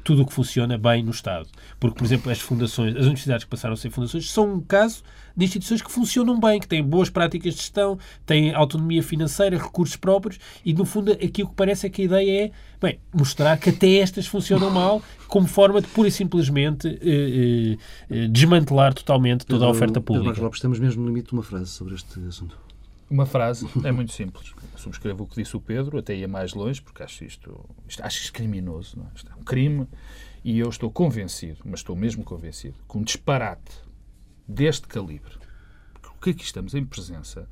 tudo 0.03 0.23
o 0.23 0.27
que 0.27 0.33
funciona 0.33 0.77
bem 0.77 1.03
no 1.03 1.11
Estado. 1.11 1.49
Porque, 1.79 1.97
por 1.97 2.05
exemplo, 2.05 2.31
as 2.33 2.41
fundações, 2.41 2.97
as 2.97 3.03
universidades 3.03 3.45
que 3.45 3.51
passaram 3.51 3.75
a 3.75 3.77
ser 3.77 3.91
fundações, 3.91 4.31
são 4.31 4.55
um 4.55 4.61
caso 4.61 5.03
de 5.37 5.45
instituições 5.45 5.81
que 5.81 5.91
funcionam 5.91 6.39
bem, 6.41 6.59
que 6.59 6.67
têm 6.67 6.83
boas 6.83 7.09
práticas 7.09 7.55
de 7.55 7.61
gestão, 7.61 7.97
têm 8.27 8.53
autonomia 8.53 9.03
financeira, 9.03 9.57
recursos 9.57 9.95
próprios 9.95 10.41
e, 10.65 10.75
no 10.75 10.85
fundo, 10.85 11.13
aqui 11.13 11.45
o 11.45 11.49
que 11.49 11.55
parece 11.55 11.87
é 11.87 11.91
que 11.91 12.03
a 12.03 12.05
ideia 12.07 12.45
é 12.47 12.51
bem, 12.81 12.99
mostrar 13.13 13.57
que 13.57 13.71
até 13.71 13.99
estas 13.99 14.27
funcionam 14.27 14.71
mal, 14.71 15.01
como 15.29 15.47
forma 15.47 15.81
de 15.81 15.87
pura 15.89 16.09
e 16.09 16.11
simplesmente 16.11 16.89
eh, 16.89 17.77
eh, 18.11 18.29
desmantelar 18.29 18.95
totalmente 18.95 19.47
toda 19.47 19.65
a 19.65 19.69
oferta 19.69 20.01
pública. 20.01 20.31
Pedro 20.31 20.45
Lopes, 20.45 20.61
temos 20.61 20.81
mesmo 20.81 21.03
no 21.03 21.09
limite 21.09 21.29
de 21.29 21.35
uma 21.35 21.43
frase 21.43 21.71
sobre 21.71 21.95
este 21.95 22.19
assunto. 22.27 22.68
Uma 23.11 23.25
frase, 23.25 23.67
é 23.85 23.91
muito 23.91 24.13
simples. 24.13 24.55
Subscrevo 24.77 25.25
o 25.25 25.27
que 25.27 25.37
disse 25.37 25.57
o 25.57 25.61
Pedro, 25.61 25.99
até 25.99 26.15
ia 26.15 26.29
mais 26.29 26.53
longe, 26.53 26.83
porque 26.83 27.03
acho 27.03 27.25
isto, 27.25 27.65
isto 27.89 28.05
acho 28.05 28.23
isto 28.23 28.33
criminoso. 28.33 28.99
Não 28.99 29.07
é? 29.07 29.11
Isto 29.15 29.33
é 29.33 29.35
um 29.35 29.43
crime 29.43 29.89
e 30.45 30.59
eu 30.59 30.69
estou 30.69 30.91
convencido, 30.91 31.61
mas 31.65 31.81
estou 31.81 31.97
mesmo 31.97 32.23
convencido, 32.23 32.77
que 32.89 32.99
um 32.99 33.03
disparate 33.03 33.73
deste 34.47 34.87
calibre, 34.87 35.37
o 36.19 36.21
que 36.21 36.31
aqui 36.31 36.43
estamos 36.43 36.75
em 36.75 36.85
presença, 36.85 37.49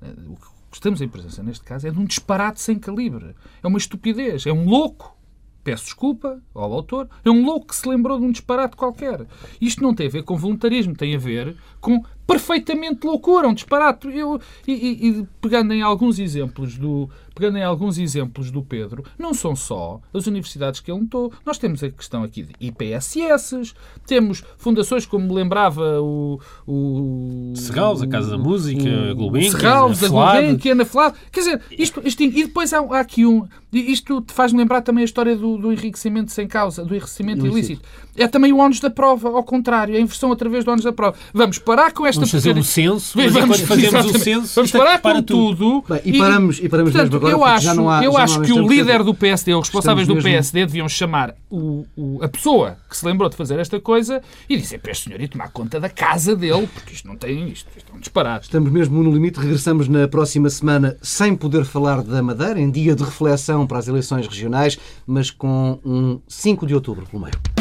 eh, 0.00 0.14
o 0.28 0.36
que 0.36 0.76
estamos 0.76 1.00
em 1.00 1.08
presença 1.08 1.42
neste 1.42 1.64
caso 1.64 1.86
é 1.86 1.90
de 1.90 1.98
um 1.98 2.04
disparate 2.04 2.60
sem 2.60 2.78
calibre. 2.78 3.34
É 3.62 3.66
uma 3.66 3.78
estupidez, 3.78 4.46
é 4.46 4.52
um 4.52 4.68
louco. 4.68 5.16
Peço 5.62 5.84
desculpa 5.84 6.40
ao 6.54 6.72
autor, 6.72 7.08
é 7.24 7.30
um 7.30 7.44
louco 7.44 7.66
que 7.66 7.76
se 7.76 7.88
lembrou 7.88 8.18
de 8.18 8.24
um 8.24 8.30
disparate 8.30 8.76
qualquer. 8.76 9.26
Isto 9.60 9.82
não 9.82 9.94
tem 9.94 10.06
a 10.06 10.10
ver 10.10 10.22
com 10.22 10.36
voluntarismo, 10.36 10.94
tem 10.94 11.14
a 11.14 11.18
ver 11.18 11.56
com 11.80 12.04
perfeitamente 12.26 13.06
loucura, 13.06 13.48
um 13.48 13.54
disparate. 13.54 14.08
Eu, 14.08 14.40
e, 14.66 14.72
e, 14.72 15.26
pegando 15.40 15.72
em 15.72 15.82
alguns 15.82 16.18
exemplos 16.18 16.76
do 16.76 17.08
pegando 17.36 17.58
em 17.58 17.62
alguns 17.62 17.98
exemplos 17.98 18.50
do 18.50 18.62
Pedro, 18.62 19.04
não 19.18 19.34
são 19.34 19.54
só 19.54 20.00
as 20.14 20.26
universidades 20.26 20.80
que 20.80 20.90
ele 20.90 21.02
notou. 21.02 21.30
Nós 21.44 21.58
temos 21.58 21.84
a 21.84 21.90
questão 21.90 22.22
aqui 22.22 22.44
de 22.44 22.54
IPSS, 22.58 23.74
temos 24.06 24.42
fundações 24.56 25.04
como 25.04 25.26
me 25.26 25.34
lembrava 25.34 26.00
o, 26.00 26.40
o 26.66 27.52
Serralves, 27.54 28.02
a 28.02 28.06
Casa 28.06 28.30
da 28.30 28.38
Música, 28.38 28.88
o, 29.14 29.36
a 29.36 29.42
Serralves, 29.42 30.02
a 30.02 30.08
Gulbenkian, 30.08 30.80
a 30.80 30.84
Flávia. 30.86 31.20
Quer 31.30 31.40
dizer, 31.40 31.60
isto, 31.70 32.00
isto, 32.06 32.22
e 32.22 32.46
depois 32.46 32.72
há, 32.72 32.78
há 32.78 33.00
aqui 33.00 33.26
um 33.26 33.46
isto 33.72 34.24
faz-me 34.28 34.58
lembrar 34.58 34.80
também 34.80 35.02
a 35.02 35.04
história 35.04 35.36
do, 35.36 35.58
do, 35.58 35.72
enriquecimento 35.72 36.32
sem 36.32 36.46
causa, 36.46 36.84
do 36.84 36.94
enriquecimento 36.94 37.46
ilícito. 37.46 37.82
ilícito. 37.82 37.88
É 38.16 38.26
também 38.26 38.52
o 38.52 38.58
ónus 38.58 38.80
da 38.80 38.88
prova, 38.88 39.28
ao 39.28 39.44
contrário, 39.44 39.94
a 39.94 40.00
inversão 40.00 40.32
através 40.32 40.64
do 40.64 40.70
ónus 40.70 40.84
da 40.84 40.92
prova. 40.92 41.16
Vamos 41.34 41.58
parar 41.58 41.92
com 41.92 42.06
esta 42.06 42.15
Vamos 42.16 42.30
fazer 42.30 42.56
o 42.56 42.64
censo, 42.64 43.16
mas 43.16 43.32
vamos, 43.32 43.60
fazemos 43.60 44.06
o 44.06 44.18
censo, 44.18 44.54
vamos 44.54 44.70
parar 44.70 45.00
com 45.00 45.22
tudo. 45.22 45.84
Bem, 45.88 46.00
e, 46.04 46.18
paramos, 46.18 46.58
e 46.58 46.68
paramos 46.68 46.92
portanto, 46.92 47.12
mesmo 47.12 47.26
agora, 47.28 47.32
eu 47.32 47.44
acho, 47.44 47.64
já 47.64 47.74
não 47.74 47.90
há, 47.90 48.04
eu 48.04 48.16
acho 48.16 48.40
que 48.42 48.52
o 48.52 48.66
líder 48.66 49.02
do 49.02 49.14
PSD, 49.14 49.54
os 49.54 49.68
responsáveis 49.68 50.06
do 50.06 50.14
mesmo... 50.14 50.28
PSD, 50.28 50.66
deviam 50.66 50.88
chamar 50.88 51.34
o, 51.50 51.84
o, 51.96 52.22
a 52.22 52.28
pessoa 52.28 52.76
que 52.88 52.96
se 52.96 53.04
lembrou 53.04 53.28
de 53.28 53.36
fazer 53.36 53.58
esta 53.58 53.80
coisa 53.80 54.22
e 54.48 54.56
dizer 54.56 54.78
para 54.78 54.92
este 54.92 55.04
senhor 55.04 55.20
ir 55.20 55.28
tomar 55.28 55.50
conta 55.50 55.78
da 55.78 55.88
casa 55.88 56.34
dele, 56.34 56.66
porque 56.72 56.92
isto 56.94 57.06
não 57.06 57.16
tem 57.16 57.48
isto, 57.48 57.68
isto 57.76 57.92
é 57.92 57.96
um 57.96 58.00
disparate. 58.00 58.46
Estamos 58.46 58.70
mesmo 58.70 59.02
no 59.02 59.12
limite, 59.12 59.38
regressamos 59.38 59.88
na 59.88 60.08
próxima 60.08 60.50
semana 60.50 60.96
sem 61.02 61.34
poder 61.34 61.64
falar 61.64 62.02
da 62.02 62.22
Madeira, 62.22 62.60
em 62.60 62.70
dia 62.70 62.94
de 62.94 63.02
reflexão 63.02 63.66
para 63.66 63.78
as 63.78 63.88
eleições 63.88 64.26
regionais, 64.26 64.78
mas 65.06 65.30
com 65.30 65.78
um 65.84 66.20
5 66.26 66.66
de 66.66 66.74
outubro 66.74 67.06
pelo 67.06 67.22
meio. 67.22 67.55